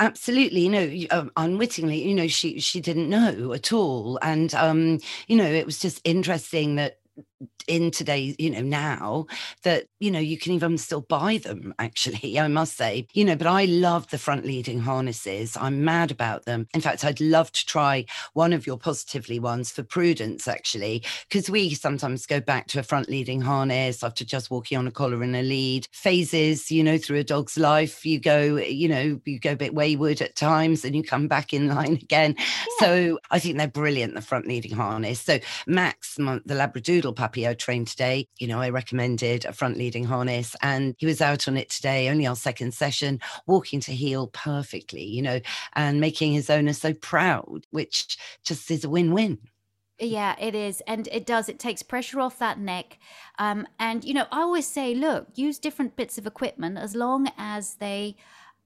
absolutely 0.00 0.62
you 0.62 0.70
know 0.70 1.06
um, 1.10 1.30
unwittingly 1.36 2.02
you 2.02 2.14
know 2.14 2.26
she 2.26 2.58
she 2.58 2.80
didn't 2.80 3.10
know 3.10 3.52
at 3.52 3.70
all 3.70 4.18
and 4.22 4.54
um 4.54 4.98
you 5.28 5.36
know 5.36 5.44
it 5.44 5.66
was 5.66 5.78
just 5.78 6.00
interesting 6.04 6.76
that 6.76 7.00
in 7.66 7.90
today, 7.90 8.34
you 8.38 8.50
know, 8.50 8.60
now 8.60 9.26
that, 9.62 9.86
you 10.00 10.10
know, 10.10 10.18
you 10.18 10.36
can 10.36 10.52
even 10.52 10.76
still 10.76 11.02
buy 11.02 11.38
them, 11.38 11.72
actually, 11.78 12.38
I 12.40 12.48
must 12.48 12.76
say, 12.76 13.06
you 13.12 13.24
know, 13.24 13.36
but 13.36 13.46
I 13.46 13.66
love 13.66 14.10
the 14.10 14.18
front 14.18 14.44
leading 14.44 14.80
harnesses. 14.80 15.56
I'm 15.56 15.84
mad 15.84 16.10
about 16.10 16.44
them. 16.44 16.66
In 16.74 16.80
fact, 16.80 17.04
I'd 17.04 17.20
love 17.20 17.52
to 17.52 17.66
try 17.66 18.04
one 18.34 18.52
of 18.52 18.66
your 18.66 18.76
positively 18.76 19.38
ones 19.38 19.70
for 19.70 19.82
prudence, 19.82 20.48
actually, 20.48 21.04
because 21.28 21.48
we 21.48 21.74
sometimes 21.74 22.26
go 22.26 22.40
back 22.40 22.66
to 22.68 22.80
a 22.80 22.82
front 22.82 23.08
leading 23.08 23.40
harness 23.40 24.02
after 24.02 24.24
just 24.24 24.50
walking 24.50 24.76
on 24.76 24.86
a 24.86 24.90
collar 24.90 25.22
and 25.22 25.36
a 25.36 25.42
lead. 25.42 25.86
Phases, 25.92 26.70
you 26.70 26.82
know, 26.82 26.98
through 26.98 27.18
a 27.18 27.24
dog's 27.24 27.56
life, 27.56 28.04
you 28.04 28.18
go, 28.18 28.56
you 28.56 28.88
know, 28.88 29.20
you 29.24 29.38
go 29.38 29.52
a 29.52 29.56
bit 29.56 29.74
wayward 29.74 30.20
at 30.20 30.34
times 30.34 30.84
and 30.84 30.96
you 30.96 31.02
come 31.02 31.28
back 31.28 31.52
in 31.52 31.68
line 31.74 31.94
again. 31.94 32.34
Yeah. 32.38 32.44
So 32.80 33.18
I 33.30 33.38
think 33.38 33.58
they're 33.58 33.68
brilliant, 33.68 34.14
the 34.14 34.22
front 34.22 34.46
leading 34.46 34.72
harness. 34.72 35.20
So 35.20 35.38
Max, 35.66 36.16
the 36.16 36.40
Labradoodle 36.48 37.14
puppy, 37.14 37.29
I 37.36 37.54
trained 37.54 37.88
today. 37.88 38.26
You 38.38 38.46
know, 38.46 38.60
I 38.60 38.70
recommended 38.70 39.44
a 39.44 39.52
front 39.52 39.76
leading 39.76 40.04
harness 40.04 40.56
and 40.62 40.94
he 40.98 41.06
was 41.06 41.20
out 41.20 41.48
on 41.48 41.56
it 41.56 41.70
today, 41.70 42.08
only 42.08 42.26
our 42.26 42.36
second 42.36 42.74
session, 42.74 43.20
walking 43.46 43.80
to 43.80 43.92
heel 43.92 44.28
perfectly, 44.28 45.04
you 45.04 45.22
know, 45.22 45.40
and 45.74 46.00
making 46.00 46.32
his 46.32 46.50
owner 46.50 46.72
so 46.72 46.92
proud, 46.94 47.66
which 47.70 48.18
just 48.44 48.70
is 48.70 48.84
a 48.84 48.90
win 48.90 49.12
win. 49.12 49.38
Yeah, 49.98 50.34
it 50.38 50.54
is. 50.54 50.82
And 50.86 51.08
it 51.12 51.26
does. 51.26 51.48
It 51.48 51.58
takes 51.58 51.82
pressure 51.82 52.20
off 52.20 52.38
that 52.38 52.58
neck. 52.58 52.98
Um, 53.38 53.66
and, 53.78 54.02
you 54.02 54.14
know, 54.14 54.26
I 54.32 54.40
always 54.40 54.66
say, 54.66 54.94
look, 54.94 55.28
use 55.34 55.58
different 55.58 55.94
bits 55.96 56.16
of 56.16 56.26
equipment 56.26 56.78
as 56.78 56.94
long 56.94 57.30
as 57.36 57.74
they 57.74 58.16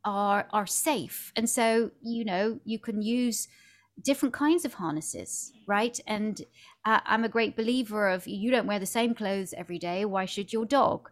are 0.05 0.47
are 0.53 0.67
safe. 0.67 1.33
And 1.35 1.49
so, 1.49 1.91
you 2.03 2.25
know, 2.25 2.61
you 2.65 2.79
can 2.79 3.03
use 3.03 3.49
different 4.03 4.35
kinds 4.35 4.65
of 4.65 4.75
harnesses, 4.75 5.53
right? 5.67 5.99
And 6.07 6.41
uh, 6.85 7.01
I'm 7.05 7.25
a 7.25 7.29
great 7.29 7.57
believer 7.57 8.09
of 8.09 8.27
you 8.27 8.51
don't 8.51 8.67
wear 8.67 8.79
the 8.79 8.87
same 8.87 9.15
clothes 9.15 9.55
every 9.57 9.79
day. 9.79 10.05
Why 10.05 10.25
should 10.25 10.53
your 10.53 10.65
dog? 10.65 11.11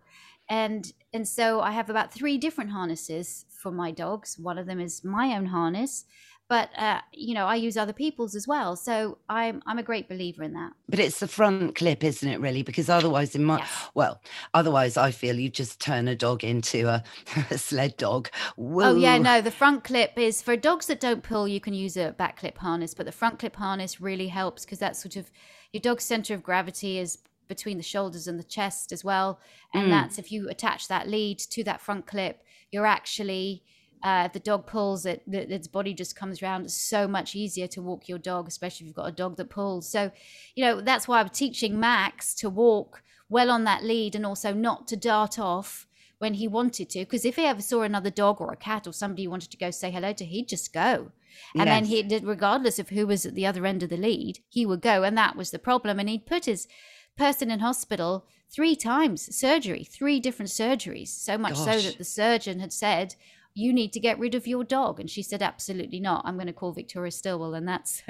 And 0.48 0.92
and 1.14 1.26
so 1.28 1.60
I 1.60 1.72
have 1.72 1.88
about 1.88 2.12
three 2.12 2.38
different 2.38 2.70
harnesses 2.70 3.46
for 3.50 3.70
my 3.70 3.90
dogs. 3.90 4.38
One 4.38 4.58
of 4.58 4.66
them 4.66 4.80
is 4.80 5.04
my 5.04 5.36
own 5.36 5.46
harness, 5.46 6.04
but 6.48 6.70
uh, 6.76 7.00
you 7.12 7.34
know 7.34 7.46
I 7.46 7.54
use 7.54 7.76
other 7.76 7.92
people's 7.92 8.34
as 8.34 8.46
well. 8.46 8.76
So 8.76 9.18
I'm 9.28 9.62
I'm 9.66 9.78
a 9.78 9.82
great 9.82 10.08
believer 10.08 10.42
in 10.42 10.52
that. 10.54 10.72
But 10.88 10.98
it's 10.98 11.20
the 11.20 11.28
front 11.28 11.74
clip, 11.74 12.04
isn't 12.04 12.28
it? 12.28 12.40
Really, 12.40 12.62
because 12.62 12.88
otherwise, 12.88 13.34
in 13.34 13.44
my 13.44 13.58
yes. 13.58 13.90
well, 13.94 14.20
otherwise 14.54 14.96
I 14.96 15.10
feel 15.10 15.36
you 15.36 15.48
just 15.48 15.80
turn 15.80 16.08
a 16.08 16.16
dog 16.16 16.44
into 16.44 16.88
a, 16.88 17.02
a 17.50 17.58
sled 17.58 17.96
dog. 17.96 18.28
Woo. 18.56 18.82
Oh 18.82 18.96
yeah, 18.96 19.18
no, 19.18 19.40
the 19.40 19.50
front 19.50 19.84
clip 19.84 20.18
is 20.18 20.42
for 20.42 20.56
dogs 20.56 20.86
that 20.86 21.00
don't 21.00 21.22
pull. 21.22 21.48
You 21.48 21.60
can 21.60 21.74
use 21.74 21.96
a 21.96 22.12
back 22.12 22.38
clip 22.38 22.58
harness, 22.58 22.94
but 22.94 23.06
the 23.06 23.12
front 23.12 23.38
clip 23.38 23.56
harness 23.56 24.00
really 24.00 24.28
helps 24.28 24.64
because 24.64 24.78
that's 24.78 25.00
sort 25.00 25.16
of 25.16 25.30
your 25.72 25.80
dog's 25.80 26.04
center 26.04 26.34
of 26.34 26.42
gravity 26.42 26.98
is 26.98 27.18
between 27.48 27.76
the 27.76 27.82
shoulders 27.82 28.26
and 28.28 28.38
the 28.38 28.44
chest 28.44 28.92
as 28.92 29.04
well. 29.04 29.40
And 29.74 29.86
mm. 29.86 29.90
that's 29.90 30.18
if 30.18 30.32
you 30.32 30.48
attach 30.48 30.88
that 30.88 31.08
lead 31.08 31.38
to 31.38 31.64
that 31.64 31.80
front 31.80 32.06
clip, 32.06 32.42
you're 32.70 32.86
actually 32.86 33.62
uh, 34.02 34.24
if 34.26 34.32
the 34.32 34.40
dog 34.40 34.66
pulls 34.66 35.06
it, 35.06 35.22
the, 35.26 35.52
its 35.52 35.68
body 35.68 35.94
just 35.94 36.16
comes 36.16 36.42
around. 36.42 36.64
It's 36.64 36.74
so 36.74 37.06
much 37.06 37.36
easier 37.36 37.68
to 37.68 37.82
walk 37.82 38.08
your 38.08 38.18
dog, 38.18 38.48
especially 38.48 38.84
if 38.84 38.88
you've 38.88 38.96
got 38.96 39.08
a 39.08 39.12
dog 39.12 39.36
that 39.36 39.50
pulls. 39.50 39.88
So, 39.88 40.10
you 40.54 40.64
know, 40.64 40.80
that's 40.80 41.06
why 41.06 41.20
I'm 41.20 41.28
teaching 41.28 41.78
Max 41.78 42.34
to 42.36 42.50
walk 42.50 43.02
well 43.28 43.50
on 43.50 43.64
that 43.64 43.84
lead 43.84 44.14
and 44.14 44.26
also 44.26 44.52
not 44.52 44.88
to 44.88 44.96
dart 44.96 45.38
off 45.38 45.86
when 46.18 46.34
he 46.34 46.48
wanted 46.48 46.90
to. 46.90 47.00
Because 47.00 47.24
if 47.24 47.36
he 47.36 47.44
ever 47.44 47.62
saw 47.62 47.82
another 47.82 48.10
dog 48.10 48.40
or 48.40 48.52
a 48.52 48.56
cat 48.56 48.86
or 48.86 48.92
somebody 48.92 49.26
wanted 49.26 49.50
to 49.50 49.56
go 49.56 49.70
say 49.70 49.90
hello 49.90 50.12
to, 50.12 50.24
he'd 50.24 50.48
just 50.48 50.72
go. 50.72 51.12
And 51.54 51.66
yes. 51.66 51.66
then 51.66 51.84
he 51.86 52.02
did, 52.02 52.24
regardless 52.24 52.78
of 52.78 52.90
who 52.90 53.06
was 53.06 53.24
at 53.24 53.34
the 53.34 53.46
other 53.46 53.64
end 53.66 53.82
of 53.82 53.88
the 53.88 53.96
lead, 53.96 54.40
he 54.48 54.66
would 54.66 54.82
go. 54.82 55.02
And 55.02 55.16
that 55.16 55.36
was 55.36 55.50
the 55.50 55.58
problem. 55.58 55.98
And 55.98 56.08
he'd 56.08 56.26
put 56.26 56.44
his 56.44 56.68
person 57.16 57.50
in 57.50 57.60
hospital 57.60 58.26
three 58.50 58.76
times, 58.76 59.34
surgery, 59.34 59.84
three 59.84 60.20
different 60.20 60.50
surgeries. 60.50 61.08
So 61.08 61.38
much 61.38 61.54
Gosh. 61.54 61.64
so 61.64 61.88
that 61.88 61.98
the 61.98 62.04
surgeon 62.04 62.60
had 62.60 62.72
said, 62.72 63.14
you 63.54 63.72
need 63.72 63.92
to 63.92 64.00
get 64.00 64.18
rid 64.18 64.34
of 64.34 64.46
your 64.46 64.64
dog. 64.64 64.98
And 64.98 65.10
she 65.10 65.22
said 65.22 65.42
absolutely 65.42 66.00
not. 66.00 66.22
I'm 66.24 66.34
going 66.34 66.46
to 66.46 66.52
call 66.52 66.72
victoria 66.72 67.10
stilwell. 67.10 67.54
And 67.54 67.68
that's 67.68 68.02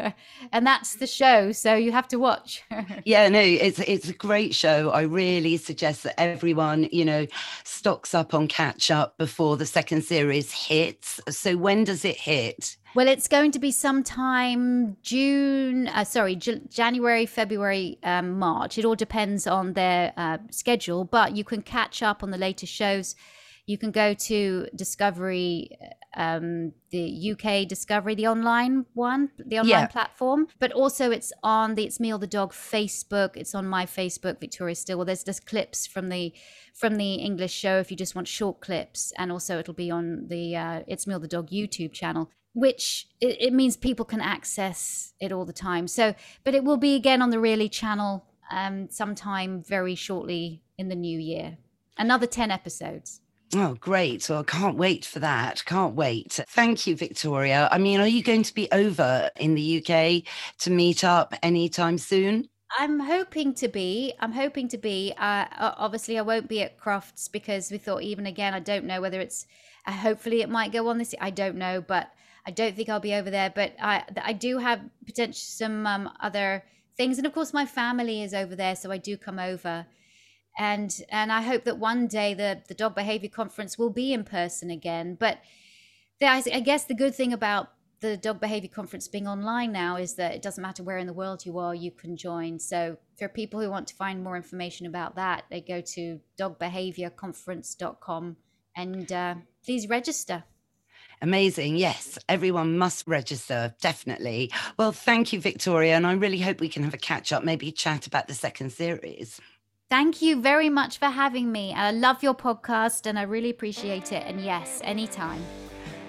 and 0.52 0.66
that's 0.66 0.96
the 0.96 1.06
show. 1.06 1.52
So 1.52 1.74
you 1.74 1.92
have 1.92 2.08
to 2.08 2.18
watch 2.18 2.62
yeah 3.04 3.28
no 3.28 3.40
it's 3.40 3.78
it's 3.80 4.08
a 4.08 4.14
great 4.14 4.54
show. 4.54 4.90
I 4.90 5.02
really 5.02 5.56
suggest 5.56 6.04
that 6.04 6.18
everyone 6.20 6.88
you 6.92 7.04
know 7.04 7.26
stocks 7.64 8.14
up 8.14 8.34
on 8.34 8.48
catch 8.48 8.90
up 8.90 9.18
before 9.18 9.56
the 9.56 9.66
second 9.66 10.04
series 10.04 10.52
hits. 10.52 11.20
So 11.28 11.56
when 11.56 11.84
does 11.84 12.04
it 12.04 12.16
hit? 12.16 12.76
Well, 12.94 13.08
it's 13.08 13.26
going 13.26 13.52
to 13.52 13.58
be 13.58 13.70
sometime 13.70 14.98
June, 15.02 15.88
uh, 15.88 16.04
sorry, 16.04 16.36
J- 16.36 16.60
January, 16.68 17.24
February, 17.24 17.98
um, 18.02 18.38
March. 18.38 18.76
It 18.76 18.84
all 18.84 18.94
depends 18.94 19.46
on 19.46 19.72
their 19.72 20.12
uh, 20.18 20.36
schedule, 20.50 21.04
but 21.04 21.34
you 21.34 21.42
can 21.42 21.62
catch 21.62 22.02
up 22.02 22.22
on 22.22 22.30
the 22.30 22.36
latest 22.36 22.70
shows 22.70 23.14
you 23.66 23.78
can 23.78 23.90
go 23.90 24.12
to 24.12 24.66
Discovery, 24.74 25.76
um, 26.14 26.72
the 26.90 27.32
UK 27.32 27.68
Discovery, 27.68 28.14
the 28.14 28.26
online 28.26 28.86
one, 28.94 29.30
the 29.38 29.58
online 29.58 29.82
yeah. 29.82 29.86
platform. 29.86 30.48
But 30.58 30.72
also, 30.72 31.10
it's 31.10 31.32
on 31.42 31.74
the 31.74 31.84
It's 31.84 32.00
Me 32.00 32.12
or 32.12 32.18
the 32.18 32.26
Dog 32.26 32.52
Facebook. 32.52 33.36
It's 33.36 33.54
on 33.54 33.66
my 33.66 33.86
Facebook, 33.86 34.40
Victoria 34.40 34.74
Stilwell. 34.74 35.06
There's 35.06 35.24
just 35.24 35.46
clips 35.46 35.86
from 35.86 36.08
the 36.08 36.32
from 36.74 36.96
the 36.96 37.14
English 37.14 37.52
show 37.52 37.78
if 37.78 37.90
you 37.90 37.96
just 37.96 38.14
want 38.14 38.28
short 38.28 38.60
clips, 38.60 39.12
and 39.16 39.30
also 39.30 39.58
it'll 39.58 39.74
be 39.74 39.90
on 39.90 40.26
the 40.28 40.56
uh, 40.56 40.82
It's 40.86 41.06
Me 41.06 41.14
or 41.14 41.18
the 41.18 41.28
Dog 41.28 41.50
YouTube 41.50 41.92
channel 41.92 42.30
which 42.54 43.08
it, 43.18 43.40
it, 43.40 43.52
means 43.54 43.78
people 43.78 44.04
can 44.04 44.20
access 44.20 45.14
it 45.18 45.32
all 45.32 45.46
the 45.46 45.54
time. 45.54 45.88
So, 45.88 46.14
but 46.44 46.54
it 46.54 46.64
will 46.64 46.76
be 46.76 46.94
again 46.94 47.22
on 47.22 47.30
the 47.30 47.40
Really 47.40 47.70
channel 47.70 48.26
um, 48.50 48.90
sometime 48.90 49.62
very 49.62 49.94
shortly 49.94 50.62
in 50.76 50.88
the 50.88 50.94
new 50.94 51.18
year. 51.18 51.56
Another 51.96 52.26
10 52.26 52.50
episodes. 52.50 53.21
Oh, 53.54 53.74
great. 53.80 54.28
Well, 54.30 54.40
I 54.40 54.44
can't 54.44 54.78
wait 54.78 55.04
for 55.04 55.18
that. 55.18 55.62
Can't 55.66 55.94
wait. 55.94 56.40
Thank 56.48 56.86
you, 56.86 56.96
Victoria. 56.96 57.68
I 57.70 57.76
mean, 57.76 58.00
are 58.00 58.06
you 58.06 58.22
going 58.22 58.44
to 58.44 58.54
be 58.54 58.70
over 58.72 59.30
in 59.36 59.54
the 59.54 59.78
UK 59.78 60.22
to 60.60 60.70
meet 60.70 61.04
up 61.04 61.34
anytime 61.42 61.98
soon? 61.98 62.48
I'm 62.78 62.98
hoping 62.98 63.52
to 63.54 63.68
be. 63.68 64.14
I'm 64.20 64.32
hoping 64.32 64.68
to 64.68 64.78
be. 64.78 65.12
Uh, 65.18 65.44
obviously, 65.58 66.18
I 66.18 66.22
won't 66.22 66.48
be 66.48 66.62
at 66.62 66.78
Crufts 66.78 67.30
because 67.30 67.70
we 67.70 67.76
thought 67.76 68.02
even 68.02 68.26
again. 68.26 68.54
I 68.54 68.60
don't 68.60 68.86
know 68.86 69.02
whether 69.02 69.20
it's. 69.20 69.46
Uh, 69.86 69.92
hopefully, 69.92 70.40
it 70.40 70.48
might 70.48 70.72
go 70.72 70.88
on 70.88 70.96
this. 70.96 71.14
I 71.20 71.28
don't 71.28 71.56
know, 71.56 71.82
but 71.82 72.10
I 72.46 72.50
don't 72.50 72.74
think 72.74 72.88
I'll 72.88 73.00
be 73.00 73.14
over 73.14 73.30
there. 73.30 73.52
But 73.54 73.74
I 73.80 74.04
I 74.22 74.32
do 74.32 74.56
have 74.58 74.80
potential 75.04 75.34
some 75.34 75.86
um, 75.86 76.10
other 76.20 76.64
things, 76.96 77.18
and 77.18 77.26
of 77.26 77.34
course, 77.34 77.52
my 77.52 77.66
family 77.66 78.22
is 78.22 78.32
over 78.32 78.56
there, 78.56 78.76
so 78.76 78.90
I 78.90 78.96
do 78.96 79.18
come 79.18 79.38
over. 79.38 79.86
And 80.58 80.94
and 81.08 81.32
I 81.32 81.40
hope 81.40 81.64
that 81.64 81.78
one 81.78 82.06
day 82.06 82.34
the 82.34 82.62
the 82.68 82.74
dog 82.74 82.94
behavior 82.94 83.30
conference 83.30 83.78
will 83.78 83.90
be 83.90 84.12
in 84.12 84.24
person 84.24 84.70
again. 84.70 85.16
But 85.18 85.38
the, 86.20 86.26
I 86.26 86.60
guess 86.60 86.84
the 86.84 86.94
good 86.94 87.14
thing 87.14 87.32
about 87.32 87.70
the 88.02 88.16
dog 88.16 88.40
behavior 88.40 88.68
conference 88.68 89.08
being 89.08 89.26
online 89.28 89.72
now 89.72 89.96
is 89.96 90.14
that 90.14 90.34
it 90.34 90.42
doesn't 90.42 90.60
matter 90.60 90.82
where 90.82 90.98
in 90.98 91.06
the 91.06 91.12
world 91.12 91.46
you 91.46 91.58
are, 91.58 91.74
you 91.74 91.90
can 91.90 92.16
join. 92.16 92.58
So 92.58 92.98
for 93.16 93.28
people 93.28 93.60
who 93.60 93.70
want 93.70 93.86
to 93.88 93.94
find 93.94 94.22
more 94.22 94.36
information 94.36 94.86
about 94.86 95.14
that, 95.16 95.44
they 95.50 95.60
go 95.60 95.80
to 95.80 96.20
dogbehaviorconference.com 96.38 98.36
and 98.76 99.12
uh, 99.12 99.36
please 99.64 99.88
register. 99.88 100.44
Amazing. 101.22 101.76
Yes, 101.76 102.18
everyone 102.28 102.76
must 102.76 103.06
register, 103.06 103.74
definitely. 103.80 104.50
Well, 104.76 104.90
thank 104.90 105.32
you, 105.32 105.40
Victoria. 105.40 105.94
And 105.94 106.04
I 106.04 106.14
really 106.14 106.40
hope 106.40 106.60
we 106.60 106.68
can 106.68 106.82
have 106.82 106.94
a 106.94 106.98
catch 106.98 107.32
up, 107.32 107.44
maybe 107.44 107.70
chat 107.70 108.08
about 108.08 108.26
the 108.26 108.34
second 108.34 108.72
series. 108.72 109.40
Thank 109.92 110.22
you 110.22 110.40
very 110.40 110.70
much 110.70 110.96
for 110.96 111.08
having 111.08 111.52
me. 111.52 111.74
I 111.74 111.90
love 111.90 112.22
your 112.22 112.32
podcast 112.32 113.04
and 113.04 113.18
I 113.18 113.24
really 113.24 113.50
appreciate 113.50 114.10
it. 114.10 114.22
And 114.26 114.40
yes, 114.40 114.80
anytime. 114.82 115.44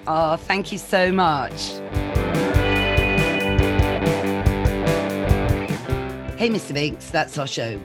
Oh, 0.08 0.38
thank 0.38 0.72
you 0.72 0.78
so 0.78 1.12
much. 1.12 1.52
Hey, 6.38 6.48
Mr. 6.48 6.74
Binks, 6.74 7.10
that's 7.10 7.38
our 7.38 7.46
show. 7.46 7.78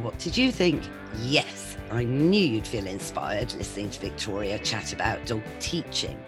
What 0.00 0.18
did 0.18 0.38
you 0.38 0.50
think? 0.50 0.82
Yes, 1.18 1.76
I 1.90 2.04
knew 2.04 2.40
you'd 2.40 2.66
feel 2.66 2.86
inspired 2.86 3.52
listening 3.56 3.90
to 3.90 4.00
Victoria 4.00 4.58
chat 4.60 4.94
about 4.94 5.26
dog 5.26 5.42
teaching. 5.60 6.18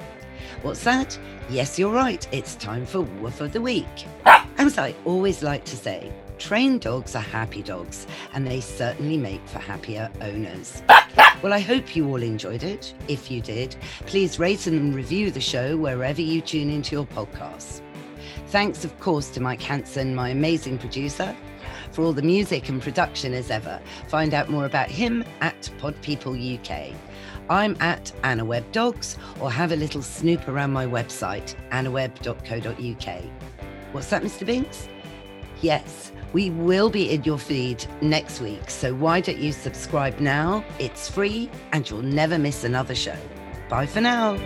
What's 0.60 0.84
that? 0.84 1.18
Yes, 1.48 1.78
you're 1.78 1.94
right. 1.94 2.28
It's 2.30 2.56
time 2.56 2.84
for 2.84 3.00
Woof 3.00 3.40
of 3.40 3.54
the 3.54 3.62
Week. 3.62 3.86
As 4.58 4.76
I 4.76 4.94
always 5.06 5.42
like 5.42 5.64
to 5.64 5.78
say, 5.78 6.12
trained 6.38 6.80
dogs 6.82 7.14
are 7.14 7.20
happy 7.22 7.62
dogs, 7.62 8.06
and 8.32 8.46
they 8.46 8.60
certainly 8.60 9.16
make 9.16 9.46
for 9.48 9.58
happier 9.58 10.10
owners. 10.20 10.82
Well, 11.40 11.52
I 11.52 11.60
hope 11.60 11.94
you 11.94 12.08
all 12.08 12.20
enjoyed 12.20 12.64
it. 12.64 12.94
If 13.06 13.30
you 13.30 13.40
did, 13.40 13.76
please 14.06 14.40
rate 14.40 14.66
and 14.66 14.92
review 14.92 15.30
the 15.30 15.40
show 15.40 15.76
wherever 15.76 16.20
you 16.20 16.40
tune 16.40 16.68
into 16.68 16.96
your 16.96 17.06
podcasts. 17.06 17.80
Thanks, 18.48 18.84
of 18.84 18.98
course, 18.98 19.28
to 19.30 19.40
Mike 19.40 19.62
Hanson, 19.62 20.16
my 20.16 20.30
amazing 20.30 20.78
producer, 20.78 21.36
for 21.92 22.02
all 22.02 22.12
the 22.12 22.22
music 22.22 22.68
and 22.68 22.82
production 22.82 23.34
as 23.34 23.52
ever. 23.52 23.80
Find 24.08 24.34
out 24.34 24.50
more 24.50 24.64
about 24.64 24.90
him 24.90 25.22
at 25.40 25.70
Pod 25.78 25.94
People 26.02 26.32
UK. 26.32 26.92
I'm 27.48 27.76
at 27.80 28.12
AnnaWebbDogs, 28.24 29.16
or 29.40 29.52
have 29.52 29.70
a 29.70 29.76
little 29.76 30.02
snoop 30.02 30.48
around 30.48 30.72
my 30.72 30.86
website, 30.86 31.54
annawebb.co.uk. 31.70 33.24
What's 33.92 34.10
that, 34.10 34.22
Mr. 34.22 34.44
Binks? 34.44 34.88
Yes, 35.60 36.12
we 36.32 36.50
will 36.50 36.90
be 36.90 37.10
in 37.10 37.24
your 37.24 37.38
feed 37.38 37.84
next 38.00 38.40
week, 38.40 38.70
so 38.70 38.94
why 38.94 39.20
don't 39.20 39.38
you 39.38 39.52
subscribe 39.52 40.20
now? 40.20 40.64
It's 40.78 41.10
free 41.10 41.50
and 41.72 41.88
you'll 41.88 42.02
never 42.02 42.38
miss 42.38 42.64
another 42.64 42.94
show. 42.94 43.16
Bye 43.68 43.86
for 43.86 44.00
now. 44.00 44.36